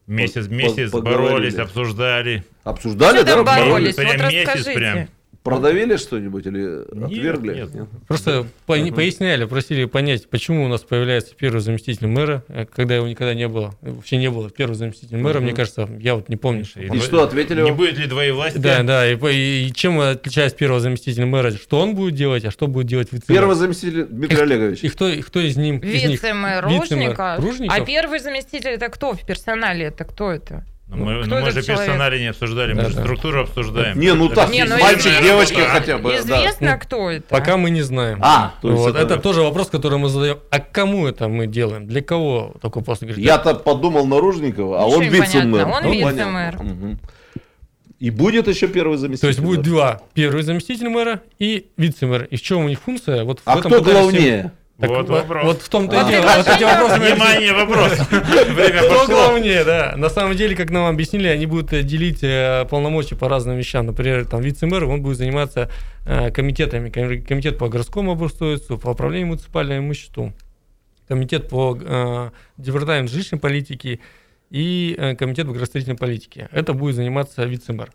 Месяц, 0.07 0.48
месяц 0.48 0.90
поговорили. 0.90 1.22
боролись, 1.28 1.55
обсуждали. 1.59 2.44
обсуждали? 2.64 3.18
Что 3.18 3.24
да? 3.24 3.42
боролись? 3.42 3.94
Прям 3.96 4.09
Вот 4.18 4.32
месяц 4.32 4.46
расскажите. 4.48 4.72
прям. 4.74 5.09
Продавили 5.43 5.97
что-нибудь 5.97 6.47
или 6.47 6.61
Нет, 6.95 7.05
отвергли? 7.07 7.55
нет. 7.55 7.70
Просто 8.07 8.47
по- 8.66 8.76
Мгм. 8.76 8.95
поясняли, 8.95 9.45
просили 9.45 9.86
понять, 9.86 10.30
почему 10.30 10.64
у 10.64 10.68
нас 10.68 10.82
появляется 10.82 11.34
первый 11.36 11.61
заместитель 11.61 12.07
мэра, 12.07 12.45
э, 12.49 12.64
когда 12.64 12.95
его 12.95 13.09
никогда 13.09 13.34
не 13.34 13.49
было. 13.49 13.74
Вообще 13.82 14.18
не 14.18 14.30
было. 14.30 14.51
Первый 14.51 14.74
заместитель 14.74 15.16
мэра, 15.16 15.38
Мгм. 15.38 15.47
мне 15.47 15.53
кажется, 15.57 15.88
я 15.99 16.14
вот 16.14 16.28
не 16.28 16.36
помню. 16.36 16.64
И 16.76 16.97
И 16.97 17.01
что, 17.01 17.24
ответили 17.24 17.61
Не 17.62 17.72
будет 17.72 17.99
ли 17.99 18.07
двоевластия? 18.07 18.61
Да, 18.62 18.82
да, 18.84 19.11
и, 19.11 19.16
по- 19.16 19.32
и 19.32 19.72
чем 19.74 19.99
отличается 19.99 20.57
первого 20.57 20.78
заместителя 20.78 21.26
мэра? 21.26 21.51
Что 21.51 21.80
он 21.80 21.97
будет 21.97 22.14
делать, 22.14 22.45
а 22.45 22.53
что 22.53 22.68
будет 22.68 22.86
делать 22.86 23.09
вице 23.12 23.24
Первый 23.26 23.57
заместитель 23.57 24.05
Дмитрий 24.05 24.40
Олегович. 24.40 24.84
И 24.84 24.88
кто, 24.90 25.09
и 25.09 25.22
кто 25.22 25.40
из 25.40 25.57
ним? 25.57 25.78
из 25.78 26.05
них? 26.05 26.11
Вице-мэр 26.22 26.68
Вице-мэр 26.68 27.09
Ружников. 27.09 27.38
Ружников? 27.40 27.76
А 27.78 27.84
первый 27.84 28.20
заместитель 28.20 28.70
это 28.70 28.88
кто 28.90 29.12
в 29.14 29.26
персонале? 29.26 29.86
Это 29.86 30.05
кто 30.05 30.30
это? 30.30 30.64
Мы, 30.95 31.24
но 31.26 31.36
мы 31.40 31.49
этот 31.49 31.55
же 31.55 31.62
человек? 31.62 31.86
персонали 31.86 32.18
не 32.20 32.26
обсуждали, 32.26 32.72
мы 32.74 32.82
Да, 32.82 32.88
же 32.90 32.97
да. 32.97 33.03
структуру 33.03 33.40
обсуждаем. 33.43 33.99
Не, 33.99 34.12
ну 34.14 34.28
так, 34.28 34.51
Не, 34.51 34.64
ну 34.64 34.78
мальчик, 34.78 35.01
известно- 35.07 35.24
девочка 35.24 35.61
хотя 35.68 35.99
бы. 35.99 36.11
да. 36.11 36.18
Известно, 36.18 36.72
Ну, 36.72 36.78
кто 36.80 37.11
это? 37.11 37.26
Пока 37.28 37.57
мы 37.57 37.70
не 37.70 37.82
знаем. 37.82 38.18
А, 38.20 38.55
то 38.61 38.68
есть 38.70 38.80
вот, 38.82 38.95
это- 38.97 39.14
это... 39.14 39.22
тоже 39.22 39.40
вопрос, 39.43 39.68
который 39.68 39.99
мы 39.99 40.09
задаем. 40.09 40.38
А 40.51 40.61
кому 40.61 41.07
это 41.07 41.28
мы 41.28 41.47
делаем? 41.47 41.86
Для 41.86 42.03
кого 42.03 42.55
такой 42.61 42.82
пост? 42.82 43.03
Говорит, 43.03 43.24
Я-то 43.24 43.55
подумал 43.55 44.07
на 44.07 44.18
Ружникова, 44.20 44.82
а 44.82 44.86
Ничего 44.86 44.99
он 44.99 45.05
вице-мэр. 45.09 45.66
Он 45.68 45.82
Ну, 45.82 45.93
вице-мэр. 45.93 46.59
И 47.99 48.11
будет 48.11 48.49
еще 48.49 48.66
первый 48.66 48.99
заместитель. 48.99 49.20
То 49.20 49.28
есть 49.28 49.40
будет 49.40 49.61
да? 49.62 49.70
два. 49.70 50.01
Первый 50.12 50.43
заместитель 50.43 50.88
мэра 50.88 51.20
и 51.38 51.68
вице-мэр. 51.76 52.24
И 52.24 52.36
в 52.36 52.43
чем 52.43 52.64
у 52.64 52.68
них 52.68 52.80
функция? 52.80 53.22
Вот 53.24 53.38
в 53.38 53.43
А 53.45 53.59
этом 53.59 53.70
кто 53.70 53.80
главнее? 53.82 54.53
Так 54.83 54.91
Вот 54.91 55.09
вот, 55.09 55.20
вопрос. 55.20 55.45
вот 55.45 55.62
в 55.62 55.68
том-то 55.68 56.01
и 56.03 56.11
дело. 56.11 56.26
Вот 56.37 56.49
эти 56.49 56.64
вопросы 56.64 56.99
Внимание, 57.01 57.53
вопрос. 57.55 57.93
Время 58.11 58.83
пошло. 58.89 59.07
главнее, 59.07 59.64
да. 59.64 59.95
На 59.97 60.11
самом 60.11 60.35
деле, 60.37 60.57
как 60.57 60.70
нам 60.70 60.87
объяснили, 60.87 61.28
они 61.28 61.47
будут 61.47 61.72
э, 61.72 61.83
делить 61.85 62.18
э, 62.22 62.66
полномочия 62.68 63.14
по 63.14 63.28
разным 63.28 63.57
вещам. 63.57 63.87
Например, 63.87 64.24
там 64.26 64.41
вице-мэр, 64.41 64.85
он 64.87 65.01
будет 65.01 65.18
заниматься 65.18 65.70
э, 66.05 66.33
комитетами. 66.33 66.91
Ком- 66.91 67.22
Комитет 67.22 67.59
по 67.59 67.68
городскому 67.68 68.12
обустройству, 68.12 68.76
по 68.76 68.89
управлению 68.91 69.28
муниципальным 69.28 69.78
имуществом, 69.85 70.35
комитет 71.07 71.49
по 71.49 72.33
департаменту 72.57 73.12
жилищной 73.12 73.39
политики 73.39 74.01
и 74.51 75.14
комитет 75.18 75.47
по 75.47 75.53
градостроительной 75.53 75.97
политике. 75.97 76.49
Это 76.51 76.72
будет 76.72 76.97
заниматься 76.97 77.45
вице-мэр. 77.45 77.93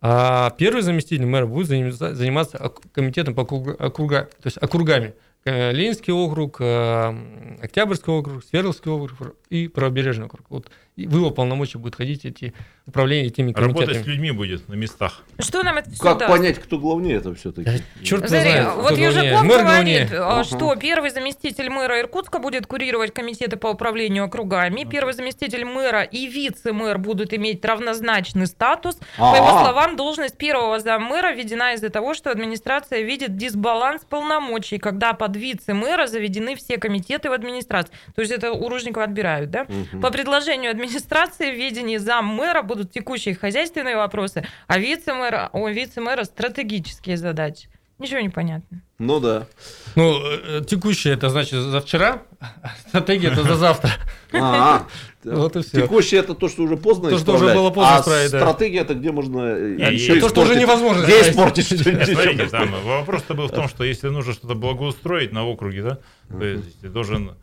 А 0.00 0.50
первый 0.58 0.82
заместитель 0.82 1.26
мэра 1.26 1.46
будет 1.46 1.66
заниматься, 1.66 2.72
комитетом 2.92 3.34
по 3.34 3.40
округа- 3.42 3.74
округа, 3.78 4.28
то 4.42 4.46
есть 4.46 4.56
округами. 4.58 5.14
Э, 5.46 5.72
Ленинский 5.72 6.12
округ, 6.12 6.56
э, 6.60 7.56
Октябрьский 7.60 8.12
округ, 8.12 8.44
Свердловский 8.44 8.90
округ 8.90 9.36
и 9.50 9.68
Правобережный 9.68 10.26
округ. 10.26 10.46
Вот 10.48 10.70
в 10.96 11.16
его 11.16 11.30
полномочия 11.32 11.78
будут 11.78 11.96
ходить 11.96 12.24
эти 12.24 12.54
управления 12.86 13.26
этими 13.26 13.52
Работать 13.52 13.88
с 13.88 13.92
комитетами. 13.92 14.12
людьми 14.12 14.30
будет 14.30 14.68
на 14.68 14.74
местах. 14.74 15.22
Что 15.40 15.62
нам 15.64 15.76
это 15.78 15.90
все 15.90 16.00
Как 16.02 16.18
даст? 16.18 16.30
понять, 16.30 16.58
кто 16.60 16.78
главнее 16.78 17.16
это 17.16 17.34
все-таки? 17.34 17.82
Черт 18.02 18.28
Смотри, 18.28 18.50
знает, 18.50 18.68
кто 18.68 18.74
вот 18.76 18.82
главнее. 18.90 19.06
Южаков 19.06 19.42
Мэр 19.42 19.62
говорит, 19.64 20.08
главнее. 20.08 20.08
а, 20.40 20.44
что 20.44 20.76
первый 20.76 21.10
заместитель 21.10 21.68
мэра 21.68 22.00
Иркутска 22.00 22.38
будет 22.38 22.68
курировать 22.68 23.12
комитеты 23.12 23.56
по 23.56 23.68
управлению 23.68 24.24
округами, 24.24 24.84
первый 24.88 25.14
заместитель 25.14 25.64
мэра 25.64 26.02
и 26.02 26.28
вице-мэр 26.28 26.98
будут 26.98 27.32
иметь 27.34 27.64
равнозначный 27.64 28.46
статус. 28.46 28.96
По 29.18 29.34
его 29.34 29.48
словам, 29.64 29.96
должность 29.96 30.36
первого 30.38 30.78
заммэра 30.78 31.32
введена 31.32 31.74
из-за 31.74 31.90
того, 31.90 32.14
что 32.14 32.30
администрация 32.30 33.00
видит 33.00 33.36
дисбаланс 33.36 34.04
полномочий, 34.08 34.78
когда 34.78 35.12
под 35.14 35.34
вице-мэра 35.36 36.06
заведены 36.06 36.54
все 36.54 36.78
комитеты 36.78 37.30
в 37.30 37.32
администрации. 37.32 37.92
То 38.14 38.20
есть 38.20 38.30
это 38.32 38.52
у 38.52 38.68
Ружникова 38.68 39.04
отбирают, 39.06 39.50
да? 39.50 39.66
Мгм. 39.68 40.00
По 40.00 40.10
предложению 40.12 40.70
администрации 40.70 40.83
в 40.86 41.56
ведении 41.56 41.96
заммэра 41.96 42.62
будут 42.62 42.92
текущие 42.92 43.34
хозяйственные 43.34 43.96
вопросы, 43.96 44.46
а 44.66 44.78
вице-мэра, 44.78 45.50
у 45.52 45.68
вице-мэра 45.68 46.24
стратегические 46.24 47.16
задачи. 47.16 47.68
Ничего 47.98 48.20
не 48.20 48.28
понятно. 48.28 48.82
Ну 48.98 49.20
да. 49.20 49.46
Ну, 49.94 50.20
э, 50.20 50.64
текущее 50.66 51.14
это 51.14 51.28
значит 51.28 51.60
за 51.60 51.80
вчера, 51.80 52.22
а 52.40 52.70
стратегия 52.88 53.28
это 53.28 53.44
за 53.44 53.54
завтра. 53.54 53.92
А, 54.32 54.86
Вот 55.24 55.56
и 55.56 55.62
все. 55.62 55.82
Текущее 55.82 56.20
это 56.20 56.34
то, 56.34 56.48
что 56.48 56.64
уже 56.64 56.76
поздно 56.76 57.08
То, 57.08 57.18
что 57.18 57.34
уже 57.34 57.54
было 57.54 57.70
поздно 57.70 57.96
а 57.96 58.00
исправить, 58.00 58.30
да. 58.30 58.40
стратегия 58.40 58.80
это 58.80 58.94
где 58.94 59.10
можно 59.10 59.40
еще 59.40 60.20
то, 60.20 60.28
что 60.28 60.42
уже 60.42 60.56
невозможно 60.56 61.04
Где 61.04 61.22
испортить? 61.22 61.66
Смотрите, 61.82 62.46
там 62.48 62.74
вопрос-то 62.84 63.34
был 63.34 63.46
в 63.46 63.52
том, 63.52 63.68
что 63.68 63.84
если 63.84 64.08
нужно 64.08 64.34
что-то 64.34 64.54
благоустроить 64.54 65.32
на 65.32 65.44
округе, 65.44 65.82
да, 65.82 65.98
то 66.28 66.44
есть 66.44 66.80
ты 66.80 66.88
должен 66.88 67.36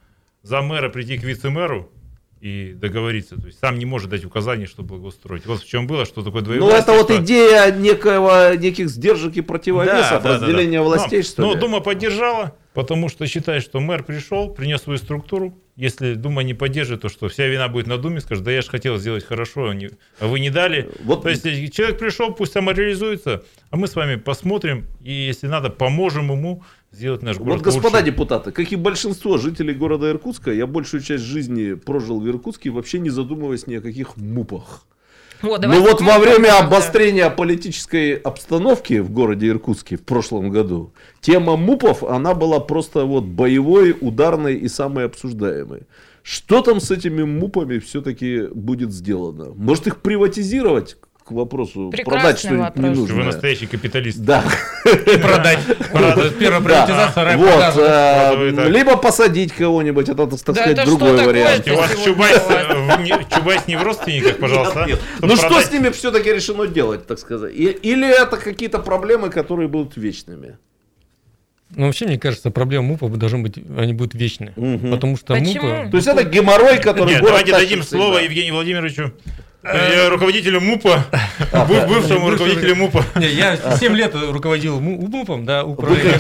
за 0.43 0.61
мэра 0.61 0.89
прийти 0.89 1.17
к 1.17 1.23
вице-мэру 1.23 1.89
и 2.41 2.73
договориться. 2.73 3.35
То 3.39 3.45
есть 3.47 3.59
сам 3.59 3.77
не 3.77 3.85
может 3.85 4.09
дать 4.09 4.25
указания, 4.25 4.65
что 4.65 4.81
благоустроить. 4.81 5.45
Вот 5.45 5.61
в 5.61 5.67
чем 5.67 5.85
было, 5.85 6.05
что 6.05 6.23
такое 6.23 6.41
Ну, 6.41 6.45
двоевластие. 6.47 6.79
это 6.81 6.91
вот 6.93 7.11
что- 7.11 7.23
идея 7.23 7.71
некого, 7.71 8.55
неких 8.57 8.89
сдержек 8.89 9.37
и 9.37 9.41
Да, 9.41 9.47
противовесов, 9.47 10.23
да, 10.23 10.39
да, 10.39 10.45
разделения 10.47 10.79
да. 10.79 10.83
властей, 10.83 11.19
Но- 11.19 11.23
что 11.23 11.41
Но 11.43 11.53
ли? 11.53 11.59
Дума 11.59 11.79
поддержала, 11.81 12.57
потому 12.73 13.09
что 13.09 13.27
считает, 13.27 13.61
что 13.63 13.79
мэр 13.79 14.03
пришел, 14.03 14.49
принес 14.49 14.81
свою 14.81 14.97
структуру. 14.97 15.55
Если 15.75 16.15
Дума 16.15 16.41
не 16.41 16.53
поддержит, 16.55 17.01
то 17.01 17.09
что 17.09 17.29
вся 17.29 17.45
вина 17.47 17.67
будет 17.67 17.85
на 17.87 17.97
Думе, 17.97 18.19
скажет, 18.21 18.43
да 18.43 18.51
я 18.51 18.61
же 18.61 18.69
хотел 18.69 18.97
сделать 18.97 19.23
хорошо, 19.25 19.69
а, 19.69 19.73
не- 19.75 19.91
а 20.19 20.27
вы 20.27 20.39
не 20.39 20.49
дали. 20.49 20.89
Вот 21.03 21.21
То 21.23 21.29
есть 21.29 21.43
человек 21.73 21.99
пришел, 21.99 22.33
пусть 22.33 22.53
самореализуется, 22.53 23.43
а 23.69 23.77
мы 23.77 23.87
с 23.87 23.95
вами 23.95 24.15
посмотрим, 24.15 24.87
и 25.01 25.13
если 25.13 25.45
надо, 25.47 25.69
поможем 25.69 26.31
ему 26.31 26.63
сделать 26.91 27.23
наш 27.23 27.37
город 27.37 27.57
Вот, 27.57 27.63
господа 27.63 27.97
лучше. 27.99 28.05
депутаты, 28.11 28.51
как 28.51 28.71
и 28.71 28.75
большинство 28.75 29.37
жителей 29.37 29.73
города 29.73 30.09
Иркутска, 30.09 30.51
я 30.51 30.67
большую 30.67 31.01
часть 31.01 31.23
жизни 31.23 31.73
прожил 31.73 32.19
в 32.19 32.27
Иркутске, 32.27 32.69
вообще 32.69 32.99
не 32.99 33.09
задумываясь 33.09 33.67
ни 33.67 33.75
о 33.75 33.81
каких 33.81 34.17
мупах. 34.17 34.85
Вот, 35.41 35.59
Ну 35.59 35.69
давайте 35.69 35.87
вот 35.87 36.01
во 36.01 36.19
время 36.19 36.59
обострения 36.59 37.27
политической 37.31 38.13
обстановки 38.13 38.99
в 38.99 39.09
городе 39.09 39.47
Иркутске 39.47 39.97
в 39.97 40.03
прошлом 40.03 40.51
году, 40.51 40.93
тема 41.19 41.57
мупов, 41.57 42.03
она 42.03 42.35
была 42.35 42.59
просто 42.59 43.05
вот 43.05 43.23
боевой, 43.23 43.95
ударной 43.99 44.55
и 44.55 44.67
самой 44.67 45.05
обсуждаемой. 45.05 45.83
Что 46.21 46.61
там 46.61 46.79
с 46.79 46.91
этими 46.91 47.23
мупами 47.23 47.79
все-таки 47.79 48.49
будет 48.53 48.91
сделано? 48.91 49.53
Может 49.55 49.87
их 49.87 50.01
приватизировать 50.01 50.97
к 51.23 51.31
вопросу, 51.31 51.89
Прекрасный 51.89 52.19
продать 52.21 52.39
что-нибудь 52.39 52.59
вопрос. 52.65 52.83
Вы 52.83 52.89
ненужное? 52.91 53.25
настоящий 53.25 53.65
капиталист. 53.65 54.19
Да. 54.19 54.43
Продать. 55.19 55.59
Продать. 55.91 56.37
Первая 56.37 56.61
приватизация, 56.61 57.07
вторая 57.11 57.37
продажа. 57.37 57.81
э, 57.81 58.69
либо 58.69 58.97
посадить 58.97 59.53
кого-нибудь, 59.53 60.09
это, 60.09 60.27
так 60.27 60.39
сказать, 60.39 60.85
другой 60.85 61.25
вариант. 61.25 61.67
У 61.69 61.75
вас 61.75 61.95
Чубайс, 62.03 62.43
вас. 62.45 62.65
э, 62.69 62.73
в 62.97 63.01
не- 63.01 63.35
Чубайс 63.35 63.67
не 63.67 63.75
в 63.75 63.83
родственниках, 63.83 64.37
пожалуйста. 64.37 64.87
а? 65.21 65.25
Ну 65.25 65.35
что 65.35 65.61
с 65.61 65.71
ними 65.71 65.89
все-таки 65.89 66.31
решено 66.33 66.67
делать, 66.67 67.07
так 67.07 67.19
сказать? 67.19 67.53
Или 67.55 68.07
это 68.07 68.37
какие-то 68.37 68.79
проблемы, 68.79 69.29
которые 69.29 69.67
будут 69.67 69.97
вечными? 69.97 70.57
Ну, 71.73 71.85
вообще, 71.85 72.05
мне 72.05 72.19
кажется, 72.19 72.51
проблемы 72.51 72.87
МУПа 72.87 73.07
должны 73.07 73.39
быть, 73.39 73.57
они 73.77 73.93
будут 73.93 74.13
вечны. 74.13 74.51
Мгм. 74.57 74.91
Потому 74.91 75.15
что 75.15 75.33
Почему? 75.35 75.67
МУПа... 75.69 75.89
То 75.91 75.97
есть 75.97 76.07
это 76.07 76.23
геморрой, 76.23 76.79
который 76.79 77.13
Нет, 77.13 77.23
давайте 77.23 77.51
дадим 77.53 77.81
слово 77.81 78.17
Евгению 78.19 78.55
Владимировичу, 78.55 79.13
э, 79.63 80.07
руководителю 80.09 80.59
МУПа, 80.61 81.05
быв- 81.67 81.87
бывшему 81.87 82.29
руководителю 82.29 82.75
МУПа. 82.75 83.03
Не, 83.15 83.27
я 83.27 83.57
7 83.79 83.95
лет 83.95 84.13
руководил 84.15 84.79
МУ- 84.79 85.07
МУПом, 85.07 85.45
да, 85.45 85.63
управление. 85.63 86.13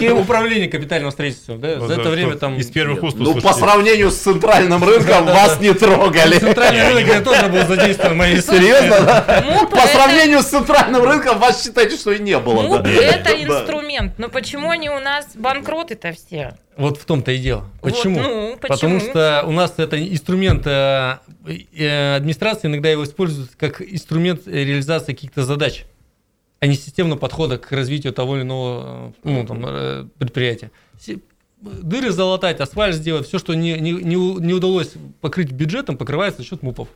Да, 1.57 1.77
Вот, 1.77 1.87
за 1.87 2.01
это 2.01 2.09
время 2.09 2.35
там... 2.35 2.57
Из 2.57 2.69
первых 2.69 3.03
уст 3.03 3.17
Ну, 3.17 3.39
по 3.41 3.53
сравнению 3.53 4.11
с 4.11 4.17
центральным 4.17 4.83
рынком 4.83 5.25
вас 5.25 5.59
не 5.59 5.73
трогали. 5.73 6.37
Центральный 6.37 6.87
рынок 6.89 7.07
я 7.07 7.21
тоже 7.21 7.47
был 7.47 7.65
задействован 7.67 8.17
моей 8.17 8.41
Серьезно? 8.41 9.43
Муп 9.45 9.69
По 9.69 9.87
сравнению 9.87 10.41
с 10.41 10.45
центральным 10.45 11.03
рынком 11.03 11.39
вас 11.39 11.63
считаете, 11.63 11.97
что 11.97 12.11
и 12.11 12.19
не 12.19 12.37
было. 12.37 12.61
Муп 12.61 12.81
да? 12.83 12.89
это 12.89 13.31
инструмент. 13.31 14.13
Но 14.17 14.29
почему 14.29 14.69
они 14.69 14.89
у 14.89 14.99
нас 14.99 15.25
банкроты-то 15.35 16.13
все? 16.13 16.55
Вот 16.77 16.97
в 16.97 17.05
том-то 17.05 17.31
и 17.31 17.37
дело. 17.37 17.65
Вот, 17.81 17.93
Почему? 17.93 18.19
ну, 18.19 18.57
Потому 18.59 18.97
почему? 18.97 18.99
что 18.99 19.43
у 19.45 19.51
нас 19.51 19.73
это 19.77 20.01
инструмент, 20.01 20.65
э, 20.65 21.17
э, 21.73 22.15
администрация 22.15 22.69
иногда 22.69 22.89
его 22.89 23.03
использует 23.03 23.51
как 23.57 23.81
инструмент 23.81 24.47
реализации 24.47 25.13
каких-то 25.13 25.43
задач, 25.43 25.85
а 26.59 26.67
не 26.67 26.75
системного 26.75 27.19
подхода 27.19 27.57
к 27.57 27.71
развитию 27.71 28.13
того 28.13 28.37
или 28.37 28.43
иного 28.43 29.13
э, 29.23 29.29
ну, 29.29 29.45
там, 29.45 29.65
э, 29.65 30.07
предприятия. 30.17 30.71
Дыры 31.61 32.11
залатать, 32.11 32.59
асфальт 32.59 32.95
сделать, 32.95 33.27
все, 33.27 33.37
что 33.37 33.53
не, 33.53 33.77
не, 33.79 33.91
не 33.91 34.53
удалось 34.53 34.93
покрыть 35.19 35.51
бюджетом, 35.51 35.97
покрывается 35.97 36.41
за 36.41 36.47
счет 36.47 36.63
МУПов. 36.63 36.87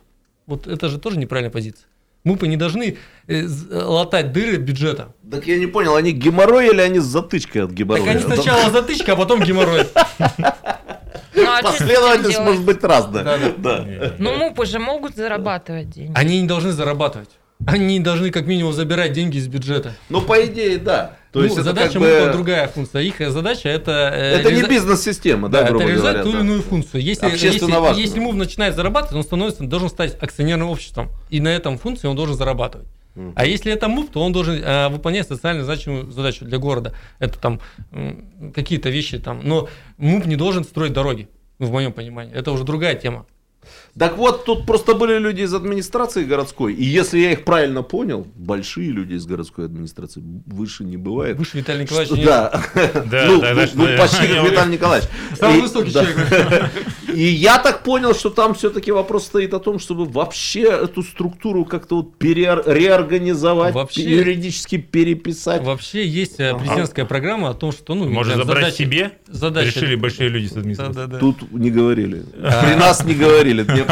Вот 0.46 0.66
это 0.66 0.88
же 0.88 0.98
тоже 0.98 1.18
неправильная 1.18 1.52
позиция. 1.52 1.86
МУПы 2.26 2.48
не 2.48 2.56
должны 2.56 2.96
э, 3.28 3.42
з- 3.46 3.68
латать 3.84 4.32
дыры 4.32 4.56
бюджета. 4.56 5.14
Так 5.30 5.46
я 5.46 5.56
не 5.58 5.66
понял, 5.66 5.94
они 5.94 6.10
геморрой 6.10 6.68
или 6.70 6.80
они 6.80 6.98
с 6.98 7.04
затычкой 7.04 7.62
от 7.64 7.70
геморроя? 7.70 8.04
Так 8.04 8.14
они 8.16 8.34
сначала 8.34 8.70
затычка, 8.70 9.12
а 9.12 9.16
потом 9.16 9.40
геморрой. 9.42 9.86
Ну, 11.34 11.44
а 11.46 11.62
Последовательность 11.62 12.40
может 12.40 12.64
быть 12.64 12.82
разная. 12.82 13.22
Да-да. 13.24 13.52
Да. 13.58 13.84
Не-не. 13.84 14.12
Ну, 14.18 14.34
мупы 14.36 14.66
же 14.66 14.78
могут 14.78 15.14
зарабатывать 15.14 15.90
деньги. 15.90 16.12
Они 16.16 16.40
не 16.40 16.48
должны 16.48 16.72
зарабатывать. 16.72 17.30
Они 17.66 18.00
должны 18.00 18.30
как 18.30 18.46
минимум 18.46 18.72
забирать 18.72 19.12
деньги 19.12 19.36
из 19.38 19.46
бюджета. 19.48 19.94
Ну, 20.08 20.20
по 20.20 20.44
идее, 20.44 20.78
да. 20.78 21.16
То 21.36 21.40
Ну, 21.40 21.44
есть 21.48 21.56
это 21.56 21.64
задача 21.64 21.92
как 22.00 22.02
бы... 22.02 22.30
другая 22.32 22.66
функция. 22.66 23.02
Их 23.02 23.16
задача 23.30 23.68
это... 23.68 24.10
э, 24.14 24.40
Это 24.40 24.50
не 24.50 24.60
реализа- 24.62 24.68
бизнес-система, 24.70 25.50
да, 25.50 25.58
Да, 25.58 25.64
это 25.64 25.70
грубо 25.72 25.84
реализовать 25.86 26.12
говоря. 26.14 26.24
ту 26.24 26.32
да. 26.32 26.38
или 26.38 26.44
иную 26.46 26.62
функцию. 26.62 27.02
Если, 27.02 27.26
если, 27.26 28.00
если 28.00 28.18
МУВ 28.20 28.36
начинает 28.36 28.74
зарабатывать, 28.74 29.16
он 29.16 29.22
становится, 29.22 29.64
должен 29.64 29.90
стать 29.90 30.16
акционерным 30.22 30.70
обществом. 30.70 31.10
И 31.28 31.40
на 31.40 31.48
этом 31.48 31.76
функции 31.76 32.08
он 32.08 32.16
должен 32.16 32.36
зарабатывать. 32.36 32.86
А 33.34 33.44
если 33.44 33.70
это 33.70 33.88
МУВ, 33.88 34.10
то 34.12 34.22
он 34.22 34.32
должен 34.32 34.62
э, 34.64 34.88
выполнять 34.88 35.28
социально 35.28 35.62
значимую 35.62 36.10
задачу 36.10 36.46
для 36.46 36.56
города. 36.56 36.94
Это 37.18 37.38
там 37.38 37.60
какие-то 38.54 38.88
вещи 38.88 39.18
там. 39.18 39.40
Но 39.44 39.68
МУВ 39.98 40.24
не 40.26 40.36
должен 40.36 40.64
строить 40.64 40.94
дороги, 40.94 41.28
в 41.58 41.70
моем 41.70 41.92
понимании. 41.92 42.34
Это 42.34 42.50
уже 42.50 42.64
другая 42.64 42.94
тема. 42.94 43.26
Так 43.98 44.18
вот, 44.18 44.44
тут 44.44 44.66
просто 44.66 44.94
были 44.94 45.18
люди 45.18 45.40
из 45.42 45.54
администрации 45.54 46.24
городской, 46.24 46.74
и 46.74 46.84
если 46.84 47.18
я 47.18 47.32
их 47.32 47.44
правильно 47.44 47.82
понял, 47.82 48.26
большие 48.36 48.90
люди 48.90 49.14
из 49.14 49.24
городской 49.24 49.64
администрации, 49.64 50.22
выше 50.46 50.84
не 50.84 50.98
бывает. 50.98 51.38
Выше 51.38 51.56
Виталий 51.58 51.82
Николаевич 51.84 52.08
Что- 52.08 52.16
нет. 52.18 52.26
Да. 52.26 52.62
Да, 53.10 53.26
ну, 53.26 53.40
да, 53.40 53.54
ну, 53.54 53.60
да, 53.60 53.68
ну, 53.74 53.86
да. 53.86 53.96
почти 53.96 54.26
как 54.28 54.50
Виталий 54.50 54.72
Николаевич. 54.74 55.08
Самый 55.38 55.58
И- 55.58 55.62
высокий 55.62 55.92
да. 55.92 56.04
человек. 56.04 56.70
И 57.14 57.22
я 57.24 57.58
так 57.58 57.82
понял, 57.84 58.14
что 58.14 58.28
там 58.28 58.52
все-таки 58.54 58.92
вопрос 58.92 59.24
стоит 59.24 59.54
о 59.54 59.60
том, 59.60 59.78
чтобы 59.78 60.04
вообще 60.04 60.62
эту 60.64 61.02
структуру 61.02 61.64
как-то 61.64 61.96
вот 61.96 62.18
переор- 62.18 62.62
реорганизовать, 62.70 63.74
Вообще- 63.74 64.02
юридически 64.02 64.76
переписать. 64.76 65.62
Вообще 65.62 66.06
есть 66.06 66.38
э, 66.40 66.54
президентская 66.58 67.06
программа 67.06 67.50
о 67.50 67.54
том, 67.54 67.72
что... 67.72 67.94
Ну, 67.94 68.06
Может 68.10 68.36
забрать 68.36 68.64
задача- 68.64 68.76
себе? 68.76 69.12
задача- 69.28 69.80
Решили 69.80 69.94
большие 69.94 70.28
люди 70.28 70.48
с 70.48 70.52
администрации. 70.56 70.94
Да-да-да. 70.94 71.18
Тут 71.18 71.50
не 71.52 71.70
говорили. 71.70 72.24
При 72.34 72.74
нас 72.74 73.02
не 73.04 73.14
говорили, 73.14 73.60
не 73.62 73.82
да. 73.82 73.85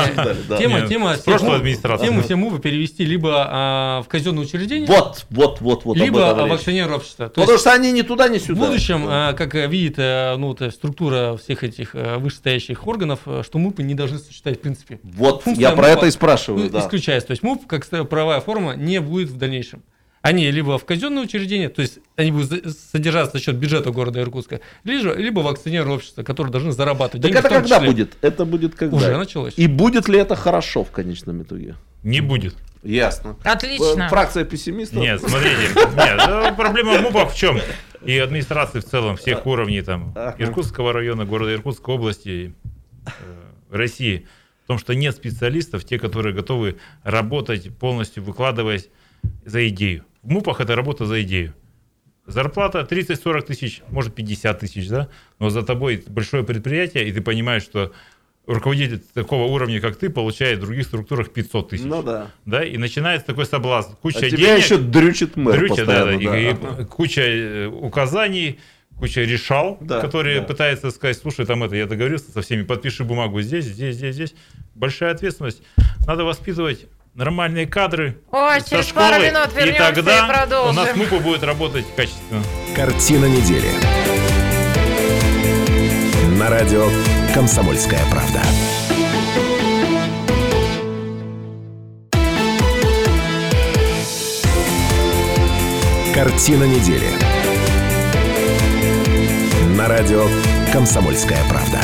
Тема, 0.58 0.80
тема. 0.88 1.16
Тему 1.16 2.22
все 2.22 2.36
мувы 2.36 2.58
перевести 2.58 3.04
либо 3.04 3.46
а, 3.48 4.02
в 4.02 4.08
казенное 4.08 4.44
учреждение, 4.44 4.86
Вот, 4.86 5.26
вот, 5.30 5.60
вот, 5.60 5.84
вот. 5.84 5.96
либо 5.96 6.34
в 6.34 6.94
общество. 6.94 7.28
То 7.28 7.40
Потому 7.40 7.58
что 7.58 7.72
они 7.72 7.92
ни 7.92 8.02
туда, 8.02 8.28
ни 8.28 8.38
в 8.38 8.42
сюда. 8.42 8.66
будущем, 8.66 9.04
а, 9.06 9.32
как 9.32 9.54
видит 9.54 9.98
э, 9.98 10.36
ну, 10.36 10.56
структура 10.70 11.36
всех 11.36 11.64
этих 11.64 11.94
э, 11.94 12.18
вышестоящих 12.18 12.86
органов, 12.86 13.20
э, 13.26 13.42
что 13.44 13.58
МУПы 13.58 13.82
не 13.82 13.94
должны 13.94 14.18
существовать 14.18 14.58
в 14.58 14.62
принципе. 14.62 15.00
Вот, 15.02 15.42
я 15.46 15.72
про 15.72 15.88
это 15.88 16.06
и 16.06 16.10
спрашиваю, 16.10 16.70
Ну, 16.72 16.78
исключается. 16.78 17.28
То 17.28 17.32
есть 17.32 17.42
МУП, 17.42 17.66
как 17.66 17.86
правовая 18.08 18.40
форма, 18.40 18.74
не 18.74 19.00
будет 19.00 19.28
в 19.28 19.36
дальнейшем. 19.36 19.82
Они 20.24 20.50
либо 20.50 20.78
в 20.78 20.86
казенное 20.86 21.22
учреждение, 21.22 21.68
то 21.68 21.82
есть 21.82 21.98
они 22.16 22.30
будут 22.32 22.78
содержаться 22.78 23.36
за 23.36 23.44
счет 23.44 23.56
бюджета 23.56 23.90
города 23.90 24.22
Иркутска, 24.22 24.62
либо, 24.82 25.12
либо 25.12 25.40
в 25.40 25.48
акционерное 25.48 25.96
общество, 25.96 26.22
которое 26.22 26.48
должны 26.48 26.72
зарабатывать 26.72 27.20
Так 27.20 27.30
деньги. 27.30 27.38
это 27.46 27.54
когда 27.54 27.76
числе. 27.76 27.90
будет? 27.90 28.16
Это 28.22 28.46
будет 28.46 28.74
когда? 28.74 28.96
Уже 28.96 29.18
началось. 29.18 29.52
И 29.58 29.66
будет 29.66 30.08
ли 30.08 30.18
это 30.18 30.34
хорошо 30.34 30.82
в 30.82 30.90
конечном 30.90 31.42
итоге? 31.42 31.74
Не 32.02 32.22
будет. 32.22 32.56
Ясно. 32.82 33.36
Отлично. 33.44 34.04
Э, 34.04 34.08
Фракция 34.08 34.44
пессимистов? 34.46 35.02
Нет, 35.02 35.20
смотрите, 35.20 35.56
нет, 35.94 36.22
ну, 36.26 36.56
проблема 36.56 36.96
в 36.96 37.02
МУПах 37.02 37.30
в 37.32 37.36
чем? 37.36 37.60
И 38.02 38.16
администрации 38.16 38.80
в 38.80 38.86
целом, 38.86 39.18
всех 39.18 39.44
уровней, 39.46 39.82
там. 39.82 40.14
Иркутского 40.38 40.94
района, 40.94 41.26
города 41.26 41.52
Иркутской 41.52 41.94
области, 41.96 42.54
э, 43.04 43.10
России, 43.70 44.26
в 44.64 44.68
том, 44.68 44.78
что 44.78 44.94
нет 44.94 45.14
специалистов, 45.14 45.84
те, 45.84 45.98
которые 45.98 46.34
готовы 46.34 46.78
работать 47.02 47.76
полностью, 47.76 48.22
выкладываясь 48.22 48.88
за 49.44 49.68
идею. 49.68 50.06
В 50.24 50.30
МУПах 50.30 50.60
это 50.60 50.74
работа 50.74 51.06
за 51.06 51.22
идею. 51.22 51.54
Зарплата 52.26 52.86
30-40 52.90 53.42
тысяч, 53.42 53.82
может 53.90 54.14
50 54.14 54.58
тысяч, 54.60 54.88
да? 54.88 55.08
Но 55.38 55.50
за 55.50 55.62
тобой 55.62 56.02
большое 56.06 56.42
предприятие, 56.42 57.06
и 57.06 57.12
ты 57.12 57.20
понимаешь, 57.20 57.62
что 57.62 57.92
руководитель 58.46 59.00
такого 59.12 59.44
уровня, 59.52 59.80
как 59.80 59.96
ты, 59.96 60.08
получает 60.08 60.58
в 60.58 60.62
других 60.62 60.86
структурах 60.86 61.30
500 61.30 61.68
тысяч. 61.68 61.84
Ну 61.84 62.02
да. 62.02 62.30
Да, 62.46 62.64
и 62.64 62.78
начинается 62.78 63.26
такой 63.26 63.44
соблазн. 63.44 63.92
Куча 64.00 64.18
А 64.20 64.30
тебя 64.30 64.38
денег. 64.38 64.64
еще 64.64 64.78
дрючит 64.78 65.36
мэр 65.36 65.58
Дрюча, 65.58 65.84
да, 65.84 66.04
да, 66.06 66.12
постоянно. 66.12 66.36
и- 66.36 66.52
да. 66.54 66.82
и 66.82 66.84
куча 66.86 67.20
э, 67.22 67.66
указаний, 67.66 68.58
куча 68.98 69.20
решал, 69.22 69.76
Да, 69.82 70.00
которые 70.00 70.40
да. 70.40 70.46
пытаются 70.46 70.90
сказать, 70.90 71.18
слушай, 71.18 71.44
там 71.44 71.62
это, 71.62 71.76
я 71.76 71.86
договорился 71.86 72.30
со 72.32 72.40
всеми, 72.40 72.62
подпиши 72.62 73.04
бумагу 73.04 73.42
здесь, 73.42 73.66
здесь, 73.66 73.96
здесь, 73.96 74.14
здесь. 74.14 74.34
Большая 74.74 75.12
ответственность. 75.12 75.62
Надо 76.06 76.24
воспитывать 76.24 76.86
нормальные 77.14 77.66
кадры 77.66 78.18
Ой, 78.30 78.60
со 78.60 78.68
через 78.70 78.86
школы, 78.88 79.08
пару 79.10 79.22
минут 79.22 79.48
и 79.52 79.56
вернемся 79.56 79.90
и, 79.90 79.94
тогда 79.94 80.24
у 80.24 80.28
продолжим. 80.28 80.76
нас 80.76 80.96
МУПа 80.96 81.18
будет 81.18 81.42
работать 81.42 81.86
качественно. 81.96 82.42
Картина 82.74 83.26
недели. 83.26 83.68
На 86.38 86.50
радио 86.50 86.88
«Комсомольская 87.32 88.00
правда». 88.10 88.40
Картина 96.14 96.64
недели. 96.64 97.08
На 99.76 99.88
радио 99.88 100.26
«Комсомольская 100.72 101.40
правда». 101.48 101.80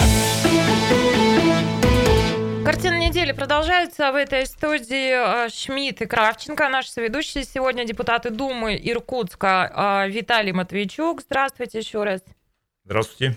Недели 3.11 3.33
продолжается. 3.33 4.13
В 4.13 4.15
этой 4.15 4.47
студии 4.47 5.47
э, 5.47 5.49
Шмидт 5.49 6.01
и 6.01 6.07
Кравченко. 6.07 6.69
Наши 6.69 6.93
соведущие 6.93 7.43
сегодня 7.43 7.85
депутаты 7.85 8.31
Думы 8.31 8.81
Иркутска 8.81 10.05
э, 10.07 10.11
Виталий 10.11 10.53
Матвейчук. 10.53 11.21
Здравствуйте 11.23 11.79
еще 11.79 12.05
раз. 12.05 12.23
Здравствуйте. 12.85 13.37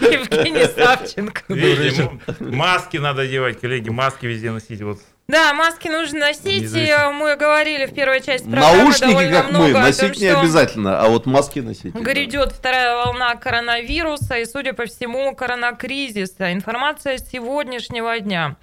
Евгений 0.00 0.66
Савченко. 0.66 1.42
Видите, 1.48 2.10
маски 2.40 2.96
надо 2.98 3.26
делать, 3.26 3.60
коллеги, 3.60 3.88
маски 3.90 4.26
везде 4.26 4.50
носить. 4.50 4.82
Вот 4.82 4.98
Да, 5.28 5.54
маски 5.54 5.88
нужно 5.88 6.20
носить. 6.20 6.74
Э, 6.74 7.10
мы 7.12 7.36
говорили 7.36 7.86
в 7.86 7.94
первой 7.94 8.20
части 8.20 8.44
программы 8.44 8.84
Наушники, 8.84 9.10
довольно 9.10 9.42
как 9.42 9.52
мы, 9.52 9.58
много 9.58 9.78
о 9.78 9.82
носить 9.82 10.12
том, 10.12 10.22
не 10.22 10.28
обязательно, 10.28 11.00
а 11.00 11.08
вот 11.08 11.26
маски 11.26 11.60
носить. 11.60 11.92
да. 11.92 12.00
Грядет 12.00 12.52
вторая 12.52 12.96
волна 12.96 13.34
коронавируса 13.36 14.36
и, 14.38 14.44
судя 14.44 14.72
по 14.72 14.86
всему, 14.86 15.34
коронакризиса. 15.34 16.52
Информация 16.52 17.18
с 17.18 17.28
сегодняшнего 17.30 18.18
дня. 18.20 18.56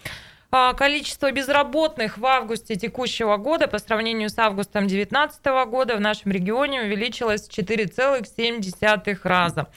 А, 0.52 0.74
Количество 0.74 1.32
безработных 1.32 2.18
в 2.18 2.26
августе 2.26 2.76
текущего 2.76 3.38
года 3.38 3.68
по 3.68 3.78
сравнению 3.78 4.30
с 4.30 4.39
августом 4.39 4.88
2019 4.88 5.45
года 5.70 5.95
в 5.95 6.02
нашем 6.02 6.32
регионе 6.32 6.82
увеличилось 6.82 7.47
в 7.47 7.52
4,7 7.52 9.20
раза. 9.24 9.68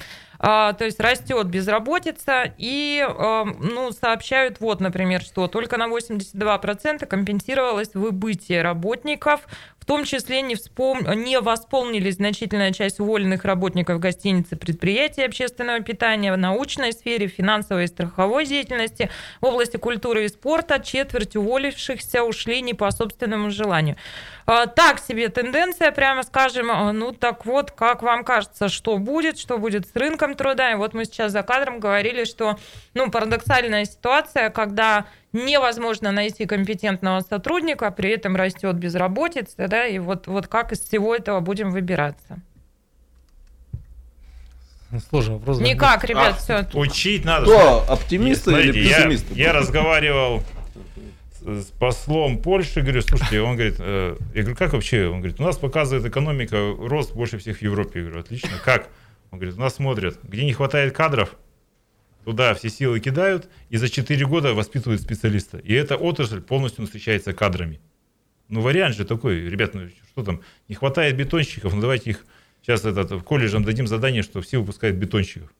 А, 0.45 0.73
То 0.73 0.85
есть 0.87 0.99
растет 0.99 1.47
безработица 1.47 2.53
и 2.57 3.07
э, 3.07 3.45
ну, 3.61 3.93
сообщают, 3.93 4.59
вот, 4.61 4.81
например, 4.81 5.21
что 5.21 5.47
только 5.47 5.77
на 5.77 5.87
82% 5.89 7.07
компенсировалось 7.07 7.95
выбытие 7.95 8.63
работников, 8.63 9.47
в 9.83 9.85
том 9.85 10.05
числе 10.05 10.43
не, 10.43 10.55
вспом... 10.55 11.01
не 11.25 11.41
восполнились 11.41 12.15
значительная 12.15 12.73
часть 12.73 13.01
уволенных 13.01 13.45
работников 13.45 13.99
гостиницы, 13.99 14.55
предприятий 14.55 15.23
общественного 15.23 15.81
питания, 15.81 16.33
в 16.33 16.39
научной 16.39 16.93
сфере, 16.93 17.27
финансовой 17.27 17.85
и 17.85 17.87
страховой 17.89 18.47
деятельности, 18.47 19.11
в 19.41 19.47
области 19.47 19.79
культуры 19.79 20.25
и 20.25 20.29
спорта. 20.29 20.79
Четверть 20.79 21.35
уволившихся 21.35 22.23
ушли 22.23 22.63
не 22.63 22.75
по 22.75 22.93
собственному 22.93 23.51
желанию. 23.51 23.97
А, 24.47 24.67
Так 24.67 25.01
себе 25.01 25.29
тенденция, 25.31 25.91
прямо 25.91 26.23
скажем. 26.23 26.71
А, 26.71 26.93
Ну 26.93 27.11
так 27.11 27.45
вот, 27.45 27.73
как 27.73 28.03
вам 28.03 28.23
кажется, 28.23 28.69
что 28.69 28.99
будет, 28.99 29.37
что 29.37 29.59
будет 29.59 29.89
с 29.89 29.97
рынком 29.97 30.37
труда? 30.37 30.71
И 30.71 30.77
вот 30.77 30.95
мы 30.95 31.07
сейчас 31.07 31.33
за 31.33 31.43
кадром 31.43 31.81
говорили, 31.81 32.23
что 32.23 32.57
ну, 32.95 33.11
парадоксальная 33.11 33.85
ситуация, 33.85 34.51
когда 34.51 35.07
невозможно 35.33 36.13
найти 36.13 36.47
компетентного 36.47 37.21
сотрудника, 37.21 37.91
при 37.91 38.11
этом 38.11 38.37
растет 38.37 38.77
безработица, 38.77 39.69
да, 39.69 39.87
и 39.87 39.99
вот, 39.99 40.27
вот 40.27 40.47
как 40.49 40.73
из 40.73 40.81
всего 40.81 41.15
этого 41.15 41.41
будем 41.41 41.71
выбираться? 41.71 42.41
Сложный 45.09 45.35
вопрос. 45.37 45.59
Никак, 45.61 46.05
ребят, 46.05 46.35
А, 46.49 46.65
все. 46.67 46.79
учить 46.79 47.25
надо. 47.25 47.47
Кто, 47.47 47.85
оптимисты 47.89 48.51
Смотрите, 48.51 48.79
или 48.79 48.89
я- 48.89 48.97
пессимисты? 48.99 49.35
Я, 49.35 49.53
разговаривал 49.55 50.43
с, 51.41 51.63
с 51.65 51.67
послом 51.79 52.37
Польши, 52.39 52.83
говорю, 52.83 53.01
слушайте, 53.01 53.41
он 53.41 53.57
говорит, 53.57 53.77
э, 53.79 54.17
я 54.35 54.41
говорю, 54.43 54.57
как 54.57 54.75
вообще? 54.75 55.07
Он 55.07 55.21
говорит, 55.21 55.41
у 55.41 55.45
нас 55.45 55.57
показывает 55.57 56.05
экономика 56.05 56.75
рост 56.79 57.15
больше 57.15 57.39
всех 57.39 57.59
в 57.59 57.63
Европе. 57.63 58.01
Я 58.01 58.05
говорю, 58.07 58.21
отлично, 58.21 58.51
как? 58.63 58.89
Он 59.31 59.39
говорит, 59.39 59.57
у 59.57 59.61
нас 59.61 59.77
смотрят, 59.77 60.19
где 60.25 60.45
не 60.45 60.53
хватает 60.53 60.95
кадров, 60.95 61.37
туда 62.25 62.55
все 62.55 62.69
силы 62.69 63.01
кидают, 63.01 63.49
и 63.71 63.77
за 63.77 63.89
4 63.89 64.27
года 64.27 64.55
воспитывают 64.55 65.01
специалиста. 65.03 65.59
И 65.59 65.73
эта 65.75 65.97
отрасль 65.97 66.41
полностью 66.41 66.83
насыщается 66.83 67.33
кадрами. 67.33 67.81
Ну, 68.49 68.61
вариант 68.61 68.97
же 68.97 69.05
такой, 69.05 69.49
ребят, 69.49 69.75
ну 69.75 69.83
что 70.13 70.23
там, 70.25 70.41
не 70.69 70.75
хватает 70.75 71.17
бетонщиков, 71.17 71.73
ну 71.75 71.81
давайте 71.81 72.11
их 72.11 72.25
сейчас 72.63 72.85
этот, 72.85 73.23
колледжам 73.23 73.65
дадим 73.65 73.87
задание, 73.87 74.23
что 74.23 74.41
все 74.43 74.59
выпускают 74.59 74.97
бетонщиков. 74.97 75.51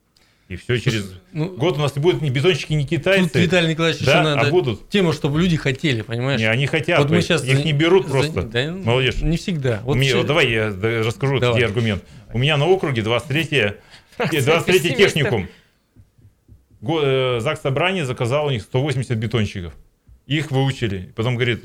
И 0.49 0.57
все 0.57 0.77
через 0.77 1.13
Ну, 1.31 1.49
год 1.55 1.77
у 1.77 1.81
нас 1.81 1.95
не 1.95 2.01
будут 2.01 2.21
ни 2.21 2.29
бетонщики, 2.29 2.73
ни 2.73 2.83
китайцы. 2.83 3.29
Тут, 3.29 3.41
Виталий 3.41 3.69
Николаевич, 3.71 4.03
Да, 4.03 4.11
еще 4.11 4.19
а 4.19 4.35
надо 4.35 4.49
будут? 4.51 4.89
тему, 4.89 5.13
чтобы 5.13 5.39
люди 5.39 5.55
хотели, 5.55 6.01
понимаешь? 6.01 6.39
Не, 6.39 6.47
они 6.49 6.67
хотят, 6.67 6.99
Вот 6.99 7.09
мы 7.09 7.21
сейчас 7.21 7.43
их 7.45 7.57
за- 7.59 7.63
не 7.63 7.71
берут 7.71 8.05
за- 8.05 8.11
просто. 8.11 8.41
да, 8.43 8.71
Молодежь. 8.73 9.21
Не 9.21 9.37
всегда. 9.37 9.81
У 9.85 9.95
меня- 9.95 10.11
ща- 10.11 10.17
вот 10.17 10.27
давай 10.27 10.51
я 10.51 10.67
расскажу 10.69 11.39
Давай. 11.39 11.55
тебе 11.57 11.65
аргумент. 11.67 12.03
У 12.33 12.37
меня 12.37 12.57
на 12.57 12.65
округе 12.67 13.01
23 13.01 13.75
23 14.17 14.73
пессимистов. 14.73 14.97
техникум. 14.97 15.47
Э, 16.83 17.39
ЗАГС 17.39 17.61
Собрание 17.61 18.05
заказал 18.05 18.47
у 18.47 18.49
них 18.51 18.61
180 18.63 19.17
бетонщиков. 19.17 19.73
Их 20.25 20.51
выучили. 20.51 21.11
Потом 21.15 21.35
говорит, 21.35 21.63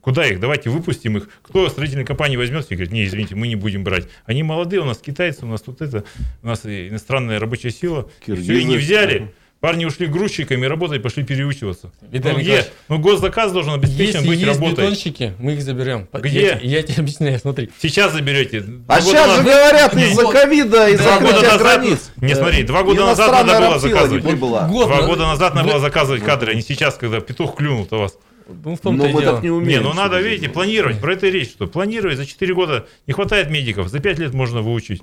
куда 0.00 0.26
их? 0.26 0.40
Давайте 0.40 0.70
выпустим 0.70 1.16
их. 1.16 1.28
Кто 1.42 1.68
строительной 1.68 2.04
компании 2.04 2.36
возьмет? 2.36 2.66
И 2.70 2.74
говорит, 2.74 2.92
не, 2.92 3.04
извините, 3.04 3.34
мы 3.34 3.48
не 3.48 3.56
будем 3.56 3.84
брать. 3.84 4.08
Они 4.24 4.42
молодые, 4.42 4.80
у 4.80 4.84
нас 4.84 4.98
китайцы, 4.98 5.44
у 5.44 5.48
нас 5.48 5.62
тут 5.62 5.80
это, 5.82 6.04
у 6.42 6.46
нас 6.46 6.64
иностранная 6.64 7.38
рабочая 7.40 7.70
сила. 7.70 8.08
И 8.26 8.34
все, 8.34 8.52
и 8.54 8.64
не 8.64 8.74
Киргизы. 8.74 8.76
взяли. 8.78 9.34
Парни 9.60 9.86
ушли 9.86 10.06
грузчиками 10.06 10.66
работать, 10.66 11.02
пошли 11.02 11.24
переучиваться. 11.24 11.90
Виталий 12.10 12.36
ну, 12.36 12.42
где? 12.42 12.66
Ну, 12.88 12.98
госзаказ 12.98 13.52
должен 13.52 13.72
обеспечен 13.72 14.16
Если 14.16 14.28
быть 14.28 14.38
есть 14.40 14.52
работой. 14.60 14.84
бетонщики, 14.84 15.32
мы 15.38 15.54
их 15.54 15.62
заберем. 15.62 16.06
Где? 16.12 16.40
Я, 16.40 16.58
я 16.60 16.82
тебе 16.82 17.00
объясняю, 17.02 17.38
смотри. 17.38 17.70
Сейчас 17.80 18.12
заберете. 18.12 18.64
А 18.86 19.00
сейчас 19.00 19.30
же 19.30 19.42
назад- 19.42 19.44
говорят 19.46 19.94
Не, 19.94 20.10
из-за 20.10 20.24
ковида, 20.26 20.88
из-за 20.90 21.04
закрытия 21.04 21.58
границ. 21.58 22.10
Не, 22.16 22.34
смотри, 22.34 22.62
два 22.64 22.82
года 22.82 23.06
назад 23.06 23.32
надо 23.46 23.58
было 23.66 23.78
заказывать. 23.78 24.24
не 24.24 24.30
прибыла. 24.30 24.68
Год 24.68 24.88
Два 24.88 25.00
на- 25.00 25.06
года 25.06 25.26
назад 25.26 25.54
надо 25.54 25.68
было 25.70 25.80
заказывать 25.80 26.22
кадры, 26.22 26.52
а 26.52 26.54
не 26.54 26.62
сейчас, 26.62 26.94
когда 26.96 27.20
петух 27.20 27.56
клюнул 27.56 27.88
у 27.90 27.96
вас. 27.96 28.14
Ну, 28.48 28.76
в 28.76 28.78
том-то 28.80 29.02
Но 29.04 29.08
и 29.08 29.12
мы 29.12 29.20
дело. 29.22 29.32
так 29.34 29.42
не 29.42 29.48
Не, 29.48 29.54
умеем. 29.56 29.82
ну 29.82 29.92
надо, 29.94 30.20
видите, 30.20 30.48
планировать. 30.48 31.00
Про 31.00 31.14
это 31.14 31.26
и 31.26 31.30
речь, 31.32 31.48
что 31.50 31.66
планировать 31.66 32.16
за 32.16 32.26
4 32.26 32.54
года 32.54 32.86
не 33.08 33.12
хватает 33.12 33.50
медиков, 33.50 33.88
за 33.88 33.98
5 33.98 34.18
лет 34.20 34.34
можно 34.34 34.60
выучить. 34.60 35.02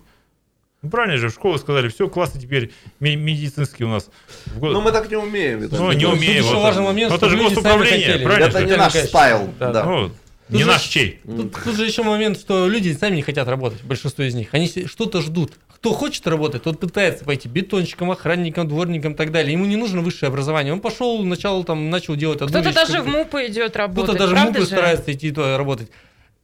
Ну, 0.84 0.90
правильно 0.90 1.18
же, 1.18 1.30
в 1.30 1.32
школу 1.32 1.58
сказали, 1.58 1.88
все, 1.88 2.10
классы 2.10 2.40
теперь 2.40 2.72
ме- 3.00 3.16
медицинские 3.16 3.88
у 3.88 3.92
нас. 3.92 4.10
В 4.48 4.60
год- 4.60 4.74
Но 4.74 4.82
мы 4.82 4.92
так 4.92 5.10
не 5.10 5.16
умеем. 5.16 5.62
Виталий 5.62 5.82
Ну, 5.84 5.92
не. 5.94 6.02
Тут 6.06 6.14
умеем. 6.16 6.44
еще 6.44 6.56
вот. 6.56 6.62
важный 6.64 6.84
момент, 6.84 7.10
Ну, 7.12 7.16
это 7.18 7.30
же 7.30 7.38
госуправление, 7.38 7.90
сами 8.02 8.04
хотели. 8.12 8.24
правильно? 8.26 8.46
Это 8.50 8.60
же? 8.60 8.66
не 8.68 8.76
наш 8.76 8.94
стайл. 8.94 9.50
да. 9.60 9.72
Да. 9.72 9.84
Ну, 9.86 10.12
не 10.50 10.60
же- 10.64 10.68
наш 10.68 10.82
чей. 10.84 11.22
Тут, 11.26 11.54
тут 11.64 11.76
же 11.78 11.86
еще 11.86 12.04
момент, 12.04 12.38
что 12.38 12.68
люди 12.68 12.92
сами 12.92 13.16
не 13.16 13.22
хотят 13.22 13.48
работать, 13.48 13.82
большинство 13.84 14.26
из 14.26 14.36
них. 14.36 14.50
Они 14.52 14.68
что-то 14.86 15.22
ждут. 15.22 15.54
Кто 15.74 15.94
хочет 15.94 16.28
работать, 16.28 16.64
тот 16.64 16.80
пытается 16.82 17.24
пойти 17.26 17.48
бетонщиком, 17.48 18.12
охранником, 18.12 18.68
дворником 18.68 19.14
и 19.14 19.16
так 19.16 19.32
далее. 19.32 19.54
Ему 19.54 19.66
не 19.66 19.78
нужно 19.78 20.02
высшее 20.02 20.28
образование. 20.28 20.74
Он 20.74 20.82
пошел, 20.82 21.24
начал 21.24 21.64
там, 21.64 21.90
начал 21.90 22.16
делать 22.18 22.42
одну 22.42 22.50
Кто-то 22.50 22.66
вещь, 22.70 22.76
даже 22.76 23.02
в. 23.02 23.08
МУПы 23.08 23.48
идет 23.48 23.76
работать. 23.78 24.04
Кто-то 24.04 24.20
даже 24.20 24.36
в 24.36 24.40
МУПы 24.48 24.60
же? 24.60 24.66
старается 24.66 25.12
идти 25.14 25.32
туда 25.32 25.58
работать. 25.58 25.90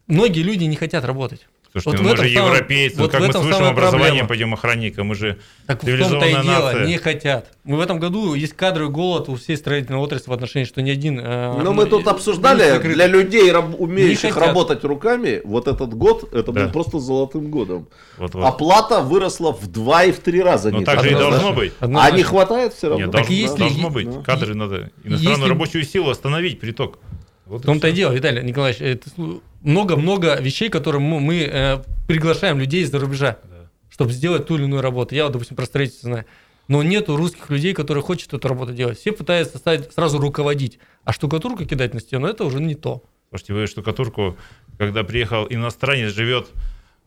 Многие 0.08 0.42
люди 0.44 0.64
не 0.64 0.76
хотят 0.78 1.04
работать. 1.06 1.46
Слушайте, 1.72 1.98
Вот 1.98 2.04
ну 2.04 2.10
мы 2.10 2.18
же 2.18 2.34
самом- 2.34 2.48
европейцы, 2.54 2.98
вот 2.98 3.12
как 3.12 3.22
в 3.22 3.24
мы 3.24 3.28
с 3.28 3.30
этом 3.36 3.46
высшим 3.46 3.66
образованием 3.68 4.02
проблема. 4.08 4.28
пойдем 4.28 4.54
охранником, 4.56 5.08
мы 5.08 5.16
же 5.16 5.38
Так 5.68 5.84
в 5.84 5.86
том-то 6.00 6.26
и 6.26 6.32
дело, 6.42 6.44
нация. 6.72 6.86
не 6.88 6.98
хотят. 6.98 7.52
Мы 7.64 7.78
в 7.78 7.80
этом 7.82 8.00
году 8.00 8.34
есть 8.34 8.54
кадровый 8.54 8.92
голод 8.92 9.30
у 9.30 9.36
всей 9.36 9.56
строительной 9.56 10.00
отрасли 10.00 10.32
в 10.32 10.34
отношении, 10.34 10.66
что 10.66 10.82
ни 10.82 10.90
один... 10.90 11.20
э, 11.20 11.62
Но 11.62 11.72
мы 11.74 11.86
тут 11.86 12.08
обсуждали, 12.08 12.68
закрыт. 12.72 12.96
для 12.96 13.06
людей, 13.06 13.52
раб- 13.52 13.76
умеющих 13.80 14.36
работать 14.36 14.84
руками, 14.84 15.42
вот 15.46 15.68
этот 15.68 15.94
год, 15.94 16.34
это 16.34 16.52
Да. 16.52 16.64
был 16.66 16.72
просто 16.72 17.00
золотым 17.00 17.52
годом. 17.52 17.88
Вот, 18.18 18.34
вот. 18.34 18.44
Оплата 18.46 19.02
выросла 19.02 19.54
в 19.54 19.68
два 19.68 20.06
и 20.06 20.12
в 20.12 20.20
три 20.20 20.42
раза. 20.42 20.72
Ну 20.72 20.82
так 20.84 21.04
же 21.04 21.12
и 21.12 21.14
должно 21.14 21.54
быть. 21.54 21.74
А 21.80 21.86
Однозначно. 21.86 22.18
не 22.18 22.24
хватает 22.24 22.74
все 22.74 22.90
равно? 22.90 23.06
Нет, 23.06 23.12
Так 23.12 23.22
должно, 23.28 23.36
если- 23.44 23.58
должно 23.60 23.90
быть. 23.92 24.10
Да. 24.10 24.22
Кадры 24.24 24.56
надо. 24.56 24.90
Иностранную 25.04 25.38
если- 25.42 25.50
рабочую 25.50 25.84
силу 25.84 26.10
остановить, 26.10 26.60
приток. 26.60 26.98
Вот 27.50 27.64
В 27.64 27.66
том-то 27.66 27.88
и 27.88 27.92
всё. 27.92 27.98
дело, 27.98 28.14
Виталий 28.14 28.44
Николаевич, 28.44 28.80
слу- 29.18 29.42
много-много 29.62 30.40
вещей, 30.40 30.70
которые 30.70 31.02
мы, 31.02 31.20
мы, 31.20 31.36
э, 31.42 31.78
приглашаем 32.08 32.60
людей 32.60 32.84
из-за 32.84 33.00
рубежа, 33.00 33.38
чтобы 33.90 34.12
сделать 34.12 34.46
ту 34.48 34.56
или 34.56 34.64
иную 34.66 34.82
работу. 34.82 35.16
Я, 35.16 35.24
вот, 35.26 35.34
допустим, 35.34 35.56
про 35.58 35.66
строительство 35.66 36.08
знаю. 36.10 36.26
Но 36.68 36.84
нету 36.84 37.18
русских 37.18 37.50
людей, 37.50 37.74
которые 37.74 38.04
хотят 38.04 38.32
эту 38.32 38.48
работу 38.48 38.74
делать. 38.74 39.00
Все 39.00 39.12
пытаются 39.12 39.58
стать, 39.58 39.92
сразу 39.92 40.20
руководить. 40.20 40.78
А 41.04 41.12
штукатурку 41.12 41.66
кидать 41.66 41.96
на 41.96 42.00
стену, 42.00 42.28
это 42.28 42.46
уже 42.46 42.60
не 42.60 42.76
то. 42.76 43.04
Слушайте, 43.30 43.54
вы 43.54 43.66
штукатурку, 43.68 44.38
когда 44.78 45.04
приехал 45.04 45.48
иностранец, 45.50 46.14
живет 46.14 46.48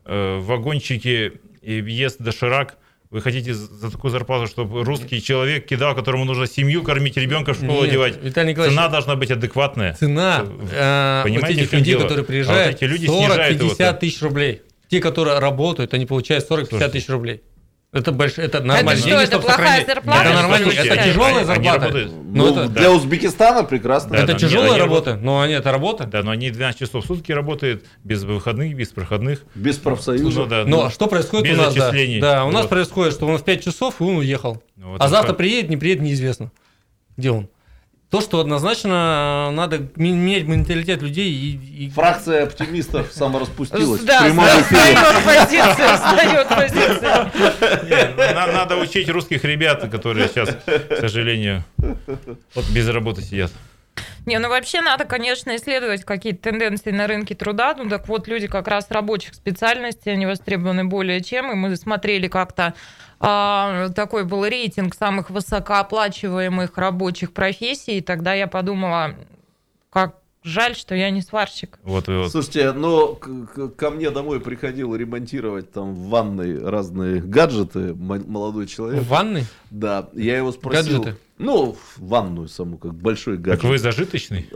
э, 0.05 0.39
в 0.39 0.47
вагончике 0.47 1.35
и 1.63 1.75
ест 1.75 2.21
доширак, 2.21 2.77
вы 3.13 3.21
хотите 3.21 3.53
за 3.55 3.91
такую 3.91 4.11
зарплату, 4.11 4.47
чтобы 4.47 4.83
русский 4.85 5.23
человек 5.23 5.67
кидал, 5.67 5.95
которому 5.95 6.25
нужно 6.25 6.47
семью 6.47 6.83
кормить, 6.83 7.17
ребенка 7.17 7.53
в 7.53 7.57
школу 7.57 7.83
Нет, 7.83 7.91
одевать? 7.91 8.23
Виталий 8.23 8.51
Николаевич, 8.53 8.77
Цена 8.77 8.89
должна 8.89 9.17
быть 9.17 9.31
адекватная. 9.31 9.93
цена 9.95 10.45
э, 10.47 11.23
вот 11.25 11.31
Понимаете, 11.31 11.59
в 11.61 11.63
этих 11.65 11.73
людей, 11.73 11.85
дело? 11.93 12.03
которые 12.03 12.23
А 12.23 12.27
приезжают, 12.27 12.67
вот 12.73 12.83
эти 12.83 12.91
люди 12.91 13.07
снижают 13.07 13.61
его 13.61 13.71
40-50 13.71 13.75
цену. 13.77 13.99
тысяч 13.99 14.23
рублей. 14.23 14.63
Те, 14.89 15.01
которые 15.01 15.39
работают, 15.39 15.95
они 15.95 16.07
получают 16.07 16.45
40-50 16.51 16.67
Слушайте. 16.69 16.89
тысяч 16.89 17.09
рублей. 17.11 17.43
Это 17.93 18.11
большое, 18.11 18.47
это 18.47 18.61
нормально. 18.61 18.99
что, 18.99 19.21
это 19.21 19.39
плохая 19.39 19.85
зарплата? 19.85 20.23
Это 20.25 20.35
нормально, 20.35 20.73
это 20.73 20.97
тяжелая 20.97 21.45
зарплата. 21.45 21.91
Но 21.91 22.47
Ну, 22.47 22.51
это, 22.51 22.69
для 22.69 22.91
Узбекистана 22.91 23.65
прекрасно. 23.65 24.13
Да, 24.13 24.23
это 24.23 24.33
тяжелая 24.33 24.71
они 24.71 24.81
работа, 24.81 25.17
но 25.17 25.43
они, 25.43 25.53
это 25.53 25.71
работа. 25.71 26.05
Да, 26.07 26.23
но 26.23 26.31
они 26.31 26.51
12 26.51 26.81
часов 26.81 27.05
в 27.05 27.07
сутки 27.07 27.33
работают, 27.33 27.85
без 28.03 28.25
выходных, 28.25 28.75
без 28.75 28.89
проходных. 28.89 29.45
Без 29.55 29.77
профсоюза. 29.77 30.41
Ну, 30.41 30.47
да, 30.47 30.65
Но 30.65 30.77
ну, 30.79 30.83
а 30.85 30.91
что 30.91 31.07
происходит 31.07 31.53
без 31.53 31.59
у 31.59 31.63
нас? 31.63 31.75
Да. 31.75 31.93
Да, 32.21 32.45
у 32.47 32.51
нас 32.51 32.63
Вот. 32.63 32.71
происходит, 32.71 33.13
что 33.13 33.27
он 33.27 33.37
в 33.37 33.45
5 33.45 33.63
часов, 33.63 34.01
и 34.01 34.05
он 34.05 34.17
уехал. 34.17 34.63
Ну, 34.77 34.93
вот 34.93 35.03
а 35.03 35.05
это 35.05 35.11
завтра 35.11 35.29
как- 35.29 35.37
приедет, 35.37 35.69
не 35.69 35.77
приедет, 35.77 36.03
неизвестно. 36.03 36.51
Где 37.19 37.31
он? 37.31 37.49
То, 38.13 38.21
что 38.21 38.41
однозначно 38.41 39.51
надо 39.53 39.89
менять 39.97 40.45
менталитет 40.45 41.01
людей 41.01 41.33
и... 41.33 41.87
и- 41.87 41.91
Фракция 41.93 42.43
оптимистов 42.45 43.11
самораспустилась. 43.11 44.03
Да, 44.03 44.21
в 44.21 44.25
прямом 44.25 44.45
эфире. 44.45 44.99
сдает 44.99 45.25
позицию, 45.25 45.97
сдает 45.97 46.49
позицию. 46.49 47.31
Не, 47.89 48.15
ну, 48.15 48.35
на- 48.35 48.53
Надо 48.53 48.77
учить 48.77 49.09
русских 49.09 49.45
ребят, 49.45 49.89
которые 49.91 50.29
сейчас, 50.29 50.51
к 50.51 50.97
сожалению, 51.01 51.65
вот 52.55 52.69
без 52.75 52.87
работы 52.87 53.23
сидят. 53.23 53.51
Не, 54.27 54.39
ну 54.39 54.51
вообще 54.51 54.83
надо, 54.83 55.07
конечно, 55.07 55.57
исследовать 55.57 56.05
какие-то 56.05 56.51
тенденции 56.51 56.91
на 56.91 57.07
рынке 57.07 57.35
труда. 57.35 57.75
Ну 57.79 57.89
так 57.89 58.09
вот, 58.09 58.29
люди 58.29 58.47
как 58.47 58.69
раз 58.69 58.89
рабочих 58.91 59.33
специальностей, 59.35 60.13
они 60.13 60.27
востребованы 60.27 60.85
более 60.85 61.23
чем. 61.23 61.51
И 61.51 61.55
мы 61.55 61.75
смотрели 61.77 62.29
как-то 62.29 62.75
такой 63.23 64.25
был 64.25 64.45
рейтинг 64.45 64.95
самых 64.95 65.31
высокооплачиваемых 65.31 66.77
рабочих 66.77 67.33
профессий. 67.33 68.01
Тогда 68.01 68.35
я 68.35 68.49
подумала, 68.49 69.15
как 69.91 70.22
жаль, 70.45 70.75
что 70.77 70.95
я 70.95 71.11
не 71.11 71.23
сварщик. 71.23 71.79
Вот, 71.83 72.09
и 72.09 72.13
вот. 72.13 72.31
Слушайте, 72.31 72.73
ну 72.73 73.15
к- 73.15 73.47
к- 73.47 73.69
ко 73.77 73.91
мне 73.91 74.11
домой 74.11 74.41
приходил 74.41 74.95
ремонтировать 74.95 75.71
там 75.73 75.95
в 75.95 76.09
ванной 76.09 76.59
разные 76.59 77.21
гаджеты 77.21 77.79
м- 77.91 78.25
молодой 78.31 78.67
человек. 78.67 79.03
В 79.03 79.09
ванной? 79.09 79.45
Да, 79.71 80.09
я 80.15 80.37
его 80.37 80.53
спросил. 80.53 80.99
Гаджеты? 81.03 81.17
Ну, 81.39 81.73
в 81.97 82.07
ванную 82.07 82.47
саму, 82.47 82.77
как 82.79 82.95
большой 82.95 83.37
гаджет. 83.37 83.63
Так 83.63 83.71
вы 83.71 83.79
зажиточный? 83.79 84.49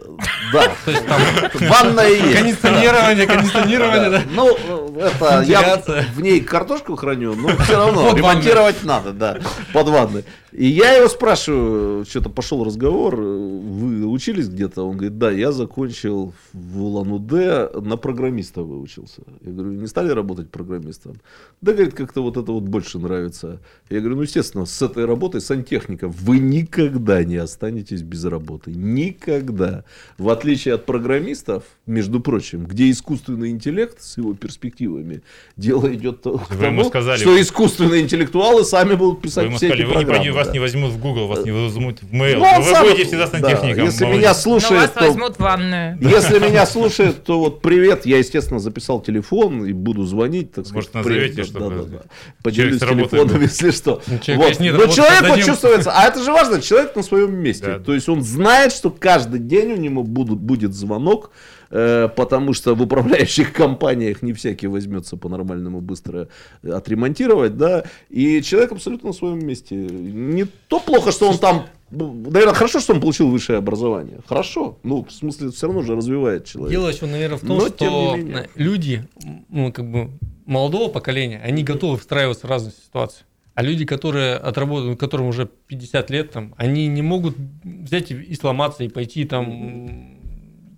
Да, 0.53 0.62
То 0.84 0.91
есть 0.93 1.07
там 1.07 1.20
ванная 1.68 2.11
есть. 2.11 2.39
кондиционирование, 2.39 3.26
кондиционирование, 3.26 4.11
да? 4.11 4.22
Ну, 4.32 4.55
это 5.01 5.43
я 5.49 5.82
в 6.14 6.20
ней 6.20 6.41
картошку 6.43 6.95
храню, 6.95 7.34
но 7.34 7.49
все 7.57 7.76
равно 7.76 8.14
ремонтировать 8.14 8.84
надо, 8.84 9.12
да, 9.12 9.39
под 9.72 9.89
ванной. 9.89 10.24
И 10.53 10.66
я 10.66 10.93
его 10.93 11.09
спрашиваю, 11.09 12.05
что-то 12.05 12.28
пошел 12.30 12.64
разговор, 12.64 13.16
вы 13.16 13.86
учились 14.16 14.48
где-то? 14.48 14.82
Он 14.82 14.96
говорит, 14.96 15.18
да, 15.18 15.30
я 15.30 15.52
закончил 15.52 16.32
в 16.52 16.82
Улан-Удэ, 16.82 17.70
на 17.80 17.96
программиста 17.96 18.62
выучился. 18.62 19.22
Я 19.42 19.52
говорю, 19.52 19.72
не 19.72 19.86
стали 19.86 20.10
работать 20.10 20.50
программистом? 20.50 21.20
Да, 21.60 21.72
говорит, 21.72 21.94
как-то 21.94 22.22
вот 22.22 22.36
это 22.36 22.52
вот 22.52 22.64
больше 22.64 22.98
нравится. 22.98 23.60
Я 23.90 24.00
говорю, 24.00 24.16
ну, 24.16 24.22
естественно, 24.22 24.66
с 24.66 24.82
этой 24.82 25.04
работой 25.04 25.40
сантехника 25.40 26.08
вы 26.08 26.38
никогда 26.38 27.22
не 27.24 27.36
останетесь 27.36 28.02
без 28.02 28.24
работы. 28.24 28.72
Никогда. 28.74 29.84
В 30.18 30.28
отличие 30.30 30.74
от 30.74 30.86
программистов, 30.86 31.62
между 31.86 32.20
прочим, 32.20 32.64
где 32.66 32.90
искусственный 32.90 33.50
интеллект 33.50 34.00
с 34.02 34.16
его 34.18 34.34
перспективами, 34.34 35.22
дело 35.56 35.92
идет 35.94 36.22
то- 36.22 36.38
к 36.38 36.56
тому, 36.56 36.84
сказали- 36.84 37.20
что 37.20 37.40
искусственные 37.40 38.02
интеллектуалы 38.02 38.64
сами 38.64 38.94
будут 38.94 39.20
писать 39.22 39.46
Вы 39.48 39.56
все 39.56 39.66
сказали, 39.68 39.80
эти 39.82 39.86
вы 39.86 39.88
не 39.88 39.94
программы. 40.04 40.16
пойдете, 40.18 40.36
вас 40.36 40.46
да. 40.48 40.52
не 40.52 40.58
возьмут 40.58 40.92
в 40.92 41.00
Google, 41.00 41.26
вас 41.28 41.44
не 41.44 41.50
возьмут 41.52 42.02
в 42.02 42.12
Mail. 42.12 42.34
Ну, 42.34 42.40
но 42.40 42.50
он 42.56 42.62
вы 42.62 42.70
сам- 42.70 42.86
будете 42.86 43.04
всегда 43.04 43.26
да, 43.26 43.30
сантехником. 43.30 43.84
Если 43.84 44.04
молодец. 44.04 44.05
Меня 44.12 44.34
слушает, 44.34 44.94
то... 44.94 45.07
возьмут 45.07 45.38
ванную. 45.38 45.98
Если 46.00 46.38
меня 46.38 46.66
слушает, 46.66 47.24
то 47.24 47.38
вот 47.38 47.62
привет, 47.62 48.07
я, 48.07 48.18
естественно, 48.18 48.61
записал 48.61 49.00
телефон 49.00 49.64
и 49.64 49.72
буду 49.72 50.04
звонить, 50.04 50.52
так 50.52 50.66
сказать. 50.66 50.74
Может, 50.74 50.94
назовете, 50.94 51.34
привет, 51.34 51.48
чтобы 51.48 51.70
да, 51.70 51.82
да, 51.82 51.98
да. 51.98 52.02
Поделюсь 52.42 52.80
телефоном, 52.80 53.40
если 53.42 53.70
что. 53.70 54.02
Ну, 54.07 54.14
Но 54.14 54.20
человек 54.22 54.76
вот 54.76 54.94
создадим. 54.94 55.44
чувствуется, 55.44 55.92
а 55.94 56.04
это 56.07 56.22
же 56.22 56.32
важно, 56.32 56.61
человек 56.61 56.96
на 56.96 57.02
своем 57.02 57.34
месте. 57.34 57.78
То 57.78 57.94
есть 57.94 58.09
он 58.09 58.22
знает, 58.22 58.72
что 58.72 58.90
каждый 58.90 59.40
день 59.40 59.72
у 59.72 59.76
него 59.76 60.02
будет 60.02 60.74
звонок, 60.74 61.30
потому 61.68 62.52
что 62.52 62.74
в 62.74 62.82
управляющих 62.82 63.52
компаниях 63.52 64.22
не 64.22 64.32
всякий 64.32 64.66
возьмется 64.66 65.16
по-нормальному 65.16 65.80
быстро 65.80 66.28
отремонтировать, 66.62 67.56
да, 67.56 67.84
и 68.08 68.42
человек 68.42 68.72
абсолютно 68.72 69.08
на 69.08 69.12
своем 69.12 69.46
месте. 69.46 69.74
Не 69.76 70.46
то 70.68 70.80
плохо, 70.80 71.12
что 71.12 71.28
он 71.28 71.38
там, 71.38 71.66
наверное, 71.90 72.54
хорошо, 72.54 72.80
что 72.80 72.94
он 72.94 73.00
получил 73.00 73.28
высшее 73.28 73.58
образование, 73.58 74.20
хорошо, 74.26 74.78
ну, 74.82 75.04
в 75.04 75.12
смысле, 75.12 75.50
все 75.50 75.66
равно 75.66 75.82
же 75.82 75.96
развивает 75.96 76.44
человека. 76.44 76.70
Дело 76.70 76.88
еще, 76.88 77.06
наверное, 77.06 77.38
в 77.38 77.40
том, 77.40 77.58
Но, 77.58 77.68
что 77.68 78.16
люди, 78.54 79.04
ну, 79.48 79.72
как 79.72 79.90
бы, 79.90 80.10
молодого 80.46 80.90
поколения, 80.90 81.40
они 81.44 81.64
готовы 81.64 81.98
встраиваться 81.98 82.46
в 82.46 82.50
разные 82.50 82.72
ситуации. 82.72 83.24
А 83.54 83.62
люди, 83.62 83.86
которые 83.86 84.34
отработают, 84.34 85.00
которым 85.00 85.28
уже 85.28 85.48
50 85.68 86.10
лет, 86.10 86.30
там, 86.30 86.54
они 86.58 86.88
не 86.88 87.00
могут 87.00 87.36
взять 87.64 88.10
и 88.10 88.34
сломаться, 88.34 88.84
и 88.84 88.88
пойти 88.88 89.24
там, 89.24 90.18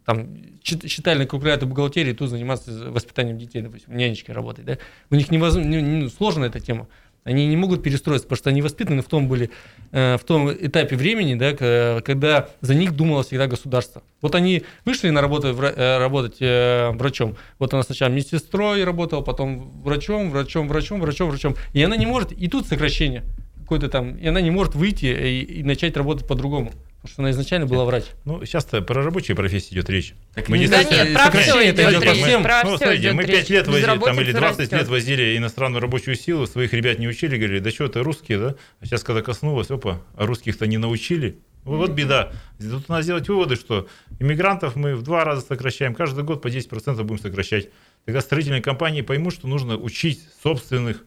там 0.05 0.29
счит- 0.69 0.89
считали 0.89 1.19
на 1.19 1.27
калькуляторе 1.27 1.67
бухгалтерии, 1.69 2.13
тут 2.13 2.31
заниматься 2.31 2.91
воспитанием 2.91 3.39
детей, 3.39 3.63
допустим, 3.63 3.97
нянечкой 3.97 4.35
работать. 4.35 4.65
Да? 4.65 4.79
У 5.11 5.15
них 5.15 5.31
невозможно, 5.31 5.69
не- 5.69 5.83
не- 5.83 6.09
сложна 6.09 6.47
эта 6.47 6.61
тема. 6.61 6.87
Они 7.25 7.47
не 7.47 7.57
могут 7.57 7.83
перестроиться, 7.83 8.27
потому 8.27 8.39
что 8.39 8.51
они 8.51 8.63
воспитаны 8.63 9.03
в 9.03 9.07
том 9.07 9.29
были, 9.29 9.51
э, 9.93 10.17
в 10.17 10.25
том 10.25 10.51
этапе 10.51 10.97
времени, 10.97 11.35
да, 11.35 12.01
когда 12.01 12.49
за 12.63 12.75
них 12.75 12.93
думало 12.97 13.23
всегда 13.23 13.47
государство. 13.47 14.03
Вот 14.23 14.35
они 14.35 14.63
вышли 14.87 15.11
на 15.11 15.21
работу, 15.21 15.49
э, 15.49 15.99
работать 15.99 16.37
э, 16.41 16.91
врачом. 16.93 17.37
Вот 17.59 17.75
она 17.75 17.83
сначала 17.83 18.09
медсестрой 18.11 18.85
работала, 18.85 19.21
потом 19.21 19.71
врачом, 19.83 20.31
врачом, 20.31 20.69
врачом, 20.69 21.01
врачом, 21.01 21.29
врачом. 21.29 21.55
И 21.75 21.83
она 21.83 21.97
не 21.97 22.07
может, 22.07 22.33
и 22.33 22.49
тут 22.49 22.67
сокращение 22.67 23.25
какое-то 23.63 23.91
там, 23.91 24.17
и 24.17 24.27
она 24.27 24.41
не 24.41 24.51
может 24.51 24.75
выйти 24.75 25.07
и, 25.07 25.43
и 25.61 25.63
начать 25.63 25.97
работать 25.99 26.27
по-другому. 26.27 26.73
Что 27.09 27.23
она 27.23 27.31
изначально 27.31 27.67
была 27.67 27.85
врач. 27.85 28.05
Ну, 28.25 28.45
сейчас-то 28.45 28.83
про 28.83 29.03
рабочие 29.03 29.37
профессии 29.37 29.73
идет 29.73 29.89
речь. 29.91 30.15
Так 30.35 30.49
Мы 30.49 30.67
Да 30.69 30.83
нет, 30.83 31.15
про 31.15 31.31
все 31.31 31.65
идет 31.65 31.79
это 31.79 31.91
идет 31.91 32.01
по 32.01 32.13
речь. 32.13 32.23
всем. 32.23 32.43
Про 32.43 32.63
ну, 32.65 32.77
все 32.77 32.85
смотрите, 32.85 33.13
мы 33.13 33.23
речь. 33.25 33.37
5 33.37 33.51
лет 33.51 33.67
возили, 33.67 33.87
там, 33.87 34.21
или 34.21 34.29
Безработица 34.29 34.39
20 34.39 34.61
лет 34.61 34.73
растет. 34.73 34.89
возили 34.89 35.37
иностранную 35.37 35.81
рабочую 35.81 36.17
силу, 36.17 36.47
своих 36.47 36.73
ребят 36.73 36.99
не 36.99 37.09
учили, 37.09 37.37
говорили, 37.37 37.59
да 37.61 37.71
что 37.71 37.85
это 37.85 38.03
русские, 38.03 38.39
да? 38.39 38.55
А 38.81 38.87
сейчас, 38.87 39.03
когда 39.03 39.23
коснулось, 39.23 39.71
опа, 39.71 40.01
а 40.15 40.27
русских-то 40.27 40.67
не 40.67 40.79
научили. 40.79 41.39
Ну, 41.65 41.77
Вот 41.77 41.91
беда. 41.91 42.33
Тут 42.59 42.89
надо 42.89 43.03
сделать 43.03 43.29
выводы, 43.29 43.57
что 43.57 43.89
иммигрантов 44.21 44.77
мы 44.77 44.95
в 44.95 45.03
два 45.03 45.25
раза 45.25 45.43
сокращаем, 45.43 45.95
каждый 45.95 46.25
год 46.25 46.41
по 46.41 46.49
10% 46.49 47.03
будем 47.03 47.21
сокращать. 47.21 47.69
Тогда 48.05 48.21
строительные 48.21 48.63
компании 48.63 49.03
поймут, 49.03 49.35
что 49.35 49.49
нужно 49.49 49.77
учить 49.77 50.23
собственных. 50.43 51.05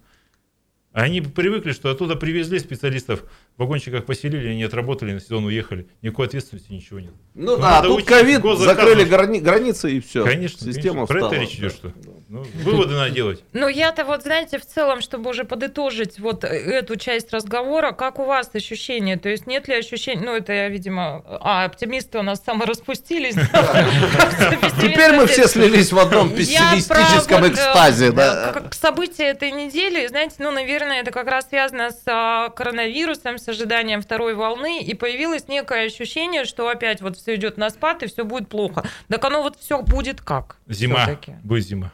А 0.93 1.03
Они 1.03 1.21
привыкли, 1.21 1.71
что 1.71 1.89
оттуда 1.89 2.17
привезли 2.17 2.59
специалистов, 2.59 3.23
в 3.55 3.59
вагончиках 3.61 4.05
поселили, 4.05 4.49
они 4.49 4.63
отработали, 4.63 5.13
на 5.13 5.21
сезон 5.21 5.45
уехали. 5.45 5.87
Никакой 6.01 6.27
ответственности, 6.27 6.71
ничего 6.73 6.99
нет. 6.99 7.13
Ну 7.33 7.51
Ну, 7.55 7.57
да, 7.57 7.81
надо 7.81 7.87
тут 7.87 8.03
ковид, 8.03 8.41
закрыли 8.57 9.05
грани- 9.05 9.39
границы 9.39 9.93
и 9.93 9.99
все. 10.01 10.25
Конечно, 10.25 10.59
Система 10.59 11.07
конечно. 11.07 11.27
про 11.29 11.35
это 11.35 11.41
речь 11.41 11.55
идет, 11.55 11.71
что 11.73 11.93
ну, 12.31 12.45
выводы 12.63 12.93
надо 12.93 13.09
делать. 13.09 13.43
Ну, 13.51 13.67
я-то 13.67 14.05
вот, 14.05 14.23
знаете, 14.23 14.57
в 14.57 14.65
целом, 14.65 15.01
чтобы 15.01 15.31
уже 15.31 15.43
подытожить 15.43 16.17
вот 16.17 16.45
эту 16.45 16.95
часть 16.95 17.33
разговора, 17.33 17.91
как 17.91 18.19
у 18.19 18.23
вас 18.23 18.49
ощущения? 18.53 19.17
То 19.17 19.27
есть 19.27 19.47
нет 19.47 19.67
ли 19.67 19.75
ощущения, 19.75 20.21
ну, 20.23 20.37
это 20.37 20.53
я, 20.53 20.69
видимо, 20.69 21.23
а, 21.25 21.65
оптимисты 21.65 22.19
у 22.19 22.21
нас 22.21 22.41
самораспустились. 22.41 23.35
Теперь 24.81 25.11
мы 25.11 25.27
все 25.27 25.45
слились 25.45 25.91
в 25.91 25.99
одном 25.99 26.33
пессимистическом 26.33 27.49
экстазе, 27.49 28.07
э, 28.07 28.11
да. 28.13 28.51
Как 28.53 28.75
события 28.75 29.25
этой 29.25 29.51
недели, 29.51 30.07
знаете, 30.07 30.35
ну, 30.39 30.51
наверное, 30.51 31.01
это 31.01 31.11
как 31.11 31.27
раз 31.27 31.49
связано 31.49 31.91
с 31.91 32.03
а, 32.07 32.47
коронавирусом, 32.47 33.39
с 33.39 33.49
ожиданием 33.49 34.01
второй 34.01 34.35
волны, 34.35 34.81
и 34.81 34.93
появилось 34.93 35.49
некое 35.49 35.87
ощущение, 35.87 36.45
что 36.45 36.69
опять 36.69 37.01
вот 37.01 37.17
все 37.17 37.35
идет 37.35 37.57
на 37.57 37.69
спад, 37.71 38.03
и 38.03 38.07
все 38.07 38.23
будет 38.23 38.47
плохо. 38.47 38.85
Так 39.09 39.25
оно 39.25 39.41
вот 39.41 39.57
все 39.59 39.81
будет 39.81 40.21
как? 40.21 40.55
Зима. 40.69 41.19
Будет 41.43 41.65
зима. 41.65 41.91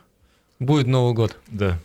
Будет 0.60 0.88
Новый 0.88 1.14
год. 1.14 1.38
Да. 1.47 1.78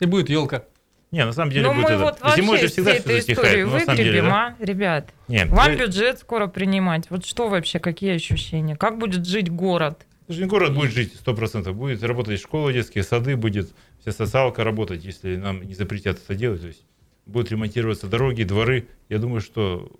И 0.00 0.06
будет 0.06 0.28
елка. 0.28 0.64
Не, 1.10 1.24
на 1.24 1.32
самом 1.32 1.52
деле 1.52 1.66
Ну, 1.68 1.74
будет 1.74 1.84
мы 1.84 1.90
это. 1.90 1.98
вот 2.02 2.20
вообще 2.20 2.42
Зимой 2.42 2.58
же 2.58 2.66
всегда 2.66 2.94
все 2.94 3.18
ну, 3.64 3.78
самом 3.78 3.96
деле, 3.96 4.10
выгребем, 4.10 4.24
да? 4.24 4.56
а, 4.58 4.64
ребят? 4.64 5.10
Нет, 5.28 5.48
Вам 5.48 5.70
вы- 5.70 5.76
бюджет 5.76 6.18
скоро 6.18 6.48
принимать. 6.48 7.08
Вот 7.08 7.24
что 7.24 7.48
вообще, 7.48 7.78
какие 7.78 8.14
ощущения? 8.16 8.74
Как 8.74 8.98
будет 8.98 9.24
жить 9.24 9.48
город? 9.48 10.06
Слушай, 10.26 10.40
ну, 10.40 10.48
город 10.48 10.74
будет 10.74 10.92
жить 10.92 11.14
сто 11.14 11.34
процентов. 11.34 11.76
Будет 11.76 12.02
работать 12.02 12.40
школа, 12.40 12.72
детские 12.72 13.04
сады, 13.04 13.36
будет 13.36 13.70
вся 14.00 14.10
социалка 14.10 14.64
работать, 14.64 15.04
если 15.04 15.36
нам 15.36 15.62
не 15.62 15.74
запретят 15.74 16.18
это 16.18 16.34
делать. 16.34 16.62
То 16.62 16.66
есть 16.68 16.82
будут 17.26 17.50
ремонтироваться 17.52 18.08
дороги, 18.08 18.42
дворы. 18.42 18.88
Я 19.08 19.18
думаю, 19.18 19.40
что 19.40 19.92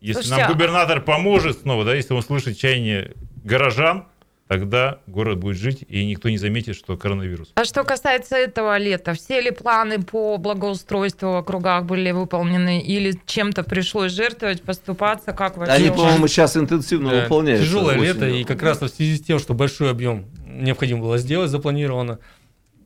если 0.00 0.22
Слушайте, 0.22 0.42
нам 0.42 0.52
губернатор 0.52 1.00
поможет 1.00 1.60
снова, 1.60 1.84
да, 1.84 1.94
если 1.94 2.14
он 2.14 2.22
слышит 2.22 2.58
чаяние 2.58 3.14
горожан, 3.44 4.06
тогда 4.48 4.98
город 5.06 5.38
будет 5.38 5.56
жить, 5.58 5.84
и 5.88 6.04
никто 6.06 6.30
не 6.30 6.38
заметит, 6.38 6.74
что 6.74 6.96
коронавирус. 6.96 7.52
А 7.54 7.64
что 7.64 7.84
касается 7.84 8.36
этого 8.36 8.76
лета, 8.78 9.12
все 9.12 9.40
ли 9.40 9.50
планы 9.50 10.02
по 10.02 10.38
благоустройству 10.38 11.28
в 11.32 11.36
округах 11.36 11.84
были 11.84 12.10
выполнены 12.10 12.80
или 12.80 13.14
чем-то 13.26 13.62
пришлось 13.62 14.12
жертвовать, 14.12 14.62
поступаться? 14.62 15.32
Как 15.32 15.58
вообще? 15.58 15.74
Они, 15.74 15.90
по-моему, 15.90 16.26
сейчас 16.28 16.56
интенсивно 16.56 17.10
Да, 17.10 17.22
выполняются. 17.22 17.66
Тяжелое 17.66 17.96
лето, 17.98 18.26
и 18.26 18.42
как 18.44 18.62
раз 18.62 18.80
в 18.80 18.88
связи 18.88 19.18
с 19.18 19.20
тем, 19.20 19.38
что 19.38 19.52
большой 19.52 19.90
объем 19.90 20.26
необходимо 20.46 21.00
было 21.00 21.18
сделать, 21.18 21.50
запланировано. 21.50 22.18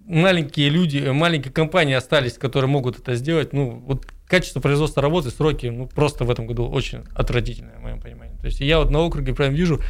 Маленькие 0.04 0.68
люди, 0.68 0.98
маленькие 0.98 1.52
компании 1.52 1.94
остались, 1.94 2.32
которые 2.32 2.68
могут 2.68 2.98
это 2.98 3.14
сделать. 3.14 3.52
Ну, 3.52 3.82
вот 3.86 4.04
качество 4.26 4.58
производства 4.58 5.00
работы, 5.00 5.30
сроки, 5.30 5.66
ну, 5.66 5.86
просто 5.86 6.24
в 6.24 6.30
этом 6.30 6.48
году 6.48 6.68
очень 6.68 7.04
отвратительное, 7.14 7.78
в 7.78 7.82
моем 7.82 8.00
понимании. 8.00 8.36
То 8.38 8.46
есть 8.46 8.60
я 8.60 8.80
вот 8.80 8.90
на 8.90 8.98
округе 8.98 9.32
прям 9.32 9.54
вижу, 9.54 9.80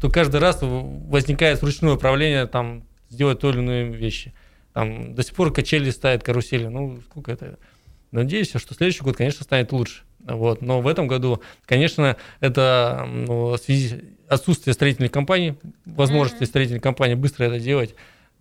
что 0.00 0.08
каждый 0.08 0.40
раз 0.40 0.60
возникает 0.62 1.62
ручное 1.62 1.92
управление, 1.92 2.46
там, 2.46 2.84
сделать 3.10 3.40
то 3.40 3.50
или 3.50 3.58
иные 3.58 3.84
вещи. 3.92 4.32
Там 4.72 5.14
до 5.14 5.22
сих 5.22 5.34
пор 5.34 5.52
качели 5.52 5.90
ставят, 5.90 6.22
карусели. 6.22 6.68
Ну, 6.68 7.02
сколько 7.10 7.32
это? 7.32 7.58
Надеюсь, 8.10 8.48
что 8.48 8.72
следующий 8.72 9.02
год, 9.02 9.18
конечно, 9.18 9.44
станет 9.44 9.72
лучше. 9.72 10.04
Вот. 10.20 10.62
Но 10.62 10.80
в 10.80 10.88
этом 10.88 11.06
году, 11.06 11.42
конечно, 11.66 12.16
это 12.40 13.06
ну, 13.06 13.50
в 13.50 13.58
связи 13.58 14.16
отсутствие 14.26 14.72
строительных 14.72 15.12
компаний, 15.12 15.58
возможности 15.84 16.44
строительных 16.44 16.82
компаний 16.82 17.14
быстро 17.14 17.44
это 17.44 17.60
делать, 17.60 17.94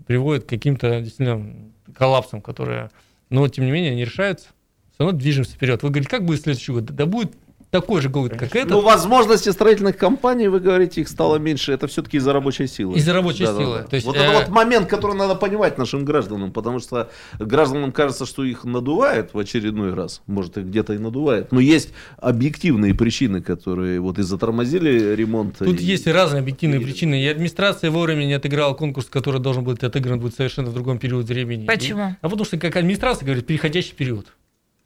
приводит 0.07 0.45
к 0.45 0.49
каким-то 0.49 1.01
действительно 1.01 1.73
коллапсам, 1.93 2.41
которые, 2.41 2.89
но 3.29 3.45
тем 3.49 3.65
не 3.65 3.71
менее, 3.71 3.93
не 3.95 4.05
решаются. 4.05 4.47
Все 4.93 5.03
равно 5.03 5.19
движемся 5.19 5.55
вперед. 5.55 5.83
Вы 5.83 5.89
говорите, 5.89 6.09
как 6.09 6.23
будет 6.23 6.41
следующий 6.41 6.71
год? 6.71 6.85
Да 6.85 7.05
будет 7.05 7.33
такой 7.71 8.01
же 8.01 8.09
год, 8.09 8.31
как 8.31 8.55
этот. 8.55 8.69
Ну, 8.71 8.81
возможности 8.81 9.49
строительных 9.49 9.95
компаний, 9.97 10.47
вы 10.47 10.59
говорите, 10.59 11.01
их 11.01 11.07
стало 11.07 11.37
меньше. 11.37 11.71
Это 11.71 11.87
все-таки 11.87 12.17
из-за 12.17 12.33
рабочей 12.33 12.67
силы. 12.67 12.97
Из-за 12.97 13.13
рабочей 13.13 13.45
Да-да-да. 13.45 13.63
силы. 13.63 13.85
То 13.89 13.95
есть, 13.95 14.05
вот 14.07 14.15
э, 14.15 14.19
это 14.19 14.33
вот 14.39 14.47
момент, 14.49 14.87
который 14.89 15.15
надо 15.15 15.35
понимать 15.35 15.77
нашим 15.77 16.03
гражданам, 16.05 16.51
потому 16.51 16.79
что 16.79 17.09
гражданам 17.37 17.91
кажется, 17.91 18.25
что 18.25 18.43
их 18.43 18.63
надувает 18.63 19.33
в 19.33 19.39
очередной 19.39 19.93
раз. 19.93 20.21
Может, 20.25 20.57
их 20.57 20.65
где-то 20.65 20.93
и 20.93 20.97
надувает. 20.97 21.51
Но 21.51 21.59
есть 21.59 21.89
объективные 22.17 22.93
причины, 22.95 23.41
которые 23.41 23.99
вот 23.99 24.19
и 24.19 24.23
затормозили 24.23 25.15
ремонт. 25.15 25.57
Тут 25.59 25.79
и- 25.79 25.83
есть 25.83 26.07
и 26.07 26.11
разные 26.11 26.41
объективные 26.41 26.81
и- 26.81 26.83
причины. 26.83 27.21
И 27.23 27.27
администрация 27.27 27.91
вовремя 27.91 28.25
не 28.25 28.33
отыграла 28.33 28.73
конкурс, 28.73 29.07
который 29.07 29.39
должен 29.39 29.63
быть 29.63 29.83
отыгран 29.83 30.19
будет 30.19 30.35
совершенно 30.35 30.69
в 30.69 30.73
другом 30.73 30.97
периоде 30.97 31.33
времени. 31.33 31.65
Почему? 31.65 32.09
И- 32.09 32.13
а 32.21 32.29
потому 32.29 32.45
что, 32.45 32.57
как 32.57 32.75
администрация 32.75 33.25
говорит, 33.25 33.45
переходящий 33.45 33.93
период. 33.93 34.27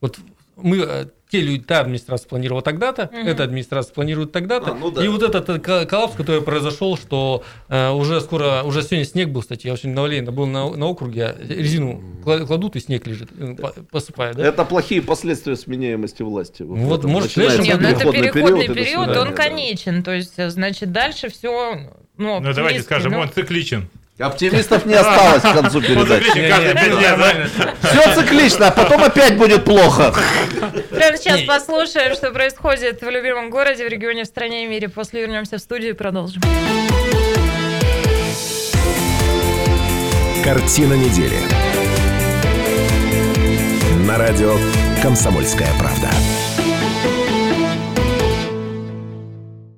Вот 0.02 0.18
мы, 0.56 0.78
э, 0.78 1.06
те 1.30 1.42
люди, 1.42 1.64
та 1.64 1.80
администрация 1.82 2.30
планировала 2.30 2.62
тогда-то, 2.62 3.10
Мгм. 3.12 3.28
эта 3.28 3.44
администрация 3.44 3.92
планирует 3.94 4.32
тогда-то. 4.32 4.72
А, 4.72 4.76
ну 4.76 4.92
да. 4.92 5.04
И 5.04 5.08
вот 5.08 5.24
этот 5.24 5.50
э, 5.50 5.60
ко- 5.60 5.86
коллапс, 5.88 6.16
который 6.16 6.42
произошел, 6.44 6.96
что 6.96 7.44
э, 7.70 7.90
уже 7.90 8.22
скоро, 8.22 8.62
уже 8.64 8.84
сегодня 8.84 9.04
снег 9.06 9.30
был, 9.30 9.42
кстати, 9.42 9.66
я 9.66 9.76
сегодня 9.76 9.96
на 9.96 10.02
Валейно 10.04 10.32
был 10.32 10.46
на, 10.46 10.70
на 10.70 10.86
округе, 10.86 11.26
а 11.26 11.36
резину 11.42 12.04
кла- 12.24 12.46
кладут 12.46 12.76
и 12.76 12.80
снег 12.80 13.08
лежит, 13.08 13.30
э, 13.38 13.56
по- 13.56 13.74
посыпая, 13.92 14.34
да? 14.36 14.46
Это 14.46 14.64
плохие 14.64 15.02
последствия 15.02 15.56
сменяемости 15.56 16.22
власти. 16.22 16.62
Вот, 16.62 17.00
это 17.00 17.08
может, 17.08 17.36
начинается 17.36 17.64
Нет, 17.64 17.82
ну 17.82 17.88
это 17.90 18.12
переходный 18.12 18.68
период, 18.68 19.06
свидания, 19.06 19.20
он 19.20 19.30
да. 19.30 19.34
конечен. 19.36 20.04
То 20.04 20.14
есть, 20.14 20.34
значит, 20.52 20.92
дальше 20.92 21.30
все. 21.30 21.78
Ну, 22.18 22.40
Ну, 22.42 22.54
давайте 22.54 22.82
скажем, 22.84 23.12
ну, 23.14 23.20
он 23.20 23.30
цикличен. 23.32 23.90
Оптимистов 24.20 24.86
не 24.86 24.94
осталось 24.94 25.42
к 25.42 25.54
концу 25.54 25.80
Он 25.80 25.84
передачи. 25.84 26.30
Все 27.82 28.16
циклично, 28.16 28.68
а 28.68 28.72
потом 28.72 29.04
опять 29.04 29.38
будет 29.38 29.66
плохо. 29.66 30.14
Прямо 30.92 31.18
сейчас 31.18 31.42
послушаем, 31.42 32.14
что 32.14 32.32
происходит 32.32 33.02
в 33.02 33.10
любимом 33.10 33.50
городе, 33.50 33.86
в 33.86 33.90
регионе, 33.90 34.24
в 34.24 34.28
стране 34.28 34.66
и 34.66 34.68
мире. 34.68 34.88
После 34.88 35.22
вернемся 35.22 35.58
в 35.58 35.62
студию 35.62 35.92
и 35.92 35.94
продолжим. 35.94 36.44
Картина 40.44 40.94
недели. 40.94 41.38
На 44.06 44.18
радио 44.20 44.58
«Комсомольская 45.02 45.70
правда». 45.80 46.10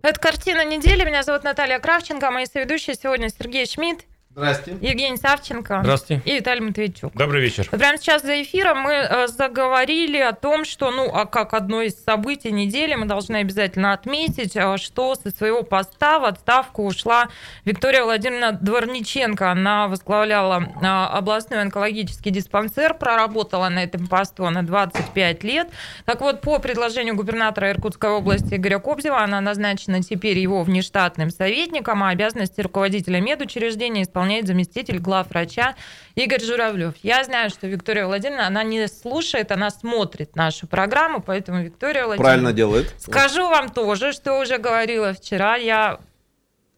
Это 0.01 0.19
картина 0.19 0.65
недели. 0.65 1.05
Меня 1.05 1.23
зовут 1.23 1.43
Наталья 1.43 1.79
Кравченко. 1.79 2.29
Мои 2.31 2.45
соведущие 2.45 2.95
сегодня 3.01 3.29
Сергей 3.29 3.65
Шмидт, 3.65 4.01
Здрасте. 4.36 4.77
Евгений 4.81 5.15
Савченко 5.15 5.79
Здравствуйте. 5.81 6.21
и 6.25 6.36
Виталий 6.36 6.59
Матвейчук. 6.59 7.13
Добрый 7.15 7.41
вечер. 7.41 7.69
Прямо 7.71 7.97
сейчас 7.97 8.21
за 8.21 8.41
эфиром 8.41 8.79
мы 8.79 8.91
э, 8.91 9.27
заговорили 9.27 10.17
о 10.17 10.33
том, 10.33 10.65
что, 10.65 10.91
ну, 10.91 11.09
а 11.09 11.25
как 11.25 11.53
одно 11.53 11.81
из 11.81 11.95
событий 12.03 12.51
недели 12.51 12.95
мы 12.95 13.05
должны 13.05 13.38
обязательно 13.38 13.93
отметить, 13.93 14.57
э, 14.57 14.75
что 14.75 15.15
со 15.15 15.31
своего 15.31 15.63
поста 15.63 16.19
в 16.19 16.25
отставку 16.25 16.83
ушла 16.83 17.29
Виктория 17.63 18.03
Владимировна 18.03 18.51
Дворниченко. 18.51 19.51
Она 19.51 19.88
возглавляла 19.88 20.61
э, 20.81 20.86
областной 20.86 21.61
онкологический 21.61 22.29
диспансер, 22.29 22.93
проработала 22.93 23.69
на 23.69 23.86
этом 23.86 24.05
посту 24.05 24.43
она 24.43 24.63
25 24.63 25.43
лет. 25.45 25.69
Так 26.03 26.19
вот, 26.19 26.41
по 26.41 26.59
предложению 26.59 27.15
губернатора 27.15 27.71
Иркутской 27.71 28.09
области 28.09 28.55
Игоря 28.55 28.79
Кобзева, 28.79 29.23
она 29.23 29.39
назначена 29.39 30.03
теперь 30.03 30.39
его 30.39 30.61
внештатным 30.63 31.29
советником, 31.29 32.03
а 32.03 32.09
обязанности 32.09 32.59
руководителя 32.59 33.21
медучреждения 33.21 34.03
исполняет 34.03 34.24
выполняет 34.26 34.47
заместитель 34.47 34.97
главврача 34.99 35.76
Игорь 36.15 36.41
Журавлев. 36.41 36.95
Я 37.03 37.23
знаю, 37.23 37.51
что 37.51 37.67
Виктория 37.67 38.07
Владимировна, 38.07 38.47
она 38.47 38.63
не 38.63 38.88
слушает, 38.88 39.51
она 39.51 39.69
смотрит 39.69 40.36
нашу 40.36 40.67
программу, 40.67 41.21
поэтому 41.21 41.61
Виктория 41.61 42.05
Владимировна... 42.05 42.23
Правильно 42.23 42.53
делает. 42.53 42.93
Скажу 42.97 43.47
вам 43.47 43.69
тоже, 43.69 44.13
что 44.13 44.39
уже 44.39 44.57
говорила 44.57 45.13
вчера. 45.13 45.57
Я 45.57 45.99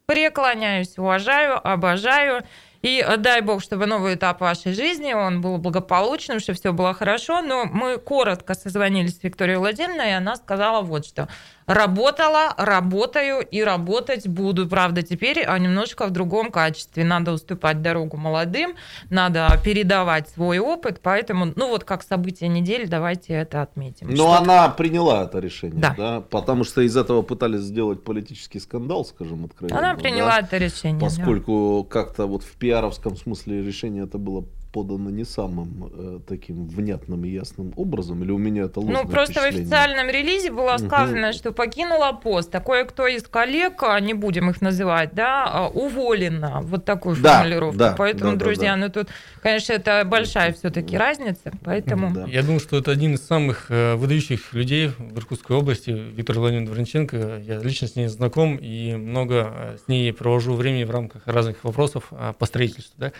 преклоняюсь, 0.06 0.98
уважаю, 0.98 1.66
обожаю. 1.66 2.44
И 2.82 3.06
дай 3.18 3.42
бог, 3.42 3.64
чтобы 3.64 3.86
новый 3.86 4.16
этап 4.16 4.42
вашей 4.42 4.74
жизни, 4.74 5.14
он 5.14 5.42
был 5.42 5.58
благополучным, 5.58 6.40
чтобы 6.40 6.60
все 6.60 6.74
было 6.74 6.94
хорошо. 6.94 7.42
Но 7.42 7.66
мы 7.66 7.98
коротко 7.98 8.56
созвонились 8.56 9.18
с 9.18 9.24
Викторией 9.24 9.58
Владимировной, 9.58 10.10
и 10.10 10.14
она 10.14 10.36
сказала 10.36 10.82
вот 10.82 11.06
что. 11.06 11.28
Работала, 11.68 12.54
работаю 12.58 13.42
и 13.42 13.62
работать 13.62 14.26
буду. 14.26 14.70
Правда, 14.70 15.04
теперь 15.04 15.44
а 15.44 15.60
немножко 15.60 16.08
в 16.08 16.12
другом 16.12 16.50
качестве. 16.50 17.04
Надо 17.04 17.34
уступать 17.34 17.82
дорогу 17.82 18.16
молодым, 18.16 18.76
надо 19.10 19.50
передавать 19.66 20.30
свой 20.30 20.60
опыт. 20.60 21.02
Поэтому, 21.04 21.52
ну 21.58 21.68
вот 21.68 21.84
как 21.84 22.04
событие 22.04 22.48
недели, 22.48 22.86
давайте 22.86 23.34
это 23.34 23.62
отметим. 23.62 24.08
Но 24.10 24.16
Что- 24.16 24.34
она 24.34 24.70
приняла 24.70 25.26
это 25.26 25.40
решение, 25.40 25.82
Да. 25.82 25.94
да. 25.98 26.22
потому 26.22 26.64
что 26.64 26.80
из 26.82 26.96
этого 26.96 27.22
пытались 27.22 27.62
сделать 27.62 28.02
политический 28.02 28.62
скандал, 28.62 29.04
скажем 29.04 29.44
откровенно. 29.44 29.78
Она 29.78 29.94
да. 29.94 30.00
приняла 30.00 30.40
это 30.40 30.58
решение. 30.58 31.02
да. 31.02 31.06
Поскольку 31.08 31.86
как-то 31.90 32.28
вот 32.28 32.44
в 32.44 32.56
пиаровском 32.56 33.18
смысле 33.18 33.62
решение 33.62 34.06
это 34.06 34.18
было 34.18 34.46
подано 34.78 35.10
не 35.10 35.26
самым 35.26 35.92
э, 35.92 36.20
таким 36.28 36.68
внятным 36.68 37.26
и 37.26 37.30
ясным 37.30 37.74
образом, 37.76 38.24
или 38.24 38.32
у 38.32 38.38
меня 38.38 38.66
это 38.66 38.80
ложное 38.80 39.04
Ну, 39.04 39.10
просто 39.10 39.42
в 39.42 39.46
официальном 39.46 40.08
релизе 40.08 40.52
было 40.52 40.78
сказано, 40.78 41.34
что 41.34 41.52
покинула 41.52 42.12
пост. 42.12 42.54
А 42.54 42.60
кое-кто 42.60 43.08
из 43.08 43.24
коллег, 43.24 43.82
а, 43.82 44.00
не 44.00 44.14
будем 44.14 44.52
их 44.52 44.62
называть, 44.62 45.14
да, 45.14 45.46
а, 45.46 45.68
уволена. 45.68 46.62
Вот 46.62 46.86
такую 46.86 47.16
Да, 47.16 47.40
формулировку. 47.40 47.78
да, 47.80 47.96
Поэтому, 47.98 48.34
да, 48.34 48.38
друзья, 48.38 48.76
да. 48.76 48.78
ну 48.78 48.90
тут, 48.90 49.08
конечно, 49.42 49.74
это 49.74 50.04
большая 50.06 50.54
все-таки 50.54 50.96
разница. 50.96 51.52
Поэтому 51.64 52.14
Да. 52.14 52.26
Я 52.28 52.44
думаю, 52.44 52.60
что 52.60 52.78
это 52.78 52.92
один 52.92 53.16
из 53.16 53.26
самых 53.26 53.72
э, 53.72 53.96
выдающих 53.96 54.54
людей 54.54 54.92
в 55.00 55.18
Иркутской 55.18 55.58
области, 55.58 55.90
Виктор 55.90 56.38
Владимирович 56.38 56.70
Воронченко. 56.70 57.42
Я 57.44 57.58
лично 57.58 57.88
с 57.88 57.96
ней 57.96 58.08
знаком 58.10 58.58
и 58.58 58.96
много 58.96 59.52
э, 59.56 59.78
с 59.84 59.88
ней 59.88 60.14
провожу 60.14 60.54
времени 60.54 60.84
в 60.84 60.92
рамках 60.92 61.24
разных 61.26 61.64
вопросов 61.64 62.10
э, 62.12 62.34
по 62.38 62.46
строительству. 62.46 62.94
Да? 62.98 63.12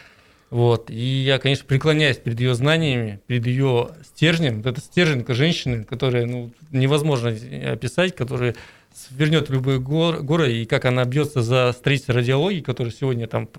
Вот. 0.50 0.90
И 0.90 0.96
я, 0.96 1.40
конечно, 1.40 1.66
преклоняюсь 1.66 2.18
перед 2.18 2.40
ее 2.40 2.56
знаниями, 2.56 3.20
перед 3.28 3.46
ее 3.48 3.90
стержнем. 4.04 4.58
Вот 4.58 4.68
это 4.68 4.80
стержень 4.80 5.26
женщины, 5.28 5.84
которая 5.84 6.26
ну, 6.26 6.52
невозможно 6.72 7.30
описать, 7.30 8.16
которая 8.16 8.56
свернет 8.96 9.50
любые 9.50 9.80
гор, 9.80 10.22
горы, 10.22 10.54
и 10.54 10.66
как 10.66 10.86
она 10.86 11.06
бьется 11.06 11.42
за 11.42 11.74
строительство 11.74 12.16
радиологии, 12.16 12.62
который 12.62 12.92
сегодня 12.92 13.28
там 13.28 13.50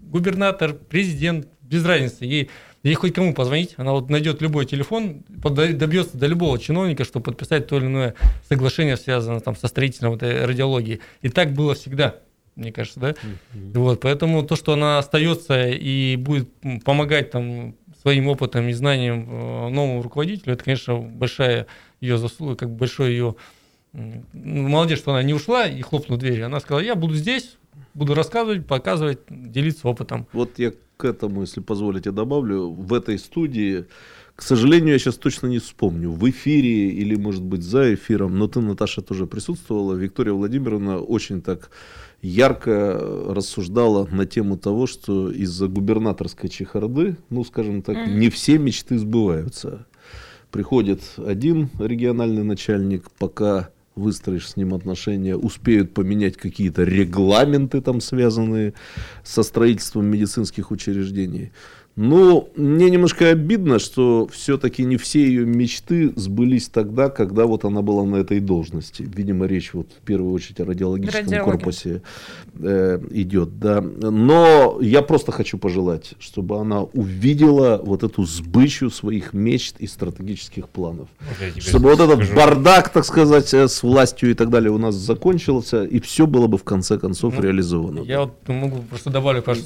губернатор, 0.00 0.74
президент, 0.74 1.48
без 1.62 1.84
разницы. 1.84 2.24
Ей, 2.24 2.50
ей 2.82 2.94
хоть 2.94 3.14
кому 3.14 3.34
позвонить, 3.34 3.74
она 3.78 3.92
вот 3.92 4.10
найдет 4.10 4.42
любой 4.42 4.66
телефон, 4.66 5.24
добьется 5.28 6.16
до 6.16 6.26
любого 6.26 6.58
чиновника, 6.58 7.04
чтобы 7.04 7.24
подписать 7.24 7.66
то 7.66 7.78
или 7.78 7.86
иное 7.86 8.14
соглашение, 8.48 8.96
связанное 8.96 9.40
там, 9.40 9.56
со 9.56 9.66
строительством 9.66 10.14
этой 10.14 10.44
радиологии. 10.44 11.00
И 11.22 11.30
так 11.30 11.52
было 11.52 11.74
всегда, 11.74 12.16
мне 12.56 12.72
кажется, 12.72 13.00
да? 13.00 13.14
Вот, 13.52 14.00
поэтому 14.00 14.42
то, 14.44 14.56
что 14.56 14.72
она 14.72 14.98
остается 14.98 15.68
и 15.68 16.16
будет 16.16 16.48
помогать 16.84 17.30
там 17.30 17.74
своим 18.00 18.28
опытом 18.28 18.68
и 18.68 18.72
знанием 18.72 19.26
э, 19.28 19.68
новому 19.70 20.02
руководителю, 20.02 20.52
это, 20.52 20.64
конечно, 20.64 20.98
большая 20.98 21.66
ее 22.00 22.18
заслуга, 22.18 22.54
как 22.54 22.70
большой 22.70 23.12
ее 23.12 23.34
ну, 23.94 24.68
молодец, 24.68 24.98
что 24.98 25.12
она 25.12 25.22
не 25.22 25.32
ушла 25.32 25.66
и 25.66 25.80
хлопнула 25.80 26.20
дверью. 26.20 26.46
Она 26.46 26.60
сказала, 26.60 26.82
я 26.82 26.96
буду 26.96 27.14
здесь, 27.14 27.56
буду 27.94 28.14
рассказывать, 28.14 28.66
показывать, 28.66 29.20
делиться 29.30 29.88
опытом. 29.88 30.26
Вот 30.32 30.58
я 30.58 30.72
к 30.96 31.04
этому, 31.04 31.42
если 31.42 31.60
позволите, 31.60 32.10
добавлю. 32.10 32.70
В 32.70 32.92
этой 32.92 33.18
студии, 33.18 33.86
к 34.34 34.42
сожалению, 34.42 34.92
я 34.92 34.98
сейчас 34.98 35.16
точно 35.16 35.46
не 35.46 35.58
вспомню, 35.58 36.10
в 36.10 36.28
эфире 36.28 36.90
или, 36.90 37.14
может 37.14 37.42
быть, 37.42 37.62
за 37.62 37.94
эфиром, 37.94 38.38
но 38.38 38.48
ты, 38.48 38.60
Наташа, 38.60 39.00
тоже 39.00 39.26
присутствовала. 39.26 39.94
Виктория 39.94 40.32
Владимировна 40.32 40.98
очень 40.98 41.40
так 41.40 41.70
ярко 42.24 42.98
рассуждала 43.28 44.06
на 44.10 44.24
тему 44.26 44.56
того, 44.56 44.86
что 44.86 45.30
из-за 45.30 45.68
губернаторской 45.68 46.48
чехарды, 46.48 47.16
ну, 47.30 47.44
скажем 47.44 47.82
так, 47.82 47.96
Мгм. 47.96 48.18
не 48.18 48.30
все 48.30 48.58
мечты 48.58 48.98
сбываются. 48.98 49.86
Приходит 50.50 51.00
один 51.18 51.68
региональный 51.78 52.42
начальник, 52.44 53.10
пока 53.18 53.68
выстроишь 53.94 54.48
с 54.48 54.56
ним 54.56 54.74
отношения, 54.74 55.36
успеют 55.36 55.94
поменять 55.94 56.36
какие-то 56.36 56.82
регламенты 56.82 57.80
там 57.80 58.00
связанные 58.00 58.74
со 59.22 59.42
строительством 59.42 60.06
медицинских 60.06 60.70
учреждений. 60.70 61.52
Ну, 61.96 62.48
мне 62.56 62.90
немножко 62.90 63.28
обидно, 63.30 63.78
что 63.78 64.26
все-таки 64.32 64.84
не 64.84 64.96
все 64.96 65.24
ее 65.24 65.46
мечты 65.46 66.12
сбылись 66.16 66.68
тогда, 66.68 67.08
когда 67.08 67.46
вот 67.46 67.64
она 67.64 67.82
была 67.82 68.02
на 68.04 68.16
этой 68.16 68.40
должности. 68.40 69.04
Видимо, 69.14 69.46
речь 69.46 69.72
вот 69.74 69.86
в 69.92 70.04
первую 70.04 70.32
очередь 70.32 70.58
о 70.58 70.64
радиологическом 70.64 71.22
Радиология. 71.26 71.44
корпусе 71.44 72.02
э, 72.58 73.00
идет, 73.10 73.60
да. 73.60 73.80
Но 73.80 74.78
я 74.80 75.02
просто 75.02 75.30
хочу 75.30 75.56
пожелать, 75.56 76.14
чтобы 76.18 76.58
она 76.58 76.82
увидела 76.82 77.80
вот 77.84 78.02
эту 78.02 78.24
сбычу 78.24 78.90
своих 78.90 79.32
мечт 79.32 79.76
и 79.78 79.86
стратегических 79.86 80.68
планов. 80.68 81.08
Вот 81.20 81.62
Чтобы 81.62 81.90
вот 81.90 82.00
этот 82.00 82.24
скажу. 82.24 82.34
бардак, 82.34 82.88
так 82.88 83.04
сказать, 83.04 83.54
э, 83.54 83.68
с 83.68 83.84
властью 83.84 84.32
и 84.32 84.34
так 84.34 84.50
далее 84.50 84.72
у 84.72 84.78
нас 84.78 84.96
закончился, 84.96 85.84
и 85.84 86.00
все 86.00 86.26
было 86.26 86.48
бы 86.48 86.58
в 86.58 86.64
конце 86.64 86.98
концов 86.98 87.34
Ну, 87.36 87.42
реализовано. 87.42 88.00
Я 88.00 88.22
вот 88.22 88.32
могу 88.48 88.78
просто 88.90 89.10
добавлю 89.10 89.42
к 89.42 89.46
вашим 89.46 89.62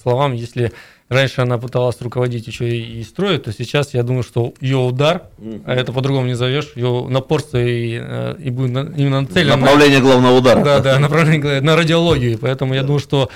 словам, 0.00 0.32
если 0.32 0.70
раньше 1.10 1.42
она 1.42 1.58
пыталась 1.58 2.00
руководить 2.00 2.46
еще 2.46 2.68
и, 2.68 3.00
и 3.00 3.02
строить, 3.02 3.42
то 3.42 3.52
сейчас 3.52 3.92
я 3.92 4.02
думаю, 4.02 4.22
что 4.22 4.54
ее 4.60 4.78
удар, 4.78 5.24
а 5.66 5.74
это 5.74 5.92
по-другому 5.92 6.26
не 6.26 6.34
зовешь, 6.34 6.72
ее 6.76 7.06
напорство 7.10 7.58
и, 7.58 7.98
э, 8.00 8.36
и 8.42 8.48
будет 8.50 8.70
на- 8.72 8.92
именно 8.96 9.20
нацелено 9.22 9.56
на- 9.56 9.62
Направление 9.62 10.00
главного 10.00 10.38
удара. 10.38 10.64
Да, 10.64 10.80
да, 10.80 10.98
направление 10.98 11.60
на 11.60 11.76
радиологию. 11.76 12.38
Поэтому 12.38 12.72
я 12.74 12.82
думаю, 12.82 13.00
что 13.00 13.28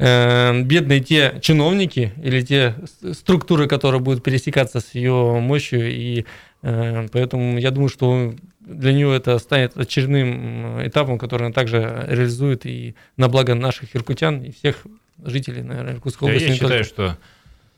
э, 0.00 0.62
бедные 0.62 1.00
те 1.00 1.38
чиновники 1.42 2.12
или 2.22 2.40
те 2.42 2.74
структуры, 3.12 3.66
которые 3.68 4.00
будут 4.00 4.22
пересекаться 4.22 4.80
с 4.80 4.94
ее 4.94 5.38
мощью, 5.40 5.90
и 5.90 6.24
э, 6.62 7.06
поэтому 7.12 7.58
я 7.58 7.70
думаю, 7.70 7.88
что 7.88 8.32
для 8.60 8.92
нее 8.92 9.14
это 9.16 9.38
станет 9.38 9.76
очередным 9.76 10.86
этапом, 10.86 11.18
который 11.18 11.46
она 11.46 11.52
также 11.52 12.04
реализует 12.08 12.64
и 12.64 12.94
на 13.16 13.28
благо 13.28 13.54
наших 13.54 13.96
иркутян 13.96 14.40
и 14.42 14.52
всех 14.52 14.86
жителей, 15.24 15.62
наверное, 15.62 15.94
Иркутской 15.94 16.28
Да, 16.28 16.34
области. 16.34 16.48
я 16.48 16.54
считаю, 16.54 16.84
что 16.84 17.18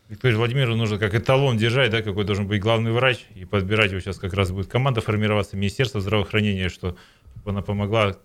Викторию 0.08 0.38
Владимировну 0.38 0.76
нужно 0.76 0.98
как 0.98 1.14
эталон 1.14 1.56
держать, 1.56 1.90
да, 1.90 2.02
какой 2.02 2.24
должен 2.24 2.46
быть 2.46 2.60
главный 2.60 2.92
врач, 2.92 3.26
и 3.34 3.44
подбирать 3.44 3.90
его 3.92 4.00
сейчас 4.00 4.18
как 4.18 4.34
раз 4.34 4.50
будет 4.50 4.66
команда 4.66 5.00
формироваться, 5.00 5.56
Министерство 5.56 6.00
здравоохранения, 6.00 6.68
что 6.68 6.96
она 7.44 7.62
помогла 7.62 8.16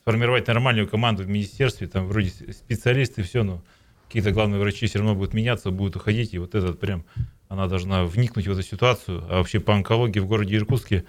сформировать 0.00 0.46
нормальную 0.46 0.88
команду 0.88 1.22
в 1.22 1.28
министерстве, 1.28 1.86
там 1.86 2.06
вроде 2.06 2.30
специалисты, 2.30 3.22
все, 3.22 3.42
но 3.42 3.62
какие-то 4.06 4.32
главные 4.32 4.60
врачи 4.60 4.86
все 4.86 4.98
равно 4.98 5.14
будут 5.14 5.34
меняться, 5.34 5.70
будут 5.70 5.96
уходить, 5.96 6.34
и 6.34 6.38
вот 6.38 6.54
этот 6.54 6.78
прям, 6.78 7.04
она 7.48 7.66
должна 7.66 8.04
вникнуть 8.04 8.46
в 8.46 8.52
эту 8.52 8.62
ситуацию. 8.62 9.24
А 9.30 9.38
вообще 9.38 9.60
по 9.60 9.74
онкологии 9.74 10.18
в 10.18 10.26
городе 10.26 10.56
Иркутске 10.56 11.04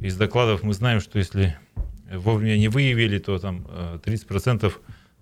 из 0.00 0.16
докладов 0.16 0.62
мы 0.62 0.72
знаем, 0.74 1.00
что 1.00 1.18
если 1.18 1.56
вовремя 2.12 2.56
не 2.56 2.68
выявили, 2.68 3.18
то 3.18 3.38
там 3.38 3.66
э, 3.68 3.98
30% 4.04 4.72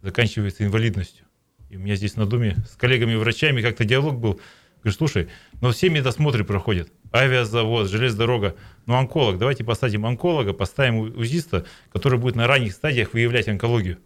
заканчивается 0.02 0.64
инвалидностью. 0.64 1.24
И 1.70 1.76
у 1.76 1.80
меня 1.80 1.96
здесь 1.96 2.16
на 2.16 2.26
Думе 2.26 2.56
с 2.68 2.76
коллегами-врачами 2.76 3.62
как-то 3.62 3.84
диалог 3.84 4.18
был. 4.18 4.40
Говорю, 4.82 4.96
слушай, 4.96 5.28
но 5.60 5.70
все 5.70 5.88
медосмотры 5.88 6.44
проходят. 6.44 6.92
Авиазавод, 7.12 7.88
железнодорога. 7.88 8.56
Ну, 8.84 8.94
онколог, 8.94 9.38
давайте 9.38 9.64
посадим 9.64 10.04
онколога, 10.04 10.52
поставим 10.52 10.98
узиста, 10.98 11.64
который 11.92 12.18
будет 12.18 12.34
на 12.34 12.46
ранних 12.46 12.72
стадиях 12.72 13.14
выявлять 13.14 13.48
онкологию. 13.48 13.98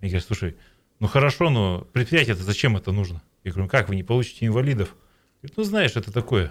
Я 0.00 0.08
говорю, 0.08 0.24
слушай, 0.26 0.56
ну 0.98 1.06
хорошо, 1.06 1.50
но 1.50 1.86
предприятие-то 1.92 2.42
зачем 2.42 2.76
это 2.76 2.92
нужно? 2.92 3.22
Я 3.44 3.50
говорю, 3.50 3.64
«Ну 3.64 3.68
как 3.68 3.88
вы 3.88 3.96
не 3.96 4.02
получите 4.02 4.46
инвалидов? 4.46 4.96
Говорит, 5.42 5.56
ну 5.56 5.64
знаешь, 5.64 5.96
это 5.96 6.12
такое. 6.12 6.46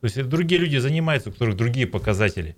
То 0.00 0.04
есть 0.04 0.16
это 0.16 0.28
другие 0.28 0.60
люди 0.60 0.76
занимаются, 0.78 1.28
у 1.28 1.32
которых 1.32 1.56
другие 1.56 1.86
показатели. 1.86 2.56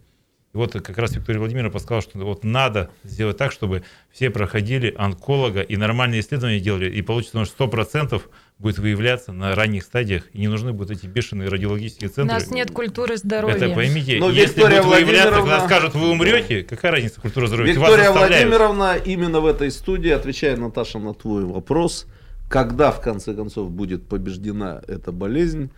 И 0.55 0.57
вот 0.57 0.73
как 0.73 0.97
раз 0.99 1.17
Виктория 1.17 1.41
Владимировна 1.41 1.73
подсказала, 1.73 2.01
что 2.01 2.17
вот 2.19 2.45
надо 2.45 2.91
сделать 3.03 3.37
так, 3.37 3.51
чтобы 3.51 3.83
все 4.13 4.31
проходили 4.31 4.95
онколога 4.97 5.63
и 5.63 5.77
нормальные 5.77 6.21
исследования 6.21 6.61
делали, 6.61 6.89
и 6.89 7.03
получится, 7.03 7.45
что 7.45 7.65
100% 7.65 8.23
будет 8.59 8.79
выявляться 8.79 9.33
на 9.33 9.57
ранних 9.57 9.83
стадиях, 9.83 10.29
и 10.33 10.39
не 10.39 10.47
нужны 10.47 10.73
будут 10.73 10.97
эти 10.97 11.07
бешеные 11.07 11.49
радиологические 11.49 12.09
у 12.09 12.13
центры. 12.13 12.35
нас 12.35 12.53
нет 12.53 12.71
культуры 12.71 13.17
здоровья. 13.17 13.57
Это 13.57 13.71
поймите, 13.71 14.19
Но 14.21 14.31
если 14.31 14.61
Виктория 14.61 14.83
будут 14.83 14.99
выявляться, 15.01 15.35
когда 15.35 15.67
скажут, 15.67 15.95
вы 15.97 16.11
умрете, 16.11 16.63
какая 16.63 16.93
разница 16.93 17.21
культура 17.21 17.49
здоровья? 17.49 17.73
Виктория. 17.73 18.13
Владимировна 18.13 18.97
именно 18.97 19.41
в 19.41 19.47
этой 19.47 19.73
студии, 19.73 20.11
отвечая, 20.11 20.57
Наташа, 20.57 21.01
на 21.01 21.15
твой 21.15 21.45
вопрос, 21.47 22.07
когда 22.49 22.93
в 22.93 23.01
конце 23.01 23.35
концов 23.35 23.73
будет 23.73 24.07
побеждена 24.07 24.81
эта 24.87 25.11
болезнь, 25.11 25.73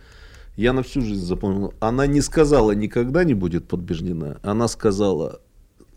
я 0.57 0.73
на 0.73 0.81
всю 0.81 1.01
жизнь 1.01 1.23
запомнил. 1.23 1.73
Она 1.79 2.07
не 2.07 2.19
сказала, 2.19 2.71
никогда 2.71 3.23
не 3.23 3.35
будет 3.35 3.67
побеждена. 3.67 4.37
Она 4.41 4.67
сказала, 4.67 5.39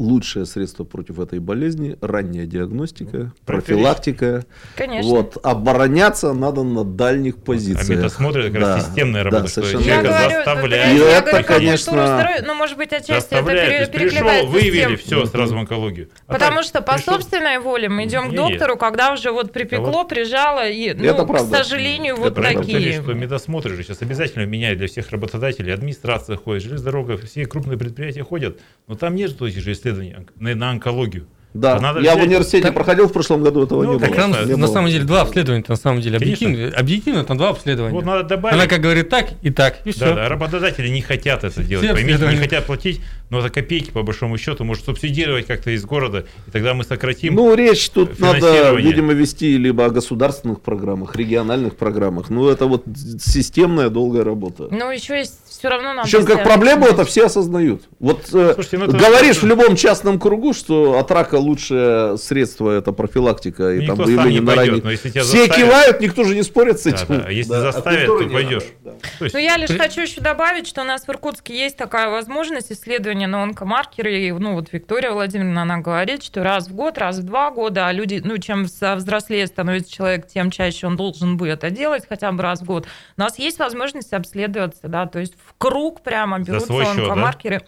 лучшее 0.00 0.46
средство 0.46 0.84
против 0.84 1.18
этой 1.18 1.38
болезни– 1.40 1.96
ранняя 2.00 2.46
диагностика, 2.46 3.32
профилактика. 3.44 4.44
профилактика. 4.44 4.46
Конечно. 4.76 5.10
Вот. 5.10 5.36
Обороняться 5.42 6.32
надо 6.32 6.62
на 6.62 6.84
дальних 6.84 7.36
А 7.36 7.40
позициях. 7.40 7.88
медосмотр 7.88 8.38
это 8.40 8.50
как 8.52 8.60
раз 8.62 8.68
Да, 8.68 8.80
системная 8.88 9.24
да, 9.24 9.30
работа, 9.30 9.48
что 9.50 9.62
совершенно 9.62 9.82
Я 9.82 9.94
человека 10.02 10.18
говорю, 10.18 10.36
заставляют. 10.44 10.92
И 10.96 10.98
я 11.04 11.18
это, 11.18 11.30
говорю 11.30 11.46
конечно, 11.46 11.92
здоровья, 11.92 12.44
ну, 12.46 12.54
может 12.54 12.76
быть, 12.78 12.92
отчасти 12.92 13.10
это 13.12 13.20
Заставляют. 13.20 13.60
То 13.86 13.92
пере- 13.98 14.04
есть 14.06 14.18
пришел, 14.18 14.46
выявили, 14.46 14.96
все, 14.96 15.26
сразу 15.26 15.54
в 15.54 15.58
онкологию. 15.58 16.08
А 16.26 16.32
Потому 16.32 16.56
так 16.56 16.64
что 16.64 16.80
по 16.82 16.94
пришел- 16.94 17.14
собственной 17.14 17.58
воле 17.58 17.88
мы 17.88 18.04
идем 18.06 18.30
к 18.30 18.34
доктору, 18.34 18.76
когда 18.76 19.12
уже 19.12 19.30
вот 19.32 19.52
припекло, 19.52 19.90
вот- 19.92 20.08
прижало, 20.08 20.66
и, 20.68 20.94
ну, 20.94 21.04
Это 21.04 21.24
к 21.24 21.26
правда. 21.28 21.56
сожалению, 21.58 22.14
Это 22.14 22.22
вот 22.22 22.34
правда. 22.34 22.60
Такие. 22.60 23.02
что 23.02 23.12
медосмотры 23.12 23.74
же 23.76 23.82
сейчас 23.82 24.00
обязательно 24.02 24.46
меняют 24.46 24.78
для 24.78 24.88
всех 24.88 25.10
работодателей. 25.10 25.74
Администрация 25.74 26.36
ходит, 26.36 26.62
железнодорога, 26.62 27.16
все 27.18 27.44
крупные 27.46 27.76
предприятия 27.78 28.22
ходят. 28.24 28.58
Но 28.88 28.94
там 28.96 29.14
нет 29.14 29.30
этих 29.40 29.60
же 29.62 29.74
исследований 29.90 30.14
на, 30.38 30.54
на 30.54 30.70
онкологию. 30.70 31.26
Да, 31.52 31.74
А 31.78 31.80
надо 31.80 31.98
я 31.98 32.12
в 32.12 32.14
взять- 32.14 32.28
университете 32.28 32.62
Так- 32.62 32.74
проходил 32.74 33.08
в 33.08 33.12
прошлом 33.12 33.42
году, 33.42 33.64
этого 33.64 33.82
Ну, 33.82 33.94
не 33.94 33.98
Так 33.98 34.10
было. 34.10 34.18
там, 34.20 34.30
Не 34.46 34.52
на 34.54 34.66
было. 34.68 34.72
самом 34.72 34.88
деле 34.88 35.02
два 35.02 35.22
обследования, 35.22 35.64
на 35.66 35.74
самом 35.74 36.00
деле. 36.00 36.16
Объективно, 36.16 36.68
объективно 36.76 37.24
там 37.24 37.38
два 37.38 37.48
обследования. 37.48 37.92
Вот 37.92 38.04
надо 38.04 38.22
добавить. 38.22 38.54
Она 38.54 38.68
как 38.68 38.80
говорит 38.80 39.08
так 39.08 39.30
и 39.42 39.50
так, 39.50 39.84
и 39.84 39.90
все. 39.90 40.04
Да, 40.10 40.14
да, 40.14 40.28
работодатели 40.28 40.86
не 40.86 41.00
хотят 41.02 41.42
это 41.42 41.64
делать. 41.64 41.90
Поймите, 41.90 42.24
не 42.28 42.36
хотят 42.36 42.66
платить, 42.66 43.00
но 43.30 43.40
это 43.40 43.50
копейки, 43.50 43.90
по 43.90 44.04
большому 44.04 44.38
счету, 44.38 44.62
может 44.62 44.84
субсидировать 44.84 45.46
как-то 45.48 45.72
из 45.72 45.84
города, 45.84 46.24
и 46.46 46.50
тогда 46.52 46.72
мы 46.74 46.84
сократим. 46.84 47.34
Ну, 47.34 47.52
речь 47.56 47.90
тут 47.90 48.20
надо, 48.20 48.72
видимо, 48.76 49.12
вести 49.12 49.58
либо 49.58 49.86
о 49.86 49.90
государственных 49.90 50.60
программах, 50.60 51.16
региональных 51.16 51.74
программах. 51.74 52.30
Ну, 52.30 52.48
это 52.48 52.66
вот 52.66 52.84
системная 53.18 53.88
долгая 53.90 54.22
работа. 54.22 54.68
Ну, 54.70 54.88
еще 54.92 55.18
есть 55.18 55.49
все 55.60 55.68
равно 55.68 55.92
надо... 55.92 56.02
Причем 56.08 56.24
как 56.24 56.42
проблему 56.42 56.86
это 56.86 57.04
все 57.04 57.26
осознают. 57.26 57.82
Вот 57.98 58.22
э, 58.32 58.54
Слушайте, 58.54 58.78
ну 58.78 58.84
это- 58.86 58.96
говоришь 58.96 59.36
в 59.42 59.46
любом 59.46 59.76
частном 59.76 60.18
кругу, 60.18 60.54
что 60.54 60.98
от 60.98 61.10
рака 61.10 61.34
лучшее 61.34 62.16
средство 62.16 62.70
это 62.70 62.92
профилактика 62.92 63.70
и 63.74 63.86
там 63.86 63.98
никто 63.98 64.06
сам 64.06 64.06
выявление 64.06 64.40
не 64.40 64.46
на 64.46 64.54
но 64.56 64.96
тебя 64.96 65.22
Все 65.22 65.22
заставят- 65.22 65.54
кивают, 65.56 66.00
никто 66.00 66.24
же 66.24 66.34
не 66.34 66.42
спорит 66.42 66.80
с 66.80 66.84
Да, 66.84 66.90
этим. 66.90 67.04
да, 67.08 67.24
а 67.26 67.30
если 67.30 67.50
Да, 67.50 67.60
заставят, 67.60 68.06
то 68.06 68.28
пойдешь. 68.28 68.62
Да. 68.82 68.92
То 69.18 69.24
есть 69.24 69.34
Ну, 69.34 69.40
я 69.40 69.56
лишь 69.58 69.68
при- 69.68 69.76
хочу 69.78 70.00
еще 70.00 70.22
добавить, 70.22 70.66
что 70.66 70.80
у 70.80 70.84
нас 70.84 71.04
в 71.04 71.10
Иркутске 71.10 71.54
есть 71.54 71.76
такая 71.76 72.08
возможность 72.08 72.72
исследования 72.72 73.26
на 73.26 73.42
онкомаркеры. 73.42 74.18
И, 74.18 74.32
ну, 74.32 74.54
вот 74.54 74.72
Виктория 74.72 75.10
Владимировна, 75.12 75.62
она 75.62 75.76
говорит, 75.78 76.22
что 76.24 76.42
раз 76.42 76.68
в 76.68 76.74
год, 76.74 76.96
раз 76.96 77.18
в 77.18 77.22
два 77.24 77.50
года, 77.50 77.86
а 77.86 77.92
люди, 77.92 78.22
ну, 78.24 78.38
чем 78.38 78.66
со- 78.66 78.94
взрослее 78.96 79.46
становится 79.46 79.92
человек, 79.92 80.26
тем 80.26 80.50
чаще 80.50 80.86
он 80.86 80.96
должен 80.96 81.36
бы 81.36 81.48
это 81.48 81.68
делать, 81.68 82.04
хотя 82.08 82.32
бы 82.32 82.42
раз 82.42 82.60
в 82.62 82.64
год. 82.64 82.86
У 83.18 83.20
нас 83.20 83.38
есть 83.38 83.58
возможность 83.58 84.12
обследоваться, 84.12 84.88
да, 84.88 85.06
то 85.06 85.18
есть 85.18 85.34
в 85.34 85.49
круг 85.58 86.02
прямо 86.02 86.38
да? 86.40 86.58
онкомаркереры. 86.58 87.64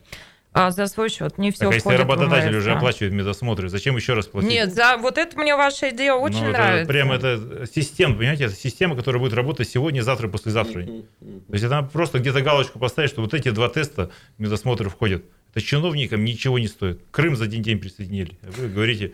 А, 0.54 0.70
за 0.70 0.86
свой 0.86 1.08
счет. 1.08 1.38
Не 1.38 1.50
все 1.50 1.60
Так, 1.60 1.70
а 1.70 1.74
если 1.74 1.80
входит 1.80 2.00
в 2.00 2.02
работодатель 2.02 2.54
уже 2.54 2.70
да. 2.72 2.76
оплачивает 2.76 3.14
медосмотры, 3.14 3.70
зачем 3.70 3.96
еще 3.96 4.12
раз 4.12 4.26
платить? 4.26 4.50
Нет, 4.50 4.74
за 4.74 4.98
вот 4.98 5.16
это 5.16 5.38
мне 5.38 5.56
ваша 5.56 5.88
идея 5.90 6.12
очень 6.12 6.44
Ну, 6.44 6.50
нравится. 6.50 6.92
Прям 6.92 7.10
это 7.10 7.66
система, 7.72 8.16
понимаете, 8.16 8.44
это 8.44 8.54
система, 8.54 8.94
которая 8.94 9.20
будет 9.20 9.32
работать 9.32 9.68
сегодня, 9.70 10.02
завтра, 10.02 10.28
послезавтра. 10.28 10.84
То 10.84 11.52
есть 11.52 11.64
это 11.64 11.82
просто 11.90 12.18
где-то 12.18 12.42
галочку 12.42 12.78
поставить, 12.78 13.08
что 13.08 13.22
вот 13.22 13.32
эти 13.32 13.50
два 13.50 13.70
теста 13.70 14.10
медосмотры 14.36 14.90
входят. 14.90 15.24
Это 15.54 15.64
чиновникам 15.64 16.22
ничего 16.22 16.58
не 16.58 16.68
стоит. 16.68 17.00
Крым 17.10 17.34
за 17.34 17.44
один 17.44 17.62
день 17.62 17.78
присоединили. 17.78 18.38
А 18.42 18.50
вы 18.50 18.68
говорите 18.68 19.12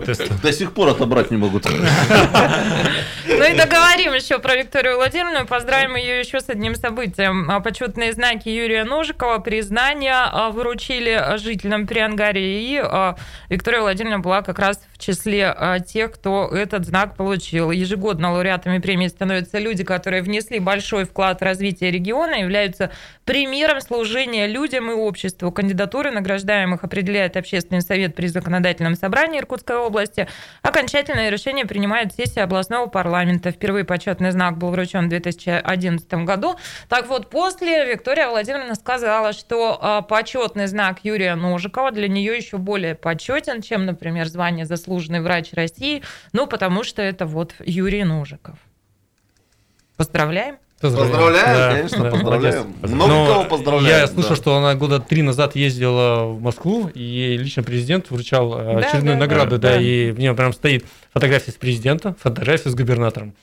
теста. 0.00 0.34
До 0.42 0.52
сих 0.52 0.72
пор 0.72 0.88
отобрать 0.88 1.30
не 1.30 1.36
могут. 1.38 1.64
Ну 3.28 3.44
и 3.44 3.56
договорим 3.56 4.14
еще 4.14 4.38
про 4.38 4.56
Викторию 4.56 4.96
Владимировну. 4.96 5.46
Поздравим 5.46 5.96
ее 5.96 6.20
еще 6.20 6.40
с 6.40 6.48
одним 6.48 6.74
событием. 6.74 7.50
А, 7.50 7.60
Почетные 7.60 8.12
знаки 8.12 8.48
Юрия 8.48 8.84
Ножикова, 8.84 9.38
признание 9.38 10.14
а, 10.14 10.50
выручили 10.50 11.38
жителям 11.38 11.86
Приангарии. 11.86 12.62
И 12.62 12.80
а, 12.82 13.16
Виктория 13.48 13.80
Владимировна 13.80 14.20
была 14.20 14.42
как 14.42 14.58
раз 14.58 14.80
в 14.92 14.98
числе 14.98 15.54
тех, 15.86 16.12
кто 16.12 16.48
этот 16.48 16.86
знак 16.86 17.16
получил. 17.16 17.70
Ежегодно 17.70 18.32
лауреатами 18.32 18.78
премии 18.78 19.08
становятся 19.08 19.58
люди, 19.58 19.84
которые 19.84 20.22
внесли 20.22 20.58
большой 20.58 21.04
вклад 21.04 21.40
в 21.40 21.44
развитие 21.44 21.90
региона, 21.90 22.34
являются 22.34 22.90
примером 23.26 23.80
служения 23.80 24.46
людям 24.46 24.88
и 24.90 24.94
обществу. 24.94 25.50
Кандидатуры 25.50 26.12
награждаемых 26.12 26.84
определяет 26.84 27.36
Общественный 27.36 27.82
совет 27.82 28.14
при 28.14 28.28
законодательном 28.28 28.94
собрании 28.94 29.40
Иркутской 29.40 29.76
области. 29.76 30.28
Окончательное 30.62 31.28
решение 31.28 31.66
принимает 31.66 32.14
сессия 32.14 32.42
областного 32.44 32.86
парламента. 32.86 33.50
Впервые 33.50 33.84
почетный 33.84 34.30
знак 34.30 34.56
был 34.56 34.70
вручен 34.70 35.06
в 35.06 35.08
2011 35.08 36.14
году. 36.24 36.56
Так 36.88 37.08
вот, 37.08 37.28
после 37.28 37.84
Виктория 37.84 38.28
Владимировна 38.28 38.76
сказала, 38.76 39.32
что 39.32 39.76
а, 39.80 40.02
почетный 40.02 40.68
знак 40.68 41.00
Юрия 41.02 41.34
Ножикова 41.34 41.90
для 41.90 42.06
нее 42.06 42.36
еще 42.36 42.58
более 42.58 42.94
почетен, 42.94 43.60
чем, 43.60 43.86
например, 43.86 44.28
звание 44.28 44.66
заслуженный 44.66 45.20
врач 45.20 45.52
России, 45.52 46.04
ну, 46.32 46.46
потому 46.46 46.84
что 46.84 47.02
это 47.02 47.26
вот 47.26 47.54
Юрий 47.58 48.04
Ножиков. 48.04 48.56
Поздравляем. 49.96 50.58
Поздравляем, 50.90 51.56
Да, 51.56 51.74
конечно, 51.76 52.04
да, 52.04 52.10
поздравляем. 52.10 52.56
молодец. 52.80 52.90
Много 52.94 53.12
Но 53.12 53.26
кого 53.26 53.44
поздравляем. 53.44 54.00
Я 54.00 54.06
слышал, 54.06 54.30
да. 54.30 54.36
что 54.36 54.56
она 54.56 54.74
года 54.74 55.00
три 55.00 55.22
назад 55.22 55.56
ездила 55.56 56.24
в 56.26 56.40
Москву, 56.40 56.88
и 56.94 57.02
ей 57.02 57.36
лично 57.36 57.62
президент 57.62 58.10
вручал 58.10 58.58
э, 58.58 58.64
Да, 58.74 58.78
очередную 58.88 59.16
да, 59.16 59.20
награду, 59.20 59.58
да, 59.58 59.70
да, 59.70 59.74
да. 59.76 59.80
и 59.80 60.10
в 60.10 60.18
ней 60.18 60.32
прям 60.34 60.52
стоит 60.52 60.84
фотография 61.12 61.50
с 61.52 61.54
президентом, 61.54 62.16
фотография 62.20 62.70
с 62.70 62.74
губернатором. 62.74 63.34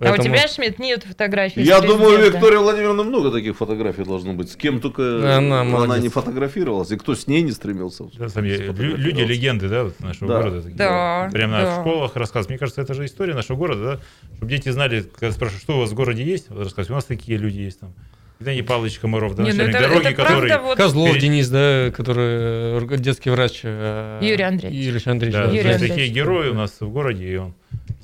А 0.00 0.06
у 0.06 0.08
Поэтому- 0.08 0.36
тебя, 0.36 0.48
Шмидт, 0.48 0.78
нет 0.80 1.04
фотографий 1.04 1.62
Я 1.62 1.80
думаю. 1.80 2.18
Виктория 2.26 2.58
Владимировна 2.58 3.04
много 3.04 3.30
таких 3.30 3.56
фотографий 3.56 4.02
должно 4.04 4.32
быть. 4.34 4.50
С 4.50 4.56
кем 4.56 4.80
только 4.80 5.36
Она 5.38 5.60
она, 5.62 5.98
не 5.98 6.08
фотографировалась, 6.08 6.90
и 6.90 6.96
кто 6.96 7.14
с 7.14 7.28
ней 7.28 7.42
не 7.42 7.52
стремился. 7.52 8.04
Да, 8.18 8.28
сами 8.28 8.48
лю- 8.48 8.54
сфотографироваться. 8.56 9.06
люди 9.06 9.20
легенды, 9.22 9.68
да, 9.68 9.84
вот 9.84 10.00
нашего 10.00 10.26
Да. 10.28 10.42
города. 10.42 10.62
Да, 10.74 11.28
Прямо 11.32 11.60
да. 11.60 11.70
в 11.78 11.80
школах 11.80 12.16
рассказывают. 12.16 12.50
Мне 12.50 12.58
кажется, 12.58 12.82
это 12.82 12.92
же 12.94 13.04
история 13.04 13.34
нашего 13.34 13.56
города, 13.56 13.84
да? 13.84 14.00
Чтобы 14.36 14.50
дети 14.50 14.68
знали, 14.70 15.04
когда 15.18 15.32
спрашивают, 15.32 15.62
что 15.62 15.76
у 15.76 15.80
вас 15.80 15.90
в 15.90 15.94
городе 15.94 16.24
есть, 16.24 16.50
рассказывают, 16.50 16.90
у 16.90 16.94
нас 16.94 17.04
такие 17.04 17.38
люди 17.38 17.60
есть 17.60 17.78
там. 17.80 17.94
Евгений 18.40 18.62
Павлович 18.62 18.98
Комаров, 18.98 19.36
да, 19.36 19.44
Не, 19.44 19.52
ну 19.52 19.56
начальник 19.58 19.76
это- 19.76 19.88
дороги, 19.88 20.06
это 20.08 20.14
который... 20.16 20.48
правда 20.50 20.66
вот- 20.66 20.76
Козлов 20.76 21.08
Перед- 21.10 21.22
Денис, 21.22 21.48
да, 21.48 21.92
который 21.96 22.82
э, 22.82 22.96
детский 22.98 23.30
врач. 23.30 23.60
э, 23.62 24.18
Юрий 24.20 24.42
Андреевич. 24.42 24.84
Юрий 24.86 25.02
Андреевич, 25.06 25.34
Да. 25.38 25.44
Юрий 25.44 25.58
Андреевич. 25.70 25.88
такие 25.88 26.08
герои 26.08 26.48
у 26.48 26.54
нас 26.54 26.72
в 26.80 26.88
городе, 26.90 27.28
и 27.32 27.36
он, 27.36 27.54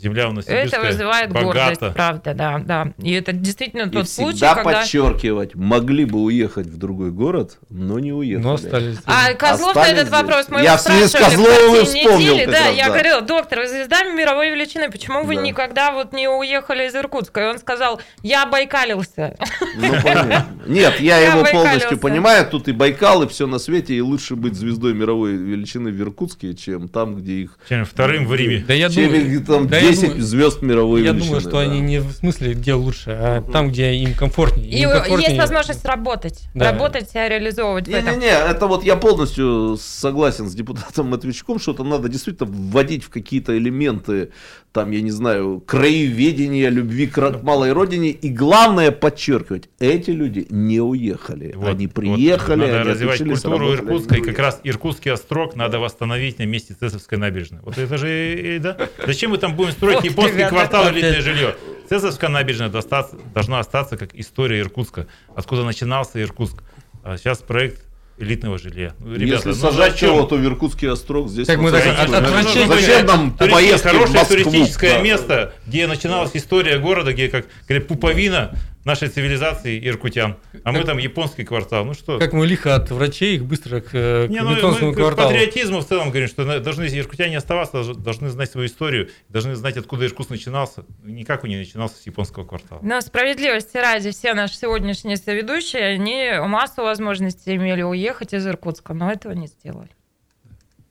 земля 0.00 0.28
у 0.28 0.32
нас 0.32 0.46
Это 0.46 0.80
вызывает 0.80 1.30
богата. 1.32 1.44
гордость, 1.78 1.94
правда, 1.94 2.34
да, 2.34 2.58
да. 2.58 2.92
И 3.02 3.12
это 3.12 3.32
действительно 3.32 3.82
И 3.82 3.90
тот 3.90 4.08
случай, 4.08 4.40
когда... 4.40 4.62
подчеркивать, 4.80 5.54
могли 5.54 6.04
бы 6.04 6.22
уехать 6.22 6.66
в 6.66 6.76
другой 6.76 7.10
город, 7.10 7.58
но 7.68 7.98
не 7.98 8.12
уехали. 8.12 8.44
Но 8.44 8.54
остались. 8.54 8.96
А 9.06 9.32
Козлов 9.34 9.74
на 9.74 9.82
Остались 9.82 9.98
этот 10.00 10.08
здесь. 10.08 10.20
вопрос 10.22 10.46
мы 10.48 10.58
Я 10.62 10.72
его 10.74 11.06
с 11.08 11.12
Козловым 11.12 11.74
и 11.74 11.78
«Картине 11.78 11.84
вспомнил 12.02 12.34
недели». 12.34 12.50
Да, 12.50 12.66
раз, 12.66 12.76
я 12.76 12.84
да. 12.86 12.90
говорила, 12.90 13.20
доктор, 13.20 13.58
вы 13.60 13.68
звезда 13.68 14.02
мировой 14.04 14.50
величины, 14.50 14.90
почему 14.90 15.24
вы 15.24 15.36
Да. 15.36 15.42
никогда 15.42 15.92
вот 15.92 16.12
не 16.12 16.28
уехали 16.28 16.86
из 16.88 16.94
Иркутска? 16.94 17.40
И 17.42 17.44
он 17.44 17.58
сказал, 17.58 18.00
я 18.22 18.46
байкалился. 18.46 19.36
Ну, 19.76 19.92
понятно. 20.02 20.46
Нет, 20.66 21.00
я 21.00 21.18
Я 21.18 21.32
его 21.32 21.42
Байкалился. 21.42 21.68
полностью 21.68 21.98
понимаю. 21.98 22.46
Тут 22.50 22.68
и 22.68 22.72
Байкал, 22.72 23.22
и 23.22 23.28
все 23.28 23.46
на 23.46 23.58
свете. 23.58 23.94
И 23.94 24.00
лучше 24.00 24.36
быть 24.36 24.54
звездой 24.54 24.94
мировой 24.94 25.32
величины 25.34 25.90
в 25.90 26.00
Иркутске, 26.00 26.54
чем 26.54 26.88
там, 26.88 27.16
где 27.16 27.32
их... 27.34 27.58
Чем 27.68 27.84
вторым 27.84 28.26
в 28.26 28.34
Риме. 28.34 28.64
Да 28.66 28.74
я 28.74 28.88
чем 28.90 29.04
думаю, 29.06 29.32
их 29.32 29.46
там 29.46 29.68
да 29.68 29.78
10 29.90 30.08
думаю- 30.10 30.22
звезд 30.22 30.62
мировой 30.62 31.02
Я 31.02 31.10
величины. 31.12 31.26
думаю, 31.26 31.40
что 31.40 31.50
да. 31.52 31.60
они 31.60 31.80
не 31.80 32.00
в 32.00 32.12
смысле, 32.12 32.54
где 32.54 32.74
лучше, 32.74 33.10
а 33.10 33.42
там, 33.42 33.68
где 33.70 33.94
им 33.94 34.14
комфортнее. 34.14 34.68
И 34.68 34.82
Им 34.82 34.90
комфортнее- 34.90 35.28
есть 35.28 35.38
возможность 35.38 35.84
работать, 35.84 36.40
Да. 36.54 36.72
работать, 36.72 37.10
себя 37.10 37.28
реализовывать 37.28 37.86
в 37.88 37.90
этом. 37.90 38.14
Не-не-не, 38.18 38.30
это 38.50 38.66
вот 38.66 38.84
я 38.84 38.96
полностью 38.96 39.76
согласен 39.80 40.48
с 40.48 40.54
депутатом 40.54 41.08
Матвейчуком, 41.08 41.58
что 41.58 41.72
это 41.72 41.84
надо 41.84 42.08
действительно 42.08 42.48
вводить 42.50 43.04
в 43.04 43.10
какие-то 43.10 43.56
элементы, 43.56 44.30
там, 44.72 44.90
я 44.92 45.00
не 45.02 45.10
знаю, 45.10 45.60
краеведения, 45.66 46.68
любви 46.68 47.06
к 47.06 47.42
малой 47.42 47.72
родине. 47.72 48.10
И 48.10 48.28
главное 48.28 48.90
подчеркивать, 48.92 49.68
эти 49.80 50.10
люди 50.10 50.46
не 50.50 50.80
уехали. 50.80 51.52
Вот, 51.56 51.68
они 51.68 51.86
вот 51.86 51.94
приехали, 51.94 52.60
надо 52.60 52.80
они 52.80 52.90
развивать 52.90 53.20
отучились, 53.20 53.42
культуру 53.42 53.74
Иркутска, 53.74 54.16
и 54.16 54.20
как 54.20 54.38
раз 54.38 54.60
Иркутский 54.62 55.10
острог 55.10 55.56
надо 55.56 55.78
восстановить 55.78 56.38
на 56.38 56.46
месте 56.46 56.74
Цесовской 56.78 57.18
набережной. 57.18 57.60
Вот 57.62 57.78
это 57.78 57.98
же, 57.98 58.58
да? 58.62 58.76
Зачем 59.06 59.30
мы 59.30 59.38
там 59.38 59.56
будем 59.56 59.72
строить 59.72 60.04
японский 60.04 60.48
квартал 60.48 60.90
элитное 60.90 61.20
жилье? 61.20 61.56
Цесовская 61.88 62.30
набережная 62.30 62.68
достаться- 62.68 63.18
должна 63.34 63.58
остаться 63.58 63.96
как 63.96 64.14
история 64.14 64.60
Иркутска, 64.60 65.08
откуда 65.34 65.64
начинался 65.64 66.22
Иркутск. 66.22 66.62
А 67.02 67.16
сейчас 67.16 67.38
проект 67.38 67.82
элитного 68.20 68.58
жилья. 68.58 68.92
Ну, 69.00 69.14
Ребята, 69.14 69.48
Если 69.48 69.48
ну 69.48 69.54
сажать 69.70 69.96
чего, 69.96 70.24
то 70.24 70.36
в 70.36 70.44
Иркутский 70.44 70.88
острог 70.90 71.28
здесь... 71.28 71.46
Так 71.46 71.58
мы 71.58 71.70
так 71.70 71.86
от- 71.86 72.12
отвращение- 72.12 72.68
Зачем 72.68 73.06
нам 73.06 73.36
Туристи- 73.38 73.50
поездки 73.52 73.88
в 73.88 73.90
хорошее 73.90 74.18
Москву? 74.18 74.36
туристическое 74.36 74.94
Да. 74.94 75.00
место, 75.02 75.52
где 75.66 75.86
начиналась 75.86 76.30
история 76.34 76.78
города, 76.78 77.12
где, 77.12 77.28
как 77.28 77.46
говорят, 77.66 77.88
пуповина 77.88 78.52
нашей 78.84 79.08
цивилизации 79.08 79.78
иркутян. 79.86 80.36
А 80.64 80.72
мы 80.72 80.84
там 80.84 80.98
японский 80.98 81.44
квартал. 81.44 81.84
Ну 81.84 81.94
что? 81.94 82.18
Как 82.18 82.32
мы 82.32 82.46
лихо 82.46 82.74
от 82.74 82.90
врачей 82.90 83.36
их 83.36 83.44
быстро 83.44 83.80
к, 83.80 83.90
э, 83.94 84.26
к 84.26 84.30
Не, 84.30 84.40
ну, 84.42 84.56
японскому 84.56 84.88
мы 84.90 84.94
к 84.94 84.98
кварталу. 84.98 85.28
патриотизму 85.30 85.80
в 85.80 85.86
целом 85.86 86.08
говорим, 86.10 86.28
что 86.28 86.44
на- 86.44 86.60
должны 86.60 86.84
иркутяне 86.84 87.36
оставаться, 87.36 87.72
должны- 87.72 87.94
должны 87.94 88.28
знать 88.30 88.50
свою 88.50 88.66
историю, 88.66 89.10
должны 89.28 89.54
знать, 89.54 89.76
откуда 89.76 90.06
Иркутск 90.06 90.30
начинался. 90.30 90.84
Никак 91.04 91.44
он 91.44 91.50
не 91.50 91.56
начинался 91.58 91.96
с 91.96 92.06
японского 92.06 92.44
квартала. 92.44 92.80
Но 92.82 93.00
справедливости 93.00 93.76
ради, 93.76 94.10
все 94.12 94.34
наши 94.34 94.54
сегодняшние 94.54 95.16
соведущие, 95.16 95.84
они 95.94 96.30
массу 96.48 96.82
возможностей 96.82 97.56
имели 97.56 97.82
уехать 97.82 98.32
из 98.32 98.46
Иркутска, 98.46 98.94
но 98.94 99.10
этого 99.12 99.32
не 99.32 99.46
сделали. 99.46 99.90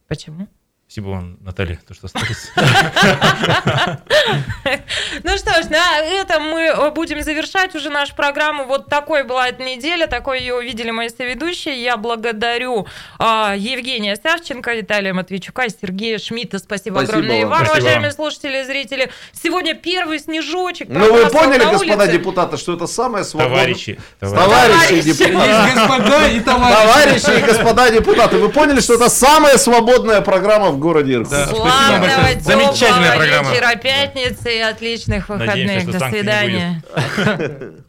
Почему? 0.08 0.48
Спасибо 0.90 1.10
вам, 1.10 1.38
Наталья, 1.42 1.80
то, 1.88 1.94
что 1.94 2.08
остались. 2.08 2.50
Ну 5.24 5.38
что 5.38 5.62
ж, 5.62 5.70
на 5.70 6.00
этом 6.00 6.44
мы 6.50 6.92
будем 6.92 7.22
завершать 7.22 7.76
уже 7.76 7.92
нашу 7.92 8.16
программу. 8.16 8.66
Вот 8.66 8.88
такой 8.88 9.24
была 9.24 9.50
эта 9.50 9.62
неделя, 9.64 10.08
такой 10.08 10.40
ее 10.40 10.56
увидели 10.56 10.90
мои 10.90 11.10
соведущие. 11.10 11.80
Я 11.82 11.96
благодарю 11.96 12.88
а, 13.20 13.54
Евгения 13.56 14.16
Савченко, 14.16 14.74
Виталия 14.74 15.14
Матвейчука 15.14 15.66
и 15.66 15.70
Сергея 15.70 16.18
Шмидта. 16.18 16.58
Спасибо, 16.58 17.02
огромное 17.02 17.42
и 17.42 17.46
вам. 17.46 17.62
уважаемые 17.62 18.12
слушатели 18.12 18.62
и 18.62 18.64
зрители. 18.64 19.12
Сегодня 19.32 19.76
первый 19.76 20.18
снежочек. 20.20 20.90
Ну, 20.90 21.14
вы 21.14 21.28
поняли, 21.30 21.66
господа 21.66 22.08
депутаты, 22.08 22.58
что 22.58 22.74
это 22.74 22.88
самое 22.88 23.24
свободное... 23.26 23.60
Товарищи, 23.60 24.00
товарищи. 24.20 25.02
Депутаты. 25.04 26.42
Товарищи 26.42 27.38
и 27.38 27.42
господа 27.46 27.92
депутаты, 27.92 28.38
вы 28.38 28.50
поняли, 28.50 28.80
что 28.82 28.96
это 28.96 29.10
самая 29.10 29.58
свободная 29.58 30.22
программа 30.22 30.72
в 30.72 30.79
городе 30.80 31.14
Иркутск? 31.14 31.32
Да. 31.32 31.46
Спасибо 31.48 31.68
Славного, 31.68 32.02
большое. 32.02 32.36
теплого 32.36 32.62
Замечательная 32.74 33.16
программа. 33.18 33.52
вечера 33.52 33.76
пятницы 33.76 34.58
и 34.58 34.60
отличных 34.60 35.30
выходных. 35.30 35.56
Надеемся, 35.68 36.00
До 36.00 36.10
свидания. 36.10 36.84